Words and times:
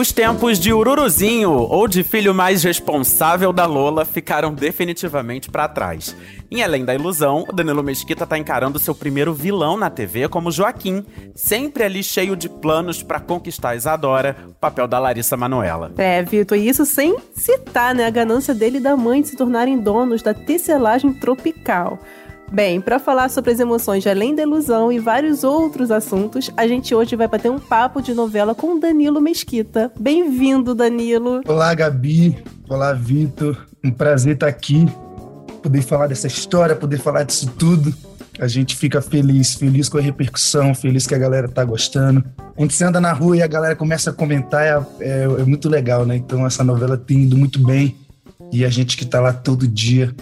Os 0.00 0.12
tempos 0.12 0.58
de 0.58 0.72
Ururuzinho 0.72 1.50
ou 1.50 1.86
de 1.86 2.02
filho 2.02 2.34
mais 2.34 2.64
responsável 2.64 3.52
da 3.52 3.66
Lola 3.66 4.06
ficaram 4.06 4.50
definitivamente 4.50 5.50
para 5.50 5.68
trás. 5.68 6.16
Em 6.50 6.62
Além 6.62 6.86
da 6.86 6.94
Ilusão, 6.94 7.44
o 7.46 7.52
Danilo 7.52 7.82
Mesquita 7.82 8.26
tá 8.26 8.38
encarando 8.38 8.78
seu 8.78 8.94
primeiro 8.94 9.34
vilão 9.34 9.76
na 9.76 9.90
TV 9.90 10.26
como 10.26 10.50
Joaquim, 10.50 11.04
sempre 11.34 11.84
ali 11.84 12.02
cheio 12.02 12.34
de 12.34 12.48
planos 12.48 13.02
para 13.02 13.20
conquistar 13.20 13.76
Isadora, 13.76 14.38
o 14.48 14.54
papel 14.54 14.88
da 14.88 14.98
Larissa 14.98 15.36
Manoela. 15.36 15.92
É, 15.98 16.22
Vitor, 16.22 16.56
e 16.56 16.66
isso 16.66 16.86
sem 16.86 17.18
citar 17.34 17.94
né, 17.94 18.06
a 18.06 18.10
ganância 18.10 18.54
dele 18.54 18.78
e 18.78 18.80
da 18.80 18.96
mãe 18.96 19.20
de 19.20 19.28
se 19.28 19.36
tornarem 19.36 19.78
donos 19.78 20.22
da 20.22 20.32
tecelagem 20.32 21.12
tropical. 21.12 21.98
Bem, 22.52 22.80
para 22.80 22.98
falar 22.98 23.30
sobre 23.30 23.52
as 23.52 23.60
emoções 23.60 24.02
de 24.02 24.08
Além 24.08 24.34
da 24.34 24.42
Ilusão 24.42 24.90
e 24.90 24.98
vários 24.98 25.44
outros 25.44 25.92
assuntos, 25.92 26.50
a 26.56 26.66
gente 26.66 26.92
hoje 26.92 27.14
vai 27.14 27.28
bater 27.28 27.48
um 27.48 27.60
papo 27.60 28.02
de 28.02 28.12
novela 28.12 28.56
com 28.56 28.78
Danilo 28.78 29.20
Mesquita. 29.20 29.92
Bem-vindo, 29.98 30.74
Danilo. 30.74 31.42
Olá, 31.46 31.72
Gabi. 31.74 32.42
Olá, 32.68 32.92
Vitor. 32.92 33.56
Um 33.84 33.92
prazer 33.92 34.34
estar 34.34 34.48
aqui, 34.48 34.84
poder 35.62 35.80
falar 35.82 36.08
dessa 36.08 36.26
história, 36.26 36.74
poder 36.74 36.98
falar 36.98 37.22
disso 37.22 37.48
tudo. 37.56 37.94
A 38.40 38.48
gente 38.48 38.76
fica 38.76 39.00
feliz, 39.00 39.54
feliz 39.54 39.88
com 39.88 39.98
a 39.98 40.00
repercussão, 40.00 40.74
feliz 40.74 41.06
que 41.06 41.14
a 41.14 41.18
galera 41.18 41.48
tá 41.48 41.62
gostando. 41.62 42.24
Quando 42.56 42.72
você 42.72 42.84
anda 42.84 43.00
na 43.00 43.12
rua 43.12 43.36
e 43.36 43.42
a 43.42 43.46
galera 43.46 43.76
começa 43.76 44.10
a 44.10 44.12
comentar, 44.12 44.64
é, 44.64 44.86
é, 45.00 45.22
é 45.22 45.44
muito 45.44 45.68
legal, 45.68 46.04
né? 46.04 46.16
Então 46.16 46.44
essa 46.44 46.64
novela 46.64 46.96
tem 46.96 47.22
ido 47.22 47.36
muito 47.36 47.60
bem 47.60 47.96
e 48.52 48.64
a 48.64 48.68
gente 48.68 48.96
que 48.96 49.04
tá 49.04 49.20
lá 49.20 49.32
todo 49.32 49.68
dia 49.68 50.12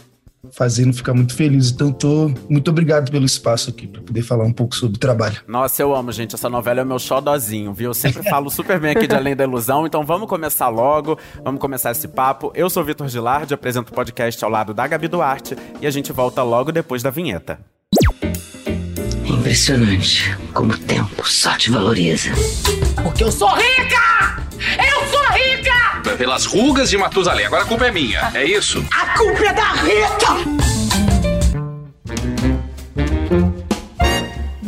fazendo 0.52 0.93
ficar 0.93 1.15
muito 1.15 1.34
feliz. 1.34 1.70
Então, 1.70 1.92
tô 1.92 2.31
muito 2.48 2.70
obrigado 2.70 3.11
pelo 3.11 3.25
espaço 3.25 3.70
aqui 3.70 3.86
para 3.86 4.03
poder 4.03 4.23
falar 4.23 4.45
um 4.45 4.53
pouco 4.53 4.75
sobre 4.75 4.97
o 4.97 4.98
trabalho. 4.98 5.41
Nossa, 5.47 5.83
eu 5.83 5.95
amo, 5.95 6.12
gente. 6.12 6.34
Essa 6.34 6.48
novela 6.48 6.81
é 6.81 6.83
o 6.83 6.86
meu 6.86 6.98
xodózinho, 6.98 7.73
viu? 7.73 7.91
Eu 7.91 7.95
sempre 7.95 8.23
falo 8.28 8.50
super 8.50 8.78
bem 8.81 8.92
aqui 8.92 9.06
de 9.06 9.14
Além 9.14 9.36
da 9.36 9.45
Ilusão. 9.45 9.86
Então, 9.86 10.05
vamos 10.05 10.28
começar 10.28 10.69
logo. 10.69 11.19
Vamos 11.45 11.61
começar 11.61 11.91
esse 11.91 12.08
papo. 12.08 12.53
Eu 12.55 12.69
sou 12.70 12.84
Vitor 12.84 13.08
Gilardi, 13.08 13.55
apresento 13.55 13.92
o 13.92 13.95
podcast 13.95 14.45
ao 14.45 14.50
lado 14.50 14.73
da 14.75 14.86
Gabi 14.86 15.08
Duarte 15.08 15.56
e 15.81 15.86
a 15.86 15.91
gente 15.91 16.12
volta 16.12 16.42
logo 16.42 16.73
depois 16.73 17.03
da 17.03 17.11
vinheta. 17.11 17.58
Impressionante 19.25 20.36
como 20.53 20.73
o 20.73 20.78
tempo 20.78 21.27
só 21.28 21.56
te 21.56 21.70
valoriza. 21.70 22.30
Porque 23.03 23.25
eu 23.25 23.33
sou 23.33 23.48
rica! 23.48 24.08
Pelas 26.19 26.44
rugas 26.44 26.91
de 26.91 26.98
Matusalém. 26.98 27.47
Agora 27.47 27.62
a 27.62 27.66
culpa 27.66 27.86
é 27.86 27.92
minha, 27.92 28.30
é 28.34 28.44
isso? 28.44 28.84
A 28.91 29.16
culpa 29.16 29.44
é 29.44 29.52
da 29.52 29.72
Rita! 29.72 30.58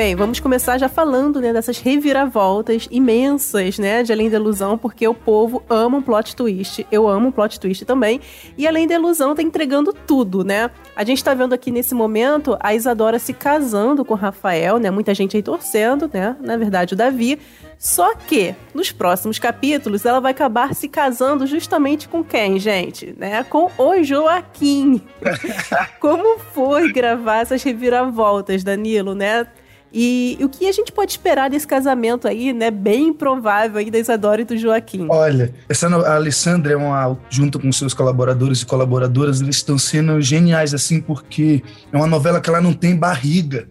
Bem, 0.00 0.16
vamos 0.16 0.40
começar 0.40 0.78
já 0.78 0.88
falando, 0.88 1.42
né, 1.42 1.52
dessas 1.52 1.78
reviravoltas 1.78 2.88
imensas, 2.90 3.78
né, 3.78 4.02
de 4.02 4.10
Além 4.10 4.30
da 4.30 4.38
Ilusão, 4.38 4.78
porque 4.78 5.06
o 5.06 5.12
povo 5.12 5.62
ama 5.68 5.98
um 5.98 6.00
plot 6.00 6.34
twist. 6.34 6.86
Eu 6.90 7.06
amo 7.06 7.28
um 7.28 7.30
plot 7.30 7.60
twist 7.60 7.84
também. 7.84 8.18
E 8.56 8.66
Além 8.66 8.88
da 8.88 8.94
Ilusão 8.94 9.34
tá 9.34 9.42
entregando 9.42 9.92
tudo, 9.92 10.42
né? 10.42 10.70
A 10.96 11.04
gente 11.04 11.22
tá 11.22 11.34
vendo 11.34 11.52
aqui 11.52 11.70
nesse 11.70 11.94
momento 11.94 12.56
a 12.60 12.74
Isadora 12.74 13.18
se 13.18 13.34
casando 13.34 14.02
com 14.02 14.14
o 14.14 14.16
Rafael, 14.16 14.78
né? 14.78 14.90
Muita 14.90 15.12
gente 15.12 15.36
aí 15.36 15.42
torcendo, 15.42 16.10
né? 16.10 16.34
Na 16.40 16.56
verdade, 16.56 16.94
o 16.94 16.96
Davi. 16.96 17.38
Só 17.78 18.14
que, 18.14 18.54
nos 18.72 18.90
próximos 18.90 19.38
capítulos, 19.38 20.06
ela 20.06 20.18
vai 20.18 20.32
acabar 20.32 20.74
se 20.74 20.88
casando 20.88 21.46
justamente 21.46 22.08
com 22.08 22.24
quem, 22.24 22.58
gente? 22.58 23.14
Né? 23.18 23.44
Com 23.44 23.70
o 23.76 24.02
Joaquim. 24.02 25.02
Como 26.00 26.38
foi 26.38 26.90
gravar 26.90 27.40
essas 27.40 27.62
reviravoltas, 27.62 28.64
Danilo, 28.64 29.14
né? 29.14 29.46
E, 29.92 30.38
o 30.40 30.48
que 30.48 30.68
a 30.68 30.72
gente 30.72 30.92
pode 30.92 31.10
esperar 31.10 31.50
desse 31.50 31.66
casamento 31.66 32.28
aí, 32.28 32.52
né? 32.52 32.70
Bem 32.70 33.08
improvável 33.08 33.78
aí 33.78 33.90
da 33.90 33.98
Isadora 33.98 34.42
e 34.42 34.44
do 34.44 34.56
Joaquim. 34.56 35.06
Olha, 35.10 35.52
essa 35.68 35.88
a 35.88 36.14
Alessandra 36.14 36.72
é 36.72 36.76
uma, 36.76 37.18
junto 37.28 37.58
com 37.58 37.72
seus 37.72 37.92
colaboradores 37.92 38.62
e 38.62 38.66
colaboradoras, 38.66 39.40
eles 39.40 39.56
estão 39.56 39.76
sendo 39.76 40.20
geniais 40.20 40.72
assim, 40.72 41.00
porque 41.00 41.62
é 41.92 41.96
uma 41.96 42.06
novela 42.06 42.40
que 42.40 42.48
ela 42.48 42.60
não 42.60 42.72
tem 42.72 42.94
barriga. 42.94 43.68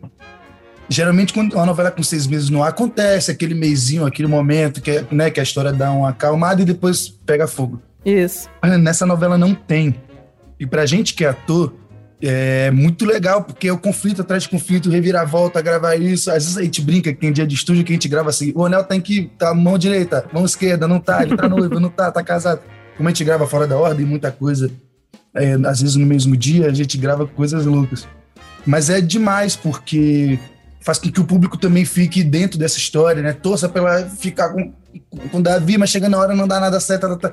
Geralmente, 0.89 1.33
quando 1.33 1.53
uma 1.53 1.67
novela 1.67 1.91
com 1.91 2.01
seis 2.01 2.25
meses 2.25 2.49
no 2.49 2.63
ar, 2.63 2.69
acontece 2.69 3.29
aquele 3.29 3.53
meizinho, 3.53 4.05
aquele 4.05 4.27
momento 4.27 4.81
que, 4.81 5.05
né, 5.11 5.29
que 5.29 5.39
a 5.39 5.43
história 5.43 5.71
dá 5.71 5.91
uma 5.91 6.09
acalmada 6.09 6.61
e 6.61 6.65
depois 6.65 7.07
pega 7.07 7.47
fogo. 7.47 7.79
Isso. 8.03 8.49
Nessa 8.81 9.05
novela 9.05 9.37
não 9.37 9.53
tem. 9.53 9.95
E 10.59 10.65
pra 10.65 10.85
gente 10.85 11.13
que 11.13 11.23
é 11.23 11.29
ator, 11.29 11.73
é 12.21 12.69
muito 12.71 13.05
legal, 13.05 13.43
porque 13.43 13.67
é 13.67 13.73
o 13.73 13.77
conflito 13.77 14.21
atrás 14.21 14.43
de 14.43 14.49
conflito, 14.49 14.89
reviravolta, 14.89 15.61
gravar 15.61 15.95
isso. 15.95 16.29
Às 16.29 16.43
vezes 16.43 16.57
a 16.57 16.63
gente 16.63 16.81
brinca 16.81 17.13
que 17.13 17.19
tem 17.19 17.31
dia 17.31 17.47
de 17.47 17.55
estúdio 17.55 17.83
que 17.83 17.93
a 17.93 17.95
gente 17.95 18.07
grava 18.07 18.29
assim: 18.29 18.51
o 18.55 18.65
anel 18.65 18.83
tem 18.83 18.99
que 18.99 19.31
tá 19.37 19.53
mão 19.53 19.77
direita, 19.77 20.25
mão 20.33 20.45
esquerda, 20.45 20.87
não 20.87 20.99
tá, 20.99 21.23
ele 21.23 21.37
tá 21.37 21.47
noivo, 21.47 21.79
não 21.79 21.89
tá, 21.89 22.11
tá 22.11 22.23
casado. 22.23 22.61
Como 22.97 23.07
a 23.07 23.11
gente 23.11 23.23
grava 23.23 23.47
fora 23.47 23.65
da 23.65 23.77
ordem, 23.77 24.05
muita 24.05 24.31
coisa. 24.31 24.69
É, 25.33 25.53
às 25.65 25.81
vezes 25.81 25.95
no 25.95 26.05
mesmo 26.05 26.35
dia 26.35 26.67
a 26.67 26.73
gente 26.73 26.97
grava 26.97 27.25
coisas 27.25 27.65
loucas. 27.65 28.07
Mas 28.65 28.89
é 28.89 28.99
demais, 28.99 29.55
porque 29.55 30.37
faz 30.81 30.97
com 30.97 31.09
que 31.09 31.21
o 31.21 31.25
público 31.25 31.57
também 31.57 31.85
fique 31.85 32.23
dentro 32.23 32.59
dessa 32.59 32.77
história, 32.77 33.21
né? 33.21 33.31
Torça 33.31 33.69
pra 33.69 33.81
ela 33.81 34.09
ficar 34.09 34.49
com, 34.49 34.73
com 35.31 35.41
Davi, 35.41 35.77
mas 35.77 35.89
chega 35.89 36.09
na 36.09 36.17
hora 36.17 36.35
não 36.35 36.47
dá 36.47 36.59
nada 36.59 36.79
certo. 36.79 37.05
Ela 37.05 37.17
tá, 37.17 37.31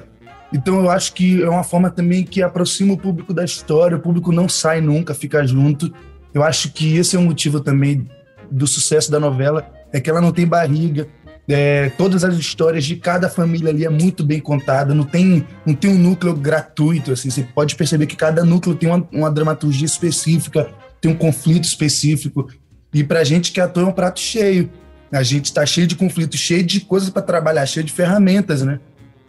então 0.57 0.81
eu 0.81 0.91
acho 0.91 1.13
que 1.13 1.43
é 1.43 1.49
uma 1.49 1.63
forma 1.63 1.91
também 1.91 2.25
que 2.25 2.43
aproxima 2.43 2.95
o 2.95 2.97
público 2.97 3.35
da 3.35 3.45
história, 3.45 3.97
o 3.97 4.01
público 4.01 4.33
não 4.33 4.49
sai 4.49 4.81
nunca, 4.81 5.15
fica 5.15 5.47
junto. 5.47 5.93
Eu 6.33 6.43
acho 6.43 6.73
que 6.73 6.97
esse 6.97 7.15
é 7.15 7.19
um 7.19 7.25
motivo 7.25 7.61
também 7.61 8.09
do 8.51 8.67
sucesso 8.67 9.11
da 9.11 9.21
novela, 9.21 9.71
é 9.93 10.01
que 10.01 10.09
ela 10.09 10.21
não 10.21 10.33
tem 10.33 10.47
barriga. 10.47 11.07
É, 11.49 11.91
todas 11.91 12.25
as 12.25 12.37
histórias 12.37 12.85
de 12.85 12.97
cada 12.97 13.29
família 13.29 13.71
ali 13.71 13.85
é 13.85 13.91
muito 13.91 14.25
bem 14.25 14.41
contada, 14.41 14.95
não 14.95 15.05
tem, 15.05 15.47
não 15.65 15.75
tem 15.75 15.91
um 15.91 15.99
núcleo 15.99 16.35
gratuito, 16.35 17.13
assim, 17.13 17.31
você 17.31 17.43
pode 17.43 17.77
perceber 17.77 18.07
que 18.07 18.17
cada 18.17 18.45
núcleo 18.45 18.75
tem 18.75 18.89
uma, 18.89 19.07
uma 19.13 19.31
dramaturgia 19.31 19.87
específica, 19.87 20.69
tem 21.01 21.13
um 21.13 21.15
conflito 21.15 21.63
específico, 21.63 22.49
e 22.93 23.05
pra 23.05 23.23
gente 23.23 23.53
que 23.53 23.61
ator 23.61 23.85
é 23.85 23.87
um 23.87 23.93
prato 23.93 24.19
cheio. 24.19 24.71
A 25.13 25.23
gente 25.23 25.53
tá 25.53 25.65
cheio 25.65 25.87
de 25.87 25.95
conflitos, 25.95 26.41
cheio 26.41 26.65
de 26.65 26.81
coisas 26.81 27.11
para 27.11 27.23
trabalhar, 27.23 27.65
cheio 27.67 27.85
de 27.85 27.93
ferramentas, 27.93 28.63
né? 28.63 28.81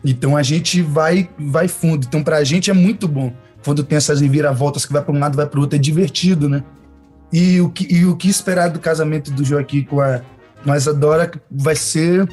Então 0.09 0.37
a 0.37 0.43
gente 0.43 0.81
vai 0.81 1.29
vai 1.37 1.67
fundo. 1.67 2.05
Então 2.07 2.23
pra 2.23 2.43
gente 2.43 2.71
é 2.71 2.73
muito 2.73 3.07
bom 3.07 3.33
quando 3.63 3.83
tem 3.83 3.97
essas 3.97 4.21
reviravoltas 4.21 4.85
que 4.85 4.93
vai 4.93 5.01
para 5.01 5.13
um 5.13 5.19
lado, 5.19 5.35
vai 5.35 5.45
para 5.45 5.59
o 5.59 5.61
outro, 5.61 5.75
é 5.75 5.79
divertido, 5.79 6.47
né? 6.47 6.63
E 7.33 7.59
o 7.59 7.69
que, 7.69 7.93
e 7.93 8.05
o 8.05 8.15
que 8.15 8.29
esperar 8.29 8.69
do 8.69 8.79
casamento 8.79 9.29
do 9.31 9.43
Joaquim 9.43 9.83
com 9.83 9.99
a, 9.99 10.21
com 10.63 10.71
a 10.71 10.77
Isadora 10.77 11.29
vai 11.51 11.75
ser 11.75 12.27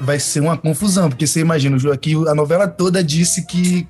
vai 0.00 0.18
ser 0.18 0.40
uma 0.40 0.56
confusão, 0.56 1.10
porque 1.10 1.26
você 1.26 1.40
imagina, 1.40 1.76
o 1.76 1.78
Joaquim, 1.78 2.26
a 2.26 2.34
novela 2.34 2.66
toda 2.66 3.04
disse 3.04 3.46
que 3.46 3.86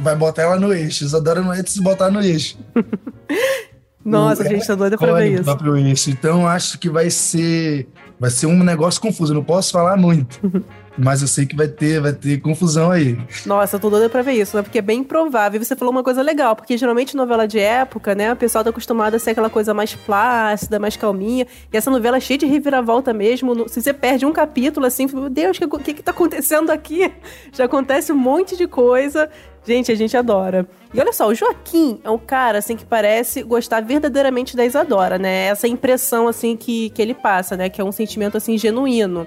vai 0.00 0.16
botar 0.16 0.42
ela 0.42 0.58
no 0.58 0.72
eixo. 0.72 1.04
Isadora 1.04 1.40
não 1.40 1.52
é 1.52 1.62
de 1.62 1.70
se 1.70 1.80
botar 1.80 2.10
no 2.10 2.20
eixo. 2.20 2.58
Nossa, 4.04 4.42
a 4.42 4.48
gente 4.48 4.66
tá 4.66 4.74
doida 4.74 4.98
pra 4.98 5.14
ver 5.14 5.40
isso. 5.40 5.76
Eixo. 5.76 6.10
Então 6.10 6.46
acho 6.46 6.78
que 6.78 6.90
vai 6.90 7.10
ser 7.10 7.88
vai 8.18 8.30
ser 8.30 8.46
um 8.46 8.62
negócio 8.62 9.00
confuso, 9.00 9.34
não 9.34 9.44
posso 9.44 9.72
falar 9.72 9.96
muito. 9.96 10.40
Mas 10.98 11.22
eu 11.22 11.28
sei 11.28 11.46
que 11.46 11.54
vai 11.54 11.68
ter, 11.68 12.00
vai 12.00 12.12
ter 12.12 12.40
confusão 12.40 12.90
aí. 12.90 13.18
Nossa, 13.44 13.76
eu 13.76 13.80
tô 13.80 13.90
doida 13.90 14.08
pra 14.08 14.22
ver 14.22 14.32
isso, 14.32 14.56
né? 14.56 14.62
Porque 14.62 14.78
é 14.78 14.82
bem 14.82 15.04
provável. 15.04 15.60
E 15.60 15.64
você 15.64 15.76
falou 15.76 15.92
uma 15.92 16.02
coisa 16.02 16.22
legal, 16.22 16.56
porque 16.56 16.76
geralmente 16.76 17.16
novela 17.16 17.46
de 17.46 17.58
época, 17.58 18.14
né? 18.14 18.32
O 18.32 18.36
pessoal 18.36 18.64
tá 18.64 18.70
acostumado 18.70 19.14
a 19.14 19.18
ser 19.18 19.30
aquela 19.30 19.50
coisa 19.50 19.74
mais 19.74 19.94
plácida, 19.94 20.78
mais 20.78 20.96
calminha. 20.96 21.46
E 21.72 21.76
essa 21.76 21.90
novela 21.90 22.16
é 22.16 22.20
cheia 22.20 22.38
de 22.38 22.46
reviravolta 22.46 23.12
mesmo. 23.12 23.68
Se 23.68 23.82
você 23.82 23.92
perde 23.92 24.24
um 24.24 24.32
capítulo, 24.32 24.86
assim, 24.86 25.06
meu 25.12 25.28
Deus, 25.28 25.58
o 25.58 25.60
que, 25.60 25.84
que 25.84 25.94
que 25.94 26.02
tá 26.02 26.10
acontecendo 26.10 26.70
aqui? 26.70 27.12
Já 27.52 27.64
acontece 27.64 28.12
um 28.12 28.16
monte 28.16 28.56
de 28.56 28.66
coisa. 28.66 29.28
Gente, 29.66 29.90
a 29.90 29.96
gente 29.96 30.16
adora. 30.16 30.66
E 30.94 31.00
olha 31.00 31.12
só, 31.12 31.26
o 31.26 31.34
Joaquim 31.34 32.00
é 32.04 32.08
um 32.08 32.18
cara, 32.18 32.58
assim, 32.58 32.76
que 32.76 32.84
parece 32.84 33.42
gostar 33.42 33.80
verdadeiramente 33.82 34.56
da 34.56 34.64
Isadora, 34.64 35.18
né? 35.18 35.46
Essa 35.46 35.66
impressão, 35.66 36.28
assim, 36.28 36.56
que, 36.56 36.90
que 36.90 37.02
ele 37.02 37.14
passa, 37.14 37.56
né? 37.56 37.68
Que 37.68 37.80
é 37.80 37.84
um 37.84 37.90
sentimento, 37.90 38.36
assim, 38.36 38.56
genuíno. 38.56 39.26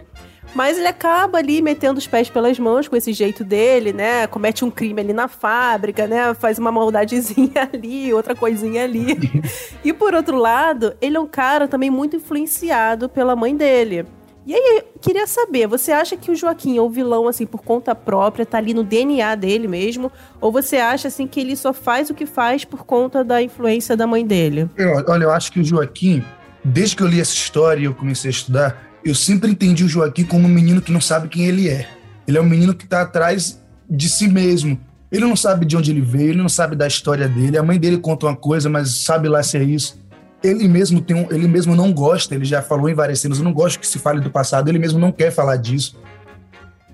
Mas 0.53 0.77
ele 0.77 0.87
acaba 0.87 1.37
ali 1.37 1.61
metendo 1.61 1.99
os 1.99 2.07
pés 2.07 2.29
pelas 2.29 2.57
mãos 2.57 2.87
com 2.87 2.95
esse 2.95 3.13
jeito 3.13 3.43
dele, 3.43 3.93
né? 3.93 4.25
Comete 4.27 4.65
um 4.65 4.71
crime 4.71 5.01
ali 5.01 5.13
na 5.13 5.27
fábrica, 5.27 6.07
né? 6.07 6.33
Faz 6.33 6.57
uma 6.57 6.71
maldadezinha 6.71 7.69
ali, 7.71 8.13
outra 8.13 8.35
coisinha 8.35 8.83
ali. 8.83 9.43
e 9.83 9.93
por 9.93 10.13
outro 10.13 10.37
lado, 10.37 10.95
ele 10.99 11.17
é 11.17 11.19
um 11.19 11.27
cara 11.27 11.67
também 11.67 11.89
muito 11.89 12.15
influenciado 12.15 13.07
pela 13.07 13.35
mãe 13.35 13.55
dele. 13.55 14.05
E 14.45 14.53
aí, 14.55 14.83
queria 14.99 15.27
saber, 15.27 15.67
você 15.67 15.91
acha 15.91 16.17
que 16.17 16.31
o 16.31 16.35
Joaquim 16.35 16.75
é 16.75 16.81
o 16.81 16.89
vilão, 16.89 17.27
assim, 17.27 17.45
por 17.45 17.61
conta 17.61 17.93
própria, 17.93 18.45
tá 18.45 18.57
ali 18.57 18.73
no 18.73 18.83
DNA 18.83 19.35
dele 19.35 19.67
mesmo? 19.67 20.11
Ou 20.41 20.51
você 20.51 20.77
acha, 20.77 21.07
assim, 21.07 21.27
que 21.27 21.39
ele 21.39 21.55
só 21.55 21.71
faz 21.71 22.09
o 22.09 22.15
que 22.15 22.25
faz 22.25 22.65
por 22.65 22.83
conta 22.83 23.23
da 23.23 23.43
influência 23.43 23.95
da 23.95 24.07
mãe 24.07 24.25
dele? 24.25 24.67
Eu, 24.75 25.03
olha, 25.07 25.25
eu 25.25 25.31
acho 25.31 25.51
que 25.51 25.59
o 25.59 25.63
Joaquim, 25.63 26.23
desde 26.63 26.95
que 26.95 27.03
eu 27.03 27.07
li 27.07 27.21
essa 27.21 27.33
história 27.33 27.81
e 27.81 27.85
eu 27.85 27.93
comecei 27.93 28.29
a 28.29 28.31
estudar, 28.31 28.88
eu 29.03 29.15
sempre 29.15 29.51
entendi 29.51 29.83
o 29.83 29.89
Joaquim 29.89 30.23
como 30.23 30.47
um 30.47 30.51
menino 30.51 30.81
que 30.81 30.91
não 30.91 31.01
sabe 31.01 31.27
quem 31.27 31.45
ele 31.45 31.69
é. 31.69 31.87
Ele 32.27 32.37
é 32.37 32.41
um 32.41 32.45
menino 32.45 32.73
que 32.73 32.83
está 32.83 33.01
atrás 33.01 33.61
de 33.89 34.09
si 34.09 34.27
mesmo. 34.27 34.79
Ele 35.11 35.25
não 35.25 35.35
sabe 35.35 35.65
de 35.65 35.75
onde 35.75 35.89
ele 35.89 36.01
veio, 36.01 36.29
ele 36.29 36.41
não 36.41 36.49
sabe 36.49 36.75
da 36.75 36.85
história 36.85 37.27
dele. 37.27 37.57
A 37.57 37.63
mãe 37.63 37.79
dele 37.79 37.97
conta 37.97 38.27
uma 38.27 38.35
coisa, 38.35 38.69
mas 38.69 38.89
sabe 38.97 39.27
lá 39.27 39.41
se 39.41 39.57
é 39.57 39.63
isso. 39.63 39.99
Ele 40.43 40.67
mesmo 40.67 41.01
tem 41.01 41.15
um, 41.15 41.27
ele 41.31 41.47
mesmo 41.47 41.75
não 41.75 41.91
gosta, 41.91 42.35
ele 42.35 42.45
já 42.45 42.61
falou 42.61 42.87
em 42.87 42.93
várias 42.93 43.19
cenas, 43.19 43.39
eu 43.39 43.43
não 43.43 43.51
gosto 43.51 43.79
que 43.79 43.87
se 43.87 43.99
fale 43.99 44.21
do 44.21 44.29
passado, 44.29 44.69
ele 44.69 44.79
mesmo 44.79 44.99
não 44.99 45.11
quer 45.11 45.31
falar 45.31 45.57
disso. 45.57 45.97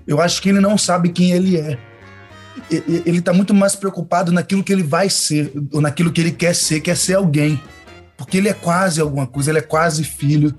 Eu 0.06 0.20
acho 0.20 0.40
que 0.40 0.48
ele 0.48 0.60
não 0.60 0.78
sabe 0.78 1.10
quem 1.10 1.32
ele 1.32 1.56
é. 1.56 1.78
Ele 2.70 3.18
está 3.18 3.32
muito 3.32 3.52
mais 3.52 3.76
preocupado 3.76 4.32
naquilo 4.32 4.64
que 4.64 4.72
ele 4.72 4.82
vai 4.82 5.10
ser, 5.10 5.52
ou 5.72 5.80
naquilo 5.80 6.10
que 6.10 6.20
ele 6.20 6.32
quer 6.32 6.54
ser, 6.54 6.80
quer 6.80 6.96
ser 6.96 7.14
alguém. 7.14 7.60
Porque 8.16 8.38
ele 8.38 8.48
é 8.48 8.54
quase 8.54 9.00
alguma 9.00 9.26
coisa, 9.26 9.50
ele 9.50 9.58
é 9.58 9.62
quase 9.62 10.02
filho, 10.02 10.54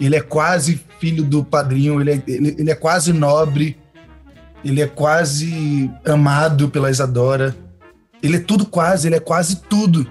ele 0.00 0.16
é 0.16 0.20
quase 0.20 0.80
filho 0.98 1.22
do 1.24 1.44
padrinho, 1.44 2.00
ele 2.00 2.12
é, 2.12 2.22
ele, 2.26 2.56
ele 2.58 2.70
é 2.70 2.74
quase 2.74 3.12
nobre, 3.12 3.76
ele 4.64 4.80
é 4.80 4.86
quase 4.86 5.90
amado 6.06 6.68
pela 6.68 6.90
Isadora. 6.90 7.54
Ele 8.22 8.36
é 8.36 8.40
tudo 8.40 8.64
quase, 8.64 9.08
ele 9.08 9.16
é 9.16 9.20
quase 9.20 9.56
tudo. 9.62 10.06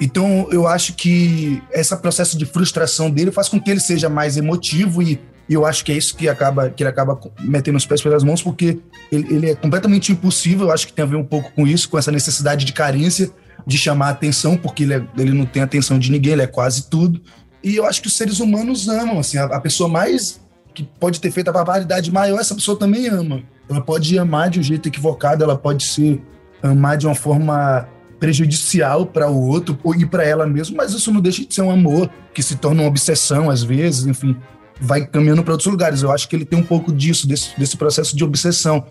Então 0.00 0.48
eu 0.50 0.66
acho 0.66 0.94
que 0.94 1.62
esse 1.72 1.94
processo 1.96 2.36
de 2.36 2.44
frustração 2.44 3.10
dele 3.10 3.30
faz 3.30 3.48
com 3.48 3.60
que 3.60 3.70
ele 3.70 3.80
seja 3.80 4.08
mais 4.08 4.36
emotivo 4.36 5.00
e, 5.02 5.18
e 5.48 5.54
eu 5.54 5.64
acho 5.64 5.84
que 5.84 5.92
é 5.92 5.96
isso 5.96 6.16
que 6.16 6.28
acaba 6.28 6.68
que 6.70 6.82
ele 6.82 6.90
acaba 6.90 7.18
metendo 7.40 7.78
os 7.78 7.86
pés 7.86 8.02
pelas 8.02 8.22
mãos 8.24 8.42
porque 8.42 8.78
ele, 9.10 9.34
ele 9.34 9.50
é 9.50 9.54
completamente 9.54 10.12
impulsivo. 10.12 10.64
Eu 10.64 10.72
acho 10.72 10.86
que 10.86 10.92
tem 10.92 11.04
a 11.04 11.08
ver 11.08 11.16
um 11.16 11.24
pouco 11.24 11.52
com 11.52 11.66
isso, 11.66 11.88
com 11.88 11.96
essa 11.98 12.10
necessidade 12.12 12.64
de 12.64 12.72
carência, 12.72 13.30
de 13.66 13.78
chamar 13.78 14.10
atenção, 14.10 14.56
porque 14.56 14.82
ele, 14.82 14.94
é- 14.94 15.06
ele 15.16 15.32
não 15.32 15.46
tem 15.46 15.62
atenção 15.62 15.98
de 15.98 16.10
ninguém, 16.10 16.32
ele 16.32 16.42
é 16.42 16.46
quase 16.46 16.88
tudo. 16.90 17.20
E 17.62 17.76
eu 17.76 17.86
acho 17.86 18.00
que 18.02 18.08
os 18.08 18.16
seres 18.16 18.40
humanos 18.40 18.88
amam, 18.88 19.18
assim, 19.18 19.38
a, 19.38 19.44
a 19.44 19.60
pessoa 19.60 19.88
mais 19.88 20.40
que 20.74 20.82
pode 20.82 21.20
ter 21.20 21.30
feito 21.30 21.48
a 21.48 21.52
barbaridade 21.52 22.10
maior, 22.10 22.40
essa 22.40 22.54
pessoa 22.54 22.78
também 22.78 23.06
ama. 23.08 23.42
Ela 23.68 23.80
pode 23.80 24.18
amar 24.18 24.50
de 24.50 24.58
um 24.58 24.62
jeito 24.62 24.88
equivocado, 24.88 25.44
ela 25.44 25.56
pode 25.56 25.84
se 25.84 26.20
amar 26.62 26.96
de 26.96 27.06
uma 27.06 27.14
forma 27.14 27.86
prejudicial 28.18 29.04
para 29.04 29.28
o 29.28 29.48
outro 29.48 29.78
ou- 29.82 29.94
e 29.94 30.06
para 30.06 30.24
ela 30.24 30.46
mesma, 30.46 30.76
mas 30.78 30.92
isso 30.92 31.12
não 31.12 31.20
deixa 31.20 31.44
de 31.44 31.52
ser 31.54 31.62
um 31.62 31.70
amor 31.70 32.08
que 32.32 32.42
se 32.42 32.56
torna 32.56 32.82
uma 32.82 32.88
obsessão 32.88 33.50
às 33.50 33.62
vezes, 33.62 34.06
enfim, 34.06 34.36
vai 34.80 35.04
caminhando 35.04 35.42
para 35.42 35.52
outros 35.52 35.70
lugares. 35.70 36.02
Eu 36.02 36.10
acho 36.12 36.28
que 36.28 36.36
ele 36.36 36.44
tem 36.44 36.58
um 36.58 36.62
pouco 36.62 36.92
disso, 36.92 37.26
desse, 37.26 37.58
desse 37.58 37.76
processo 37.76 38.16
de 38.16 38.24
obsessão. 38.24 38.86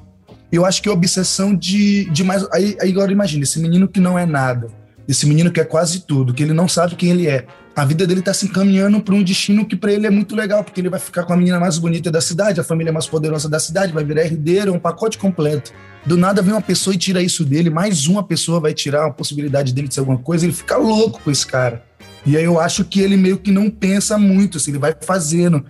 Eu 0.51 0.65
acho 0.65 0.81
que 0.81 0.89
é 0.89 0.91
obsessão 0.91 1.55
de, 1.55 2.05
de 2.11 2.23
mais. 2.25 2.45
Aí, 2.51 2.77
aí 2.81 2.91
agora 2.91 3.11
imagina, 3.11 3.43
esse 3.43 3.57
menino 3.59 3.87
que 3.87 4.01
não 4.01 4.19
é 4.19 4.25
nada, 4.25 4.67
esse 5.11 5.25
menino 5.25 5.51
que 5.51 5.59
é 5.59 5.65
quase 5.65 6.01
tudo, 6.01 6.33
que 6.33 6.41
ele 6.41 6.53
não 6.53 6.67
sabe 6.67 6.95
quem 6.95 7.09
ele 7.09 7.27
é. 7.27 7.45
A 7.75 7.85
vida 7.85 8.07
dele 8.07 8.21
tá 8.21 8.33
se 8.33 8.45
encaminhando 8.45 9.01
para 9.01 9.13
um 9.13 9.23
destino 9.23 9.65
que 9.65 9.75
para 9.75 9.91
ele 9.91 10.07
é 10.07 10.09
muito 10.09 10.35
legal, 10.35 10.63
porque 10.63 10.79
ele 10.79 10.89
vai 10.89 10.99
ficar 10.99 11.23
com 11.23 11.33
a 11.33 11.37
menina 11.37 11.59
mais 11.59 11.77
bonita 11.77 12.09
da 12.09 12.21
cidade, 12.21 12.59
a 12.59 12.63
família 12.63 12.93
mais 12.93 13.07
poderosa 13.07 13.49
da 13.49 13.59
cidade, 13.59 13.93
vai 13.93 14.03
virar 14.03 14.23
herdeiro, 14.23 14.71
é 14.71 14.73
um 14.73 14.79
pacote 14.79 15.17
completo. 15.17 15.73
Do 16.05 16.17
nada 16.17 16.41
vem 16.41 16.53
uma 16.53 16.61
pessoa 16.61 16.93
e 16.93 16.97
tira 16.97 17.21
isso 17.21 17.43
dele, 17.43 17.69
mais 17.69 18.07
uma 18.07 18.23
pessoa 18.23 18.59
vai 18.59 18.73
tirar 18.73 19.05
a 19.05 19.11
possibilidade 19.11 19.73
dele 19.73 19.87
de 19.87 19.93
ser 19.93 19.99
alguma 19.99 20.17
coisa, 20.17 20.45
ele 20.45 20.53
fica 20.53 20.77
louco 20.77 21.19
com 21.21 21.29
esse 21.29 21.45
cara. 21.45 21.83
E 22.25 22.37
aí 22.37 22.43
eu 22.43 22.59
acho 22.59 22.85
que 22.85 23.01
ele 23.01 23.17
meio 23.17 23.37
que 23.37 23.51
não 23.51 23.69
pensa 23.69 24.17
muito, 24.17 24.57
assim, 24.57 24.71
ele 24.71 24.79
vai 24.79 24.95
fazendo, 25.01 25.65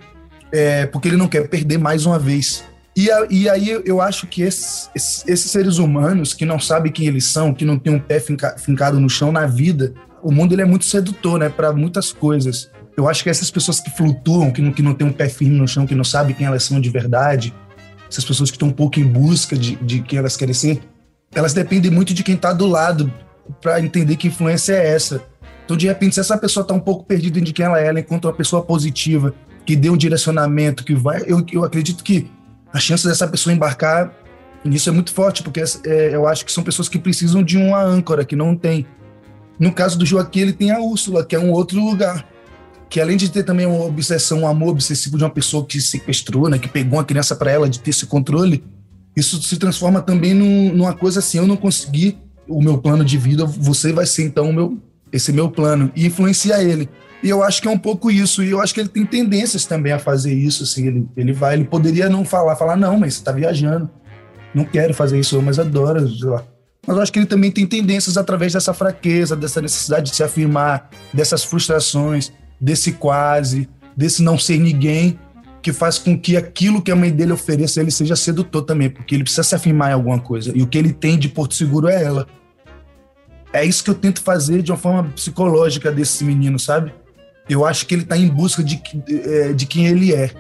é, 0.51 0.85
porque 0.85 1.07
ele 1.07 1.17
não 1.17 1.27
quer 1.27 1.47
perder 1.47 1.77
mais 1.77 2.05
uma 2.05 2.19
vez. 2.19 2.63
E, 2.95 3.09
a- 3.09 3.27
e 3.29 3.49
aí 3.49 3.69
eu- 3.85 4.01
acho 4.01 4.27
que 4.27 4.41
esses, 4.41 4.89
esses- 4.93 5.49
seres 5.51 5.77
humanos 5.77 6.33
que 6.33 6.45
não 6.45 6.59
sabem 6.59 6.91
quem 6.91 7.07
eles 7.07 7.25
são, 7.25 7.53
que 7.53 7.63
não 7.63 7.79
tem 7.79 7.93
um 7.93 7.99
pé 7.99 8.19
finca- 8.19 8.55
fincado 8.57 8.99
no 8.99 9.09
chão 9.09 9.31
na 9.31 9.45
vida, 9.45 9.93
o 10.21 10.31
mundo 10.31 10.53
ele 10.53 10.61
é 10.61 10.65
muito 10.65 10.85
sedutor, 10.85 11.39
né, 11.39 11.47
para 11.49 11.71
muitas 11.71 12.11
coisas. 12.11 12.69
Eu 12.97 13.07
acho 13.07 13.23
que 13.23 13.29
essas 13.29 13.49
pessoas 13.49 13.79
que 13.79 13.89
flutuam, 13.91 14.51
que 14.51 14.61
não, 14.61 14.71
que 14.73 14.81
não 14.81 14.93
tem 14.93 15.07
um 15.07 15.11
pé 15.13 15.29
firme 15.29 15.55
no 15.57 15.67
chão, 15.67 15.87
que 15.87 15.95
não 15.95 16.03
sabem 16.03 16.35
quem 16.35 16.45
elas 16.45 16.63
são 16.63 16.81
de 16.81 16.89
verdade, 16.89 17.53
essas 18.09 18.25
pessoas 18.25 18.51
que 18.51 18.57
estão 18.57 18.67
um 18.67 18.73
pouco 18.73 18.99
em 18.99 19.05
busca 19.05 19.57
de, 19.57 19.77
de 19.77 20.01
quem 20.01 20.19
elas 20.19 20.35
querem 20.35 20.53
ser, 20.53 20.81
elas 21.33 21.53
dependem 21.53 21.89
muito 21.89 22.13
de 22.13 22.23
quem 22.23 22.35
está 22.35 22.51
do 22.51 22.67
lado 22.67 23.11
para 23.61 23.79
entender 23.79 24.17
que 24.17 24.27
influência 24.27 24.73
é 24.73 24.89
essa. 24.93 25.23
Então, 25.63 25.77
de 25.77 25.87
repente, 25.87 26.15
se 26.15 26.19
essa 26.19 26.37
pessoa 26.37 26.63
está 26.63 26.73
um 26.73 26.79
pouco 26.79 27.05
perdida 27.05 27.39
de 27.39 27.53
quem 27.53 27.63
ela 27.65 27.79
é, 27.79 27.87
ela 27.87 28.01
encontra 28.01 28.29
uma 28.29 28.35
pessoa 28.35 28.61
positiva, 28.61 29.33
que 29.65 29.77
dê 29.77 29.89
um 29.89 29.95
direcionamento, 29.95 30.83
que 30.83 30.93
vai. 30.93 31.23
Eu, 31.25 31.45
eu 31.53 31.63
acredito 31.63 32.03
que 32.03 32.29
a 32.73 32.79
chance 32.79 33.07
dessa 33.07 33.27
pessoa 33.27 33.53
embarcar 33.53 34.13
nisso 34.63 34.89
é 34.89 34.91
muito 34.91 35.13
forte, 35.13 35.41
porque 35.43 35.61
é, 35.85 36.13
eu 36.13 36.27
acho 36.27 36.45
que 36.45 36.51
são 36.51 36.63
pessoas 36.63 36.87
que 36.87 36.99
precisam 36.99 37.41
de 37.43 37.57
uma 37.57 37.81
âncora, 37.81 38.23
que 38.23 38.35
não 38.35 38.55
tem. 38.55 38.85
No 39.59 39.71
caso 39.71 39.97
do 39.97 40.05
Joaquim, 40.05 40.41
ele 40.41 40.53
tem 40.53 40.71
a 40.71 40.79
Úrsula, 40.79 41.25
que 41.25 41.35
é 41.35 41.39
um 41.39 41.51
outro 41.51 41.79
lugar. 41.83 42.27
Que 42.89 42.99
além 42.99 43.15
de 43.17 43.29
ter 43.29 43.43
também 43.43 43.65
uma 43.65 43.85
obsessão, 43.85 44.41
um 44.41 44.47
amor 44.47 44.69
obsessivo 44.69 45.17
de 45.17 45.23
uma 45.23 45.29
pessoa 45.29 45.65
que 45.65 45.79
sequestrou, 45.79 46.49
né, 46.49 46.59
que 46.59 46.67
pegou 46.67 46.97
uma 46.99 47.05
criança 47.05 47.35
para 47.35 47.51
ela, 47.51 47.69
de 47.69 47.79
ter 47.79 47.89
esse 47.91 48.05
controle, 48.05 48.63
isso 49.15 49.41
se 49.41 49.57
transforma 49.57 50.01
também 50.01 50.33
num- 50.33 50.73
numa 50.73 50.93
coisa 50.93 51.19
assim: 51.19 51.37
eu 51.37 51.47
não 51.47 51.57
consegui 51.57 52.17
o 52.47 52.61
meu 52.61 52.77
plano 52.77 53.03
de 53.05 53.17
vida, 53.17 53.45
você 53.45 53.93
vai 53.93 54.05
ser 54.05 54.23
então 54.23 54.49
o 54.49 54.53
meu, 54.53 54.77
esse 55.11 55.31
meu 55.31 55.49
plano, 55.49 55.91
e 55.95 56.05
influenciar 56.05 56.61
ele. 56.63 56.89
E 57.23 57.29
eu 57.29 57.43
acho 57.43 57.61
que 57.61 57.67
é 57.67 57.71
um 57.71 57.77
pouco 57.77 58.09
isso, 58.09 58.43
e 58.43 58.49
eu 58.49 58.59
acho 58.59 58.73
que 58.73 58.79
ele 58.79 58.89
tem 58.89 59.05
tendências 59.05 59.65
também 59.65 59.93
a 59.93 59.99
fazer 59.99 60.33
isso. 60.33 60.63
Assim, 60.63 60.87
ele, 60.87 61.07
ele 61.15 61.33
vai, 61.33 61.53
ele 61.53 61.65
poderia 61.65 62.09
não 62.09 62.25
falar, 62.25 62.55
falar, 62.55 62.75
não, 62.75 62.99
mas 62.99 63.15
você 63.15 63.23
tá 63.23 63.31
viajando, 63.31 63.89
não 64.55 64.65
quero 64.65 64.93
fazer 64.93 65.19
isso, 65.19 65.39
mas 65.41 65.59
adoro. 65.59 66.01
Mas 66.85 66.97
eu 66.97 67.01
acho 67.01 67.11
que 67.11 67.19
ele 67.19 67.27
também 67.27 67.51
tem 67.51 67.67
tendências 67.67 68.17
através 68.17 68.53
dessa 68.53 68.73
fraqueza, 68.73 69.35
dessa 69.35 69.61
necessidade 69.61 70.09
de 70.09 70.15
se 70.15 70.23
afirmar, 70.23 70.89
dessas 71.13 71.43
frustrações, 71.43 72.31
desse 72.59 72.93
quase, 72.93 73.69
desse 73.95 74.23
não 74.23 74.37
ser 74.37 74.57
ninguém, 74.57 75.19
que 75.61 75.71
faz 75.71 75.99
com 75.99 76.17
que 76.17 76.35
aquilo 76.35 76.81
que 76.81 76.91
a 76.91 76.95
mãe 76.95 77.11
dele 77.11 77.31
ofereça 77.31 77.79
ele 77.79 77.91
seja 77.91 78.15
sedutor 78.15 78.63
também, 78.63 78.89
porque 78.89 79.13
ele 79.13 79.23
precisa 79.23 79.43
se 79.43 79.53
afirmar 79.53 79.91
em 79.91 79.93
alguma 79.93 80.19
coisa. 80.19 80.51
E 80.55 80.63
o 80.63 80.67
que 80.67 80.77
ele 80.77 80.91
tem 80.91 81.19
de 81.19 81.29
Porto 81.29 81.53
Seguro 81.53 81.87
é 81.87 82.03
ela. 82.03 82.27
É 83.53 83.63
isso 83.63 83.83
que 83.83 83.89
eu 83.89 83.95
tento 83.95 84.21
fazer 84.21 84.63
de 84.63 84.71
uma 84.71 84.77
forma 84.77 85.03
psicológica 85.11 85.91
desse 85.91 86.23
menino, 86.23 86.57
sabe? 86.57 86.93
Eu 87.51 87.65
acho 87.65 87.85
que 87.85 87.93
ele 87.93 88.05
tá 88.05 88.17
em 88.17 88.29
busca 88.29 88.63
de, 88.63 88.81
é, 89.09 89.51
de 89.51 89.65
quem 89.65 89.85
ele 89.85 90.13
é. 90.13 90.31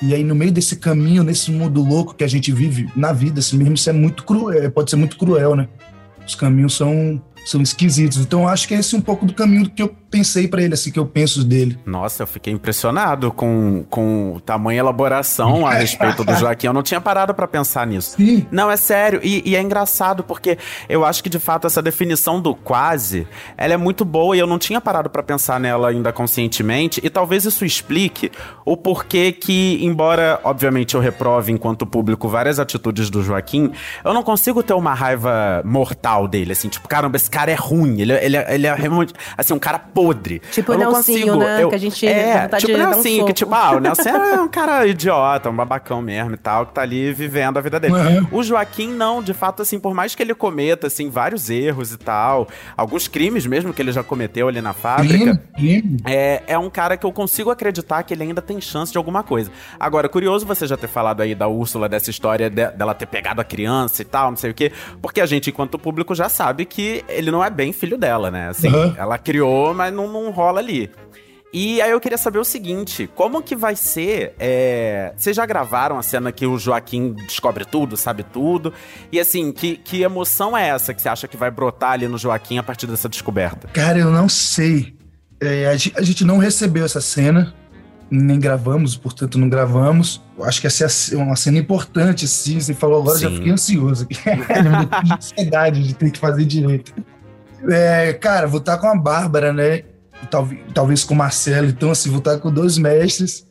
E 0.00 0.14
aí, 0.14 0.24
no 0.24 0.34
meio 0.34 0.50
desse 0.50 0.76
caminho, 0.76 1.22
nesse 1.22 1.50
mundo 1.50 1.82
louco 1.82 2.14
que 2.14 2.24
a 2.24 2.26
gente 2.26 2.50
vive 2.50 2.88
na 2.96 3.12
vida, 3.12 3.40
assim 3.40 3.58
mesmo, 3.58 3.74
isso 3.74 3.90
é 3.90 3.92
muito 3.92 4.24
cruel, 4.24 4.70
pode 4.70 4.88
ser 4.88 4.96
muito 4.96 5.18
cruel, 5.18 5.54
né? 5.54 5.68
Os 6.26 6.34
caminhos 6.34 6.74
são, 6.74 7.22
são 7.44 7.60
esquisitos. 7.60 8.16
Então, 8.16 8.40
eu 8.44 8.48
acho 8.48 8.66
que 8.66 8.74
é 8.74 8.78
esse 8.78 8.96
um 8.96 9.02
pouco 9.02 9.26
do 9.26 9.34
caminho 9.34 9.68
que 9.68 9.82
eu 9.82 9.94
pensei 10.10 10.48
pra 10.48 10.62
ele, 10.62 10.74
assim, 10.74 10.90
que 10.90 10.98
eu 10.98 11.06
penso 11.06 11.44
dele. 11.44 11.78
Nossa, 11.86 12.24
eu 12.24 12.26
fiquei 12.26 12.52
impressionado 12.52 13.30
com, 13.30 13.84
com 13.88 14.40
tamanha 14.44 14.80
elaboração 14.80 15.66
a 15.66 15.72
respeito 15.74 16.24
do 16.24 16.34
Joaquim. 16.34 16.66
Eu 16.66 16.72
não 16.72 16.82
tinha 16.82 17.00
parado 17.00 17.32
pra 17.32 17.46
pensar 17.46 17.86
nisso. 17.86 18.16
Sim. 18.16 18.46
Não, 18.50 18.70
é 18.70 18.76
sério. 18.76 19.20
E, 19.22 19.42
e 19.48 19.56
é 19.56 19.62
engraçado 19.62 20.24
porque 20.24 20.58
eu 20.88 21.04
acho 21.04 21.22
que 21.22 21.30
de 21.30 21.38
fato 21.38 21.66
essa 21.66 21.80
definição 21.80 22.40
do 22.40 22.54
quase, 22.54 23.26
ela 23.56 23.74
é 23.74 23.76
muito 23.76 24.04
boa 24.04 24.36
e 24.36 24.40
eu 24.40 24.46
não 24.46 24.58
tinha 24.58 24.80
parado 24.80 25.08
pra 25.08 25.22
pensar 25.22 25.60
nela 25.60 25.88
ainda 25.88 26.12
conscientemente. 26.12 27.00
E 27.04 27.08
talvez 27.08 27.44
isso 27.44 27.64
explique 27.64 28.32
o 28.64 28.76
porquê 28.76 29.32
que, 29.32 29.78
embora 29.82 30.40
obviamente 30.42 30.94
eu 30.94 31.00
reprove 31.00 31.52
enquanto 31.52 31.86
público 31.86 32.28
várias 32.28 32.58
atitudes 32.58 33.10
do 33.10 33.22
Joaquim, 33.22 33.72
eu 34.04 34.12
não 34.12 34.22
consigo 34.22 34.62
ter 34.62 34.74
uma 34.74 34.94
raiva 34.94 35.62
mortal 35.64 36.26
dele. 36.26 36.52
Assim, 36.52 36.68
tipo, 36.68 36.88
caramba, 36.88 37.16
esse 37.16 37.30
cara 37.30 37.50
é 37.50 37.54
ruim. 37.54 38.00
Ele, 38.00 38.12
ele, 38.14 38.36
ele 38.36 38.66
é 38.66 38.74
realmente, 38.74 39.14
assim, 39.36 39.54
um 39.54 39.58
cara 39.58 39.78
podre. 40.04 40.40
Tipo 40.50 40.72
eu 40.72 40.76
o 40.76 40.80
não 40.82 40.92
Nelsinho, 40.92 41.26
consigo. 41.34 41.36
né? 41.44 41.62
Eu, 41.62 41.68
Que 41.68 41.74
a 41.74 41.78
gente 41.78 42.06
é, 42.06 42.48
tipo 42.48 42.66
de 42.66 42.72
o 42.74 42.78
dar 42.78 42.86
um 42.88 42.90
Nelsinho, 42.92 43.26
que 43.26 43.32
tipo, 43.32 43.54
ah, 43.54 43.72
o 43.72 43.80
Nelson 43.80 44.08
é 44.08 44.40
um 44.40 44.48
cara 44.48 44.86
idiota, 44.86 45.50
um 45.50 45.54
babacão 45.56 46.00
mesmo 46.02 46.34
e 46.34 46.36
tal, 46.36 46.66
que 46.66 46.72
tá 46.74 46.82
ali 46.82 47.12
vivendo 47.12 47.58
a 47.58 47.60
vida 47.60 47.78
dele. 47.78 47.94
Uhum. 47.94 48.26
O 48.32 48.42
Joaquim, 48.42 48.88
não, 48.88 49.22
de 49.22 49.34
fato, 49.34 49.62
assim, 49.62 49.78
por 49.78 49.94
mais 49.94 50.14
que 50.14 50.22
ele 50.22 50.34
cometa, 50.34 50.86
assim, 50.86 51.08
vários 51.10 51.50
erros 51.50 51.92
e 51.92 51.98
tal, 51.98 52.48
alguns 52.76 53.08
crimes 53.08 53.46
mesmo 53.46 53.72
que 53.72 53.82
ele 53.82 53.92
já 53.92 54.02
cometeu 54.02 54.48
ali 54.48 54.60
na 54.60 54.72
fábrica. 54.72 55.40
É, 56.06 56.42
é 56.46 56.58
um 56.58 56.70
cara 56.70 56.96
que 56.96 57.04
eu 57.06 57.12
consigo 57.12 57.50
acreditar 57.50 58.02
que 58.02 58.14
ele 58.14 58.22
ainda 58.22 58.40
tem 58.42 58.60
chance 58.60 58.92
de 58.92 58.98
alguma 58.98 59.22
coisa. 59.22 59.50
Agora, 59.78 60.08
curioso 60.08 60.46
você 60.46 60.66
já 60.66 60.76
ter 60.76 60.88
falado 60.88 61.20
aí 61.20 61.34
da 61.34 61.48
Úrsula, 61.48 61.88
dessa 61.88 62.10
história 62.10 62.48
de- 62.48 62.70
dela 62.70 62.94
ter 62.94 63.06
pegado 63.06 63.40
a 63.40 63.44
criança 63.44 64.02
e 64.02 64.04
tal, 64.04 64.30
não 64.30 64.36
sei 64.36 64.50
o 64.50 64.54
quê, 64.54 64.72
porque 65.02 65.20
a 65.20 65.26
gente, 65.26 65.50
enquanto 65.50 65.78
público, 65.78 66.14
já 66.14 66.28
sabe 66.28 66.64
que 66.64 67.04
ele 67.08 67.30
não 67.30 67.44
é 67.44 67.50
bem 67.50 67.72
filho 67.72 67.98
dela, 67.98 68.30
né? 68.30 68.48
Assim, 68.48 68.68
Uhum. 68.68 68.94
ela 68.96 69.18
criou, 69.18 69.74
mas 69.74 69.89
não, 69.90 70.10
não 70.12 70.30
rola 70.30 70.60
ali. 70.60 70.90
E 71.52 71.82
aí 71.82 71.90
eu 71.90 71.98
queria 72.00 72.16
saber 72.16 72.38
o 72.38 72.44
seguinte, 72.44 73.10
como 73.16 73.42
que 73.42 73.56
vai 73.56 73.74
ser, 73.74 74.34
é... 74.38 75.12
Vocês 75.16 75.34
já 75.34 75.44
gravaram 75.44 75.98
a 75.98 76.02
cena 76.02 76.30
que 76.30 76.46
o 76.46 76.56
Joaquim 76.56 77.12
descobre 77.26 77.64
tudo, 77.64 77.96
sabe 77.96 78.22
tudo? 78.22 78.72
E 79.10 79.18
assim, 79.18 79.50
que, 79.50 79.76
que 79.76 80.02
emoção 80.02 80.56
é 80.56 80.68
essa 80.68 80.94
que 80.94 81.02
você 81.02 81.08
acha 81.08 81.26
que 81.26 81.36
vai 81.36 81.50
brotar 81.50 81.90
ali 81.92 82.06
no 82.06 82.16
Joaquim 82.16 82.58
a 82.58 82.62
partir 82.62 82.86
dessa 82.86 83.08
descoberta? 83.08 83.66
Cara, 83.72 83.98
eu 83.98 84.12
não 84.12 84.28
sei. 84.28 84.94
É, 85.40 85.66
a, 85.66 85.76
ge- 85.76 85.92
a 85.96 86.02
gente 86.02 86.24
não 86.24 86.38
recebeu 86.38 86.84
essa 86.84 87.00
cena, 87.00 87.52
nem 88.08 88.38
gravamos, 88.38 88.96
portanto 88.96 89.36
não 89.36 89.48
gravamos. 89.48 90.22
Eu 90.38 90.44
acho 90.44 90.60
que 90.60 90.68
essa 90.68 90.84
é 91.12 91.16
uma 91.16 91.34
cena 91.34 91.58
importante, 91.58 92.28
sim. 92.28 92.60
Você 92.60 92.74
falou 92.74 93.00
agora, 93.02 93.16
eu 93.16 93.22
já 93.22 93.28
Sim. 93.28 93.36
fiquei 93.38 93.52
ansioso. 93.52 94.06
Ansiedade 95.16 95.82
de 95.82 95.94
ter 95.94 96.10
que 96.12 96.18
fazer 96.18 96.44
direito. 96.44 96.94
É, 97.68 98.12
cara, 98.14 98.46
vou 98.46 98.60
estar 98.60 98.78
com 98.78 98.86
a 98.86 98.96
Bárbara, 98.96 99.52
né? 99.52 99.82
Talvez, 100.30 100.60
talvez 100.72 101.04
com 101.04 101.14
o 101.14 101.16
Marcelo. 101.16 101.68
Então, 101.68 101.90
assim, 101.90 102.10
vou 102.10 102.18
estar 102.18 102.38
com 102.38 102.52
dois 102.52 102.78
mestres. 102.78 103.46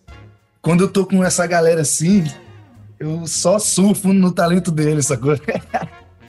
Quando 0.61 0.81
eu 0.81 0.89
tô 0.89 1.05
com 1.05 1.23
essa 1.23 1.45
galera 1.47 1.81
assim, 1.81 2.25
eu 2.99 3.25
só 3.25 3.57
surfo 3.59 4.11
no 4.13 4.31
talento 4.31 4.71
deles, 4.71 5.07
sacou? 5.07 5.37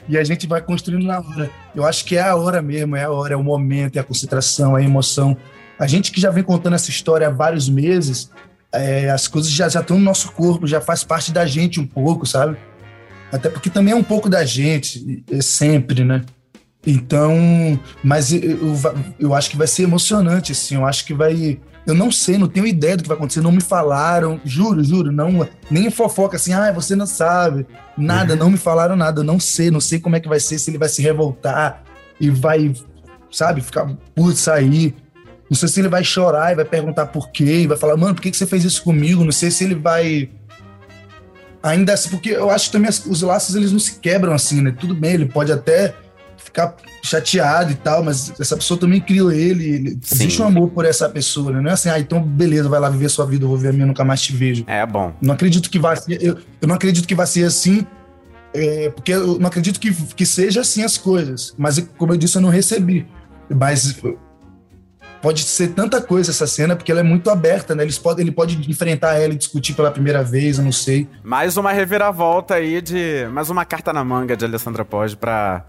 E 0.09 0.17
a 0.17 0.23
gente 0.23 0.47
vai 0.47 0.59
construindo 0.61 1.05
na 1.05 1.19
hora. 1.19 1.49
Eu 1.75 1.85
acho 1.85 2.03
que 2.03 2.17
é 2.17 2.21
a 2.21 2.35
hora 2.35 2.61
mesmo, 2.61 2.95
é 2.95 3.03
a 3.03 3.11
hora, 3.11 3.33
é 3.33 3.37
o 3.37 3.43
momento, 3.43 3.95
é 3.95 3.99
a 3.99 4.03
concentração, 4.03 4.77
é 4.77 4.81
a 4.81 4.83
emoção. 4.83 5.37
A 5.79 5.87
gente 5.87 6.11
que 6.11 6.19
já 6.19 6.29
vem 6.29 6.43
contando 6.43 6.73
essa 6.73 6.89
história 6.89 7.27
há 7.27 7.29
vários 7.29 7.69
meses, 7.69 8.29
é, 8.73 9.09
as 9.09 9.27
coisas 9.27 9.51
já, 9.51 9.69
já 9.69 9.79
estão 9.79 9.97
no 9.97 10.03
nosso 10.03 10.31
corpo, 10.31 10.67
já 10.67 10.81
faz 10.81 11.03
parte 11.03 11.31
da 11.31 11.45
gente 11.45 11.79
um 11.79 11.87
pouco, 11.87 12.25
sabe? 12.25 12.57
Até 13.31 13.49
porque 13.49 13.69
também 13.69 13.93
é 13.93 13.95
um 13.95 14.03
pouco 14.03 14.27
da 14.27 14.43
gente, 14.43 15.23
é 15.31 15.41
sempre, 15.41 16.03
né? 16.03 16.23
Então, 16.85 17.79
mas 18.03 18.33
eu, 18.33 18.75
eu, 19.19 19.33
acho 19.35 19.51
que 19.51 19.57
vai 19.57 19.67
ser 19.67 19.83
emocionante, 19.83 20.51
assim. 20.51 20.75
Eu 20.75 20.85
acho 20.85 21.05
que 21.05 21.13
vai. 21.13 21.59
Eu 21.85 21.93
não 21.93 22.11
sei, 22.11 22.37
não 22.37 22.47
tenho 22.47 22.65
ideia 22.65 22.97
do 22.97 23.03
que 23.03 23.09
vai 23.09 23.17
acontecer, 23.17 23.41
não 23.41 23.51
me 23.51 23.61
falaram, 23.61 24.39
juro, 24.45 24.83
juro, 24.83 25.11
não, 25.11 25.47
nem 25.69 25.89
fofoca 25.89 26.35
assim, 26.35 26.53
ah, 26.53 26.71
você 26.71 26.95
não 26.95 27.07
sabe, 27.07 27.65
nada, 27.97 28.35
não 28.35 28.51
me 28.51 28.57
falaram 28.57 28.95
nada, 28.95 29.21
eu 29.21 29.23
não 29.23 29.39
sei, 29.39 29.71
não 29.71 29.81
sei 29.81 29.99
como 29.99 30.15
é 30.15 30.19
que 30.19 30.29
vai 30.29 30.39
ser, 30.39 30.59
se 30.59 30.69
ele 30.69 30.77
vai 30.77 30.87
se 30.87 31.01
revoltar 31.01 31.83
e 32.19 32.29
vai, 32.29 32.71
sabe, 33.31 33.61
ficar 33.61 33.91
por 34.13 34.31
sair. 34.33 34.95
Não 35.49 35.57
sei 35.57 35.67
se 35.67 35.81
ele 35.81 35.89
vai 35.89 36.03
chorar 36.03 36.51
e 36.51 36.55
vai 36.55 36.65
perguntar 36.65 37.07
por 37.07 37.31
quê, 37.31 37.61
e 37.61 37.67
vai 37.67 37.77
falar, 37.77 37.97
mano, 37.97 38.13
por 38.13 38.21
que, 38.21 38.29
que 38.29 38.37
você 38.37 38.45
fez 38.45 38.63
isso 38.63 38.83
comigo? 38.83 39.25
Não 39.25 39.31
sei 39.31 39.49
se 39.49 39.63
ele 39.63 39.75
vai. 39.75 40.29
Ainda 41.63 41.93
assim, 41.93 42.09
porque 42.09 42.29
eu 42.29 42.49
acho 42.49 42.67
que 42.67 42.71
também 42.71 42.89
os 42.89 43.21
laços 43.21 43.55
eles 43.55 43.71
não 43.71 43.79
se 43.79 43.99
quebram 43.99 44.33
assim, 44.33 44.61
né? 44.61 44.73
Tudo 44.79 44.95
bem, 44.95 45.13
ele 45.13 45.25
pode 45.25 45.51
até 45.51 45.95
ficar 46.43 46.75
chateado 47.03 47.71
e 47.71 47.75
tal, 47.75 48.03
mas 48.03 48.33
essa 48.39 48.55
pessoa 48.55 48.79
também 48.79 48.99
criou 48.99 49.31
ele, 49.31 49.65
ele 49.65 49.99
existe 50.11 50.41
um 50.41 50.45
amor 50.45 50.69
por 50.69 50.85
essa 50.85 51.09
pessoa, 51.09 51.51
né? 51.51 51.61
Não 51.61 51.69
é 51.69 51.73
assim, 51.73 51.89
ah, 51.89 51.99
então 51.99 52.21
beleza, 52.21 52.69
vai 52.69 52.79
lá 52.79 52.89
viver 52.89 53.09
sua 53.09 53.25
vida, 53.25 53.45
eu 53.45 53.49
vou 53.49 53.57
ver 53.57 53.69
a 53.69 53.73
minha, 53.73 53.85
nunca 53.85 54.03
mais 54.03 54.21
te 54.21 54.33
vejo. 54.33 54.63
É 54.67 54.85
bom. 54.85 55.13
Não 55.21 55.33
acredito 55.33 55.69
que 55.69 55.79
vá 55.79 55.95
ser, 55.95 56.21
eu, 56.21 56.37
eu 56.61 56.67
não 56.67 56.75
acredito 56.75 57.07
que 57.07 57.15
vá 57.15 57.25
ser 57.25 57.45
assim, 57.45 57.85
é, 58.53 58.89
porque 58.89 59.13
eu 59.13 59.39
não 59.39 59.47
acredito 59.47 59.79
que, 59.79 59.93
que 59.93 60.25
seja 60.25 60.61
assim 60.61 60.83
as 60.83 60.97
coisas, 60.97 61.53
mas 61.57 61.79
como 61.97 62.13
eu 62.13 62.17
disse, 62.17 62.37
eu 62.37 62.41
não 62.41 62.49
recebi. 62.49 63.07
Mas 63.49 63.95
pode 65.21 65.43
ser 65.43 65.69
tanta 65.69 66.01
coisa 66.01 66.31
essa 66.31 66.47
cena, 66.47 66.75
porque 66.75 66.91
ela 66.91 67.01
é 67.01 67.03
muito 67.03 67.29
aberta, 67.29 67.75
né? 67.75 67.83
Eles 67.83 67.97
podem, 67.97 68.23
ele 68.23 68.31
pode 68.31 68.69
enfrentar 68.69 69.15
ela 69.15 69.33
e 69.33 69.37
discutir 69.37 69.73
pela 69.73 69.91
primeira 69.91 70.23
vez, 70.23 70.57
eu 70.57 70.63
não 70.63 70.71
sei. 70.71 71.07
Mais 71.23 71.57
uma 71.57 71.71
reviravolta 71.71 72.55
aí 72.55 72.81
de. 72.81 73.27
Mais 73.31 73.49
uma 73.49 73.63
carta 73.63 73.93
na 73.93 74.03
manga 74.03 74.35
de 74.35 74.43
Alessandra 74.43 74.83
Poggi 74.83 75.15
pra 75.15 75.65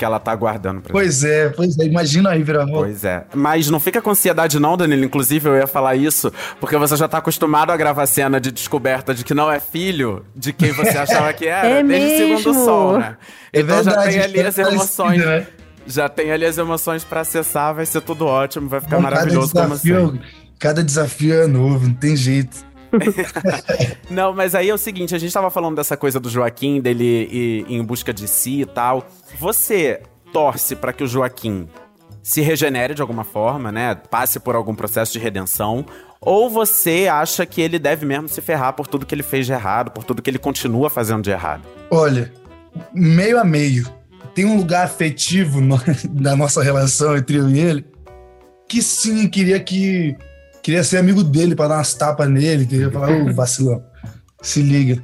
que 0.00 0.04
ela 0.06 0.18
tá 0.18 0.32
aguardando 0.32 0.80
pra 0.80 0.92
Pois 0.92 1.22
é, 1.22 1.50
pois 1.50 1.78
é, 1.78 1.84
imagina 1.84 2.30
aí, 2.30 2.42
Viravolta. 2.42 2.78
Pois 2.86 3.04
é. 3.04 3.26
Mas 3.34 3.68
não 3.68 3.78
fica 3.78 4.00
com 4.00 4.08
ansiedade 4.10 4.58
não, 4.58 4.74
Danilo, 4.74 5.04
inclusive 5.04 5.46
eu 5.46 5.56
ia 5.56 5.66
falar 5.66 5.94
isso, 5.94 6.32
porque 6.58 6.74
você 6.78 6.96
já 6.96 7.06
tá 7.06 7.18
acostumado 7.18 7.70
a 7.70 7.76
gravar 7.76 8.06
cena 8.06 8.40
de 8.40 8.50
descoberta 8.50 9.14
de 9.14 9.22
que 9.24 9.34
não 9.34 9.52
é 9.52 9.60
filho 9.60 10.24
de 10.34 10.54
quem 10.54 10.72
você 10.72 10.96
achava 10.98 11.30
que 11.34 11.46
era, 11.46 11.68
é 11.68 11.82
desde 11.84 12.22
mesmo? 12.22 12.34
o 12.34 12.38
segundo 12.38 12.64
sol, 12.64 12.98
né? 12.98 13.16
É 13.52 13.60
então 13.60 13.76
verdade, 13.76 13.94
já 13.96 14.10
tem 14.10 14.20
ali 14.22 14.40
as 14.40 14.54
parecido, 14.56 14.68
emoções. 14.76 15.18
né? 15.26 15.46
Já 15.86 16.08
tem 16.08 16.32
ali 16.32 16.44
as 16.46 16.56
emoções 16.56 17.04
pra 17.04 17.20
acessar, 17.20 17.74
vai 17.74 17.84
ser 17.84 18.00
tudo 18.00 18.24
ótimo, 18.26 18.68
vai 18.70 18.80
ficar 18.80 18.96
Bom, 18.96 19.02
maravilhoso 19.02 19.52
cada 19.52 19.66
como 19.66 19.78
desafio, 19.78 20.10
sempre. 20.12 20.28
cada 20.58 20.82
desafio 20.82 21.34
é 21.42 21.46
novo, 21.46 21.86
não 21.88 21.94
tem 21.94 22.16
jeito. 22.16 22.69
Não, 24.10 24.32
mas 24.34 24.54
aí 24.54 24.68
é 24.68 24.74
o 24.74 24.78
seguinte, 24.78 25.14
a 25.14 25.18
gente 25.18 25.32
tava 25.32 25.50
falando 25.50 25.76
dessa 25.76 25.96
coisa 25.96 26.18
do 26.18 26.28
Joaquim, 26.28 26.80
dele 26.80 27.28
ir 27.30 27.64
em 27.68 27.82
busca 27.84 28.12
de 28.12 28.26
si 28.26 28.62
e 28.62 28.66
tal. 28.66 29.06
Você 29.38 30.02
torce 30.32 30.74
pra 30.76 30.92
que 30.92 31.04
o 31.04 31.06
Joaquim 31.06 31.68
se 32.22 32.40
regenere 32.40 32.94
de 32.94 33.00
alguma 33.02 33.24
forma, 33.24 33.72
né? 33.72 33.94
Passe 33.94 34.38
por 34.40 34.54
algum 34.54 34.74
processo 34.74 35.12
de 35.12 35.18
redenção. 35.18 35.84
Ou 36.20 36.50
você 36.50 37.08
acha 37.10 37.46
que 37.46 37.60
ele 37.62 37.78
deve 37.78 38.04
mesmo 38.04 38.28
se 38.28 38.40
ferrar 38.40 38.74
por 38.74 38.86
tudo 38.86 39.06
que 39.06 39.14
ele 39.14 39.22
fez 39.22 39.46
de 39.46 39.52
errado, 39.52 39.90
por 39.90 40.04
tudo 40.04 40.20
que 40.20 40.28
ele 40.28 40.38
continua 40.38 40.90
fazendo 40.90 41.22
de 41.22 41.30
errado? 41.30 41.62
Olha, 41.90 42.30
meio 42.92 43.38
a 43.40 43.44
meio. 43.44 43.86
Tem 44.34 44.44
um 44.44 44.56
lugar 44.58 44.84
afetivo 44.84 45.60
no- 45.60 45.80
na 46.12 46.36
nossa 46.36 46.62
relação 46.62 47.16
entre 47.16 47.36
eu 47.36 47.48
e 47.48 47.58
ele 47.58 47.84
que 48.68 48.80
sim, 48.80 49.26
queria 49.28 49.58
que. 49.58 50.16
Queria 50.62 50.84
ser 50.84 50.98
amigo 50.98 51.22
dele 51.24 51.54
pra 51.54 51.68
dar 51.68 51.76
umas 51.76 51.94
tapas 51.94 52.28
nele, 52.28 52.66
queria 52.66 52.90
falar, 52.90 53.10
ô 53.10 53.32
vacilão, 53.32 53.82
se 54.42 54.62
liga. 54.62 55.02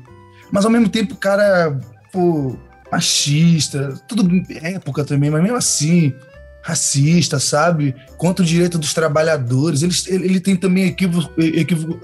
Mas 0.51 0.65
ao 0.65 0.71
mesmo 0.71 0.89
tempo, 0.89 1.15
o 1.15 1.17
cara, 1.17 1.79
pô, 2.13 2.57
machista, 2.91 3.95
tudo 4.07 4.29
época 4.63 5.05
também, 5.05 5.31
mas 5.31 5.43
mesmo 5.43 5.57
assim, 5.57 6.15
racista, 6.63 7.39
sabe? 7.39 7.95
Contra 8.17 8.45
o 8.45 8.47
direito 8.47 8.77
dos 8.77 8.93
trabalhadores. 8.93 9.83
Ele, 9.83 10.25
ele, 10.25 10.41
tem 10.41 10.57
também 10.57 10.87
equívocos, 10.87 11.31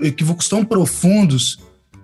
equívocos, 0.01 0.49
tão 0.49 0.65
profundos 0.65 1.59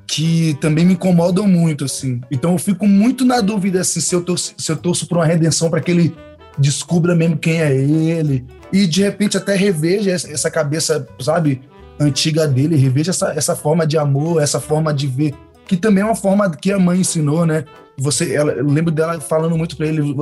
que 0.07 0.57
também 0.61 0.85
me 0.85 0.95
incomodam 0.95 1.47
muito, 1.47 1.85
assim. 1.85 2.21
Então 2.31 2.53
eu 2.53 2.59
fico 2.59 2.87
muito 2.87 3.25
na 3.25 3.41
dúvida, 3.41 3.81
assim, 3.81 4.01
se 4.01 4.15
eu 4.15 4.23
torço, 4.23 4.55
se 4.57 4.73
eu 4.73 4.77
torço 4.77 5.07
por 5.07 5.19
uma 5.19 5.27
redenção 5.27 5.71
para 5.71 5.81
que 5.81 5.91
ele 5.91 6.15
descubra 6.59 7.15
mesmo 7.15 7.37
quem 7.37 7.61
é 7.61 7.75
ele 7.75 8.45
e 8.73 8.87
de 8.87 9.03
repente 9.03 9.37
até 9.37 9.55
reveja 9.55 10.11
essa 10.11 10.51
cabeça, 10.51 11.07
sabe, 11.21 11.63
antiga 11.99 12.47
dele, 12.47 12.77
reveja 12.77 13.11
essa, 13.11 13.33
essa 13.33 13.57
forma 13.57 13.87
de 13.87 13.99
amor, 13.99 14.43
essa 14.43 14.61
forma 14.61 14.93
de 14.93 15.07
ver, 15.07 15.35
que 15.67 15.77
também 15.77 16.03
é 16.03 16.07
uma 16.07 16.15
forma 16.15 16.49
que 16.51 16.73
a 16.73 16.79
mãe 16.79 17.01
ensinou, 17.01 17.45
né? 17.45 17.65
Você, 17.99 18.35
ela, 18.35 18.53
eu 18.53 18.65
lembro 18.65 18.93
dela 18.93 19.21
falando 19.21 19.57
muito 19.57 19.77
para 19.77 19.87
ele, 19.87 20.15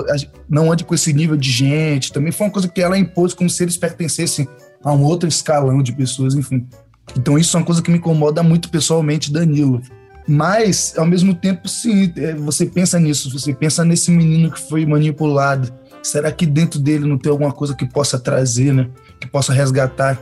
não 0.48 0.72
ande 0.72 0.82
com 0.82 0.94
esse 0.94 1.12
nível 1.12 1.36
de 1.36 1.50
gente. 1.50 2.10
Também 2.10 2.32
foi 2.32 2.46
uma 2.46 2.52
coisa 2.52 2.68
que 2.68 2.80
ela 2.80 2.96
impôs 2.96 3.34
como 3.34 3.50
se 3.50 3.62
eles 3.62 3.76
pertencessem 3.76 4.48
a 4.82 4.92
um 4.92 5.04
outro 5.04 5.28
escalão 5.28 5.82
de 5.82 5.92
pessoas, 5.92 6.34
enfim. 6.34 6.66
Então 7.14 7.38
isso 7.38 7.56
é 7.56 7.60
uma 7.60 7.66
coisa 7.66 7.82
que 7.82 7.90
me 7.90 7.98
incomoda 7.98 8.42
muito 8.42 8.70
pessoalmente, 8.70 9.30
Danilo. 9.30 9.82
Mas, 10.26 10.94
ao 10.96 11.06
mesmo 11.06 11.34
tempo, 11.34 11.68
sim, 11.68 12.12
é, 12.16 12.34
você 12.34 12.66
pensa 12.66 12.98
nisso, 12.98 13.30
você 13.30 13.54
pensa 13.54 13.84
nesse 13.84 14.10
menino 14.10 14.50
que 14.50 14.60
foi 14.60 14.84
manipulado. 14.84 15.72
Será 16.06 16.30
que 16.30 16.46
dentro 16.46 16.78
dele 16.78 17.04
não 17.04 17.18
tem 17.18 17.30
alguma 17.30 17.50
coisa 17.50 17.74
que 17.74 17.84
possa 17.84 18.16
trazer, 18.16 18.72
né? 18.72 18.88
Que 19.18 19.26
possa 19.26 19.52
resgatar 19.52 20.16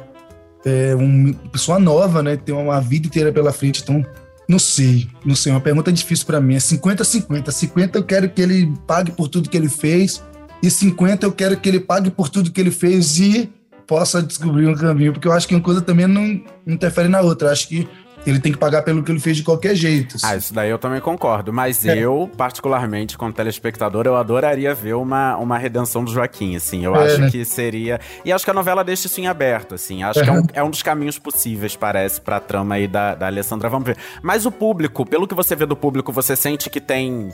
é, 0.65 0.95
uma 0.95 1.35
pessoa 1.53 1.79
nova, 1.79 2.23
né? 2.23 2.37
Tem 2.39 2.55
uma 2.55 2.81
vida 2.81 3.07
inteira 3.07 3.31
pela 3.31 3.53
frente, 3.53 3.83
então 3.83 4.03
não 4.49 4.59
sei, 4.59 5.09
não 5.25 5.35
sei, 5.35 5.53
uma 5.53 5.61
pergunta 5.61 5.93
difícil 5.93 6.25
para 6.25 6.41
mim. 6.41 6.55
É 6.55 6.59
50-50. 6.59 7.51
50 7.51 7.99
eu 7.99 8.03
quero 8.03 8.31
que 8.31 8.41
ele 8.41 8.73
pague 8.87 9.13
por 9.13 9.29
tudo 9.29 9.51
que 9.51 9.57
ele 9.57 9.69
fez, 9.69 10.23
e 10.63 10.71
50 10.71 11.27
eu 11.27 11.33
quero 11.33 11.57
que 11.59 11.69
ele 11.69 11.81
pague 11.81 12.11
por 12.11 12.31
tudo 12.31 12.51
que 12.51 12.61
ele 12.61 12.71
fez 12.71 13.19
e 13.19 13.53
possa 13.87 14.23
descobrir 14.23 14.67
um 14.67 14.75
caminho, 14.75 15.13
porque 15.13 15.29
eu 15.29 15.33
acho 15.33 15.47
que 15.47 15.55
uma 15.55 15.61
coisa 15.61 15.83
também 15.83 16.07
não 16.07 16.43
interfere 16.67 17.09
na 17.09 17.21
outra. 17.21 17.49
Eu 17.49 17.53
acho 17.53 17.69
que 17.69 17.87
ele 18.27 18.39
tem 18.41 18.53
que 18.53 18.59
pagar 18.59 18.83
pelo 18.83 19.03
que 19.03 19.11
ele 19.13 19.21
fez 19.21 19.37
de 19.37 19.43
qualquer 19.43 19.75
jeito. 19.75 20.17
Ah, 20.23 20.37
isso 20.37 20.53
daí 20.55 20.71
eu 20.71 20.79
também 20.79 21.01
concordo. 21.01 21.53
Mas 21.53 21.85
É. 21.85 21.97
eu, 21.99 22.31
particularmente, 22.37 23.17
como 23.19 23.33
telespectador, 23.33 24.07
eu 24.07 24.17
adoraria 24.17 24.75
ver 24.75 24.95
uma, 24.95 25.37
uma 25.37 25.59
redenção 25.59 26.05
do 26.05 26.11
Joaquim, 26.13 26.57
assim. 26.57 26.85
Eu 26.85 26.95
É, 26.97 27.05
acho 27.07 27.21
né? 27.21 27.31
que 27.31 27.45
seria... 27.45 28.01
E 28.25 28.33
acho 28.33 28.45
que 28.45 28.51
a 28.51 28.55
novela 28.55 28.83
deixa 28.85 29.07
isso 29.07 29.21
em 29.21 29.27
aberto, 29.27 29.75
assim. 29.75 30.03
Acho 30.03 30.23
que 30.23 30.29
é 30.29 30.33
um, 30.33 30.43
é 30.55 30.63
um 30.65 30.71
dos 30.71 30.83
caminhos 30.83 31.19
possíveis, 31.19 31.77
parece, 31.77 32.21
pra 32.21 32.41
trama 32.41 32.77
aí 32.77 32.87
da, 32.89 33.15
da 33.15 33.27
Alessandra. 33.27 33.69
Vamos 33.69 33.87
ver. 33.87 33.97
Mas 34.23 34.47
o 34.47 34.51
público, 34.53 35.05
pelo 35.05 35.27
que 35.29 35.35
você 35.35 35.55
vê 35.55 35.67
do 35.67 35.77
público, 35.77 36.13
você 36.13 36.35
sente 36.37 36.71
que 36.71 36.81
tem... 36.81 37.29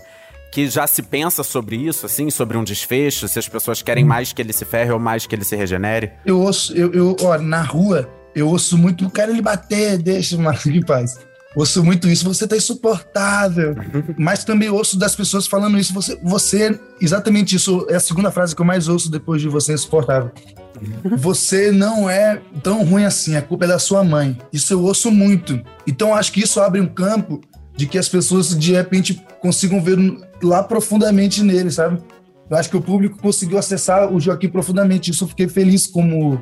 Que 0.52 0.68
já 0.68 0.84
se 0.84 1.00
pensa 1.00 1.44
sobre 1.44 1.76
isso, 1.76 2.04
assim, 2.06 2.28
sobre 2.28 2.58
um 2.58 2.64
desfecho? 2.64 3.28
Se 3.28 3.38
as 3.38 3.48
pessoas 3.48 3.82
querem 3.82 4.04
mais 4.04 4.32
que 4.32 4.42
ele 4.42 4.52
se 4.52 4.64
ferre 4.64 4.90
ou 4.90 4.98
mais 4.98 5.24
que 5.24 5.32
ele 5.32 5.44
se 5.44 5.54
regenere? 5.54 6.10
Eu 6.26 6.40
ouço, 6.40 6.76
eu, 6.76 6.92
eu 6.92 7.16
ó, 7.22 7.38
na 7.38 7.62
rua, 7.62 8.10
eu 8.34 8.48
ouço 8.48 8.78
muito, 8.78 9.06
o 9.06 9.10
cara 9.10 9.30
ele 9.30 9.42
bater, 9.42 9.98
deixa 9.98 10.36
o 10.36 10.40
Marco 10.40 10.68
em 10.68 10.82
paz. 10.82 11.18
Ouço 11.54 11.82
muito 11.82 12.08
isso, 12.08 12.24
você 12.24 12.46
tá 12.46 12.56
insuportável. 12.56 13.74
Mas 14.16 14.44
também 14.44 14.68
ouço 14.68 14.98
das 14.98 15.16
pessoas 15.16 15.46
falando 15.46 15.78
isso, 15.78 15.92
você, 15.92 16.18
você, 16.22 16.80
exatamente 17.00 17.56
isso, 17.56 17.86
é 17.88 17.96
a 17.96 18.00
segunda 18.00 18.30
frase 18.30 18.54
que 18.54 18.62
eu 18.62 18.66
mais 18.66 18.86
ouço 18.86 19.10
depois 19.10 19.42
de 19.42 19.48
você 19.48 19.72
insuportável. 19.72 20.30
Você 21.18 21.70
não 21.70 22.08
é 22.08 22.40
tão 22.62 22.82
ruim 22.84 23.04
assim, 23.04 23.36
a 23.36 23.42
culpa 23.42 23.66
é 23.66 23.68
da 23.68 23.78
sua 23.78 24.02
mãe. 24.02 24.38
Isso 24.50 24.72
eu 24.72 24.82
ouço 24.82 25.10
muito. 25.10 25.60
Então 25.86 26.14
acho 26.14 26.32
que 26.32 26.40
isso 26.40 26.58
abre 26.58 26.80
um 26.80 26.86
campo 26.86 27.40
de 27.76 27.86
que 27.86 27.98
as 27.98 28.08
pessoas 28.08 28.56
de 28.58 28.72
repente 28.72 29.22
consigam 29.42 29.82
ver 29.82 29.98
lá 30.42 30.62
profundamente 30.62 31.42
nele, 31.42 31.70
sabe? 31.70 32.00
Eu 32.48 32.56
acho 32.56 32.70
que 32.70 32.76
o 32.76 32.80
público 32.80 33.16
conseguiu 33.20 33.58
acessar 33.58 34.12
o 34.12 34.18
Joaquim 34.18 34.48
profundamente. 34.48 35.10
Isso 35.10 35.24
eu 35.24 35.28
fiquei 35.28 35.48
feliz 35.48 35.86
como, 35.86 36.40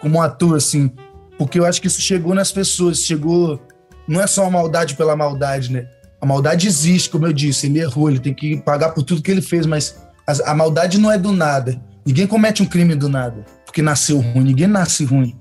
como 0.00 0.20
ator, 0.20 0.56
assim. 0.56 0.90
Porque 1.38 1.58
eu 1.58 1.64
acho 1.64 1.80
que 1.80 1.86
isso 1.86 2.00
chegou 2.00 2.34
nas 2.34 2.52
pessoas, 2.52 2.98
chegou. 2.98 3.60
Não 4.06 4.20
é 4.20 4.26
só 4.26 4.42
uma 4.42 4.50
maldade 4.50 4.94
pela 4.94 5.16
maldade, 5.16 5.72
né? 5.72 5.86
A 6.20 6.26
maldade 6.26 6.66
existe, 6.66 7.10
como 7.10 7.26
eu 7.26 7.32
disse, 7.32 7.66
ele 7.66 7.80
errou, 7.80 8.08
ele 8.08 8.18
tem 8.18 8.32
que 8.32 8.56
pagar 8.58 8.90
por 8.90 9.02
tudo 9.02 9.22
que 9.22 9.30
ele 9.30 9.42
fez, 9.42 9.66
mas 9.66 9.96
a, 10.26 10.52
a 10.52 10.54
maldade 10.54 10.98
não 10.98 11.10
é 11.10 11.18
do 11.18 11.32
nada. 11.32 11.80
Ninguém 12.04 12.26
comete 12.26 12.62
um 12.62 12.66
crime 12.66 12.94
do 12.94 13.08
nada, 13.08 13.44
porque 13.64 13.82
nasceu 13.82 14.20
ruim, 14.20 14.44
ninguém 14.44 14.66
nasce 14.66 15.04
ruim. 15.04 15.36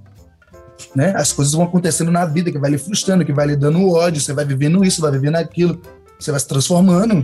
Né? 0.96 1.14
As 1.16 1.32
coisas 1.32 1.54
vão 1.54 1.64
acontecendo 1.64 2.12
na 2.12 2.26
vida, 2.26 2.52
que 2.52 2.60
vai 2.60 2.72
lhe 2.72 2.78
frustrando, 2.78 3.24
que 3.24 3.34
vai 3.34 3.48
lhe 3.48 3.56
dando 3.56 3.90
ódio, 3.90 4.22
você 4.22 4.34
vai 4.34 4.46
vivendo 4.46 4.84
isso, 4.84 5.02
vai 5.02 5.12
vivendo 5.12 5.36
aquilo, 5.36 5.82
você 6.20 6.32
vai 6.32 6.40
se 6.40 6.48
transformando. 6.48 7.24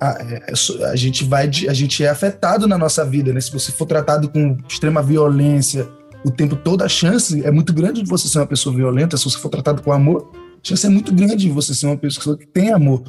A, 0.00 0.10
é, 0.22 0.52
a 0.90 0.96
gente 0.96 1.24
vai, 1.24 1.46
a 1.46 1.72
gente 1.72 2.04
é 2.04 2.08
afetado 2.08 2.66
na 2.66 2.76
nossa 2.76 3.04
vida, 3.04 3.32
né? 3.32 3.40
Se 3.40 3.52
você 3.52 3.70
for 3.72 3.86
tratado 3.86 4.28
com 4.28 4.56
extrema 4.68 5.02
violência 5.02 5.88
o 6.24 6.30
tempo 6.30 6.56
todo, 6.56 6.82
a 6.82 6.88
chance 6.88 7.44
é 7.44 7.50
muito 7.50 7.72
grande 7.72 8.02
de 8.02 8.08
você 8.08 8.28
ser 8.28 8.38
uma 8.38 8.46
pessoa 8.46 8.74
violenta. 8.74 9.16
Se 9.16 9.24
você 9.24 9.38
for 9.38 9.48
tratado 9.48 9.82
com 9.82 9.92
amor, 9.92 10.30
a 10.34 10.36
chance 10.62 10.86
é 10.86 10.90
muito 10.90 11.12
grande 11.14 11.36
de 11.46 11.50
você 11.50 11.74
ser 11.74 11.86
uma 11.86 11.96
pessoa 11.96 12.36
que 12.36 12.46
tem 12.46 12.72
amor. 12.72 13.02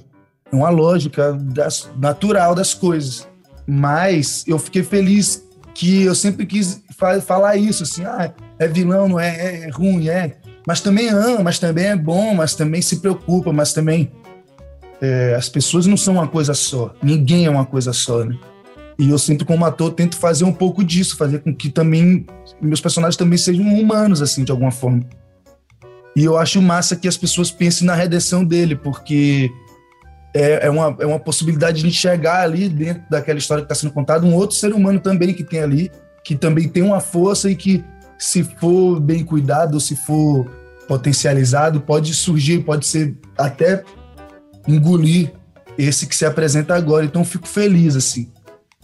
É 0.52 0.56
uma 0.56 0.70
lógica 0.70 1.34
das- 1.34 1.90
natural 1.98 2.56
das 2.56 2.74
coisas. 2.74 3.28
Mas 3.68 4.44
eu 4.48 4.58
fiquei 4.60 4.84
feliz 4.84 5.44
que 5.74 6.04
eu 6.04 6.16
sempre 6.16 6.46
quis 6.46 6.82
fa 6.98 7.20
falar 7.22 7.56
isso, 7.58 7.84
assim, 7.84 8.04
ah, 8.06 8.34
é 8.60 8.68
vilão, 8.68 9.08
não 9.08 9.20
é, 9.20 9.66
é 9.66 9.70
ruim, 9.70 10.08
é. 10.10 10.38
Mas 10.68 10.82
também 10.82 11.10
ama, 11.10 11.42
mas 11.44 11.58
também 11.60 11.86
é 11.86 11.96
bom, 11.96 12.34
mas 12.36 12.54
também 12.54 12.82
se 12.82 12.98
preocupa, 12.98 13.52
mas 13.52 13.74
também 13.74 14.12
é, 15.02 15.34
as 15.36 15.50
pessoas 15.50 15.88
não 15.88 15.98
são 15.98 16.16
uma 16.16 16.28
coisa 16.28 16.54
só. 16.54 16.94
Ninguém 17.02 17.46
é 17.46 17.50
uma 17.50 17.66
coisa 17.66 17.92
só, 17.94 18.24
né? 18.24 18.38
E 19.02 19.10
eu 19.10 19.18
sempre, 19.18 19.44
como 19.44 19.66
ator, 19.66 19.92
tento 19.94 20.16
fazer 20.16 20.44
um 20.44 20.54
pouco 20.54 20.84
disso, 20.84 21.18
fazer 21.18 21.40
com 21.40 21.52
que 21.56 21.72
também 21.72 22.24
meus 22.62 22.80
personagens 22.80 23.18
também 23.18 23.36
sejam 23.36 23.66
humanos, 23.66 24.22
assim, 24.22 24.44
de 24.44 24.52
alguma 24.52 24.70
forma. 24.70 25.04
E 26.16 26.24
eu 26.24 26.38
acho 26.38 26.62
massa 26.62 26.96
que 26.96 27.08
as 27.08 27.18
pessoas 27.18 27.50
pensem 27.50 27.88
na 27.88 27.96
redenção 27.96 28.46
dele, 28.46 28.76
porque 28.76 29.50
é, 30.36 30.68
é, 30.68 30.70
uma, 30.70 30.96
é 31.00 31.06
uma 31.08 31.20
possibilidade 31.20 31.82
de 31.82 31.88
enxergar 31.88 32.42
ali 32.42 32.70
dentro 32.70 33.02
daquela 33.10 33.40
história 33.40 33.64
que 33.64 33.74
está 33.74 33.74
sendo 33.74 33.92
contada 33.92 34.24
um 34.24 34.36
outro 34.36 34.56
ser 34.56 34.72
humano 34.72 35.00
também 35.00 35.34
que 35.34 35.44
tem 35.44 35.62
ali, 35.62 35.90
que 36.24 36.36
também 36.36 36.70
tem 36.70 36.84
uma 36.84 37.00
força 37.00 37.50
e 37.50 37.56
que, 37.56 37.84
se 38.20 38.44
for 38.44 39.00
bem 39.00 39.26
cuidado, 39.26 39.80
se 39.80 39.96
for 39.96 40.46
potencializado, 40.88 41.82
pode 41.82 42.14
surgir, 42.14 42.60
pode 42.60 42.86
ser 42.86 43.18
até 43.36 43.84
engolir 44.68 45.34
esse 45.76 46.06
que 46.06 46.16
se 46.16 46.24
apresenta 46.24 46.76
agora. 46.76 47.04
Então, 47.04 47.26
fico 47.26 47.48
feliz, 47.48 47.96
assim, 47.96 48.30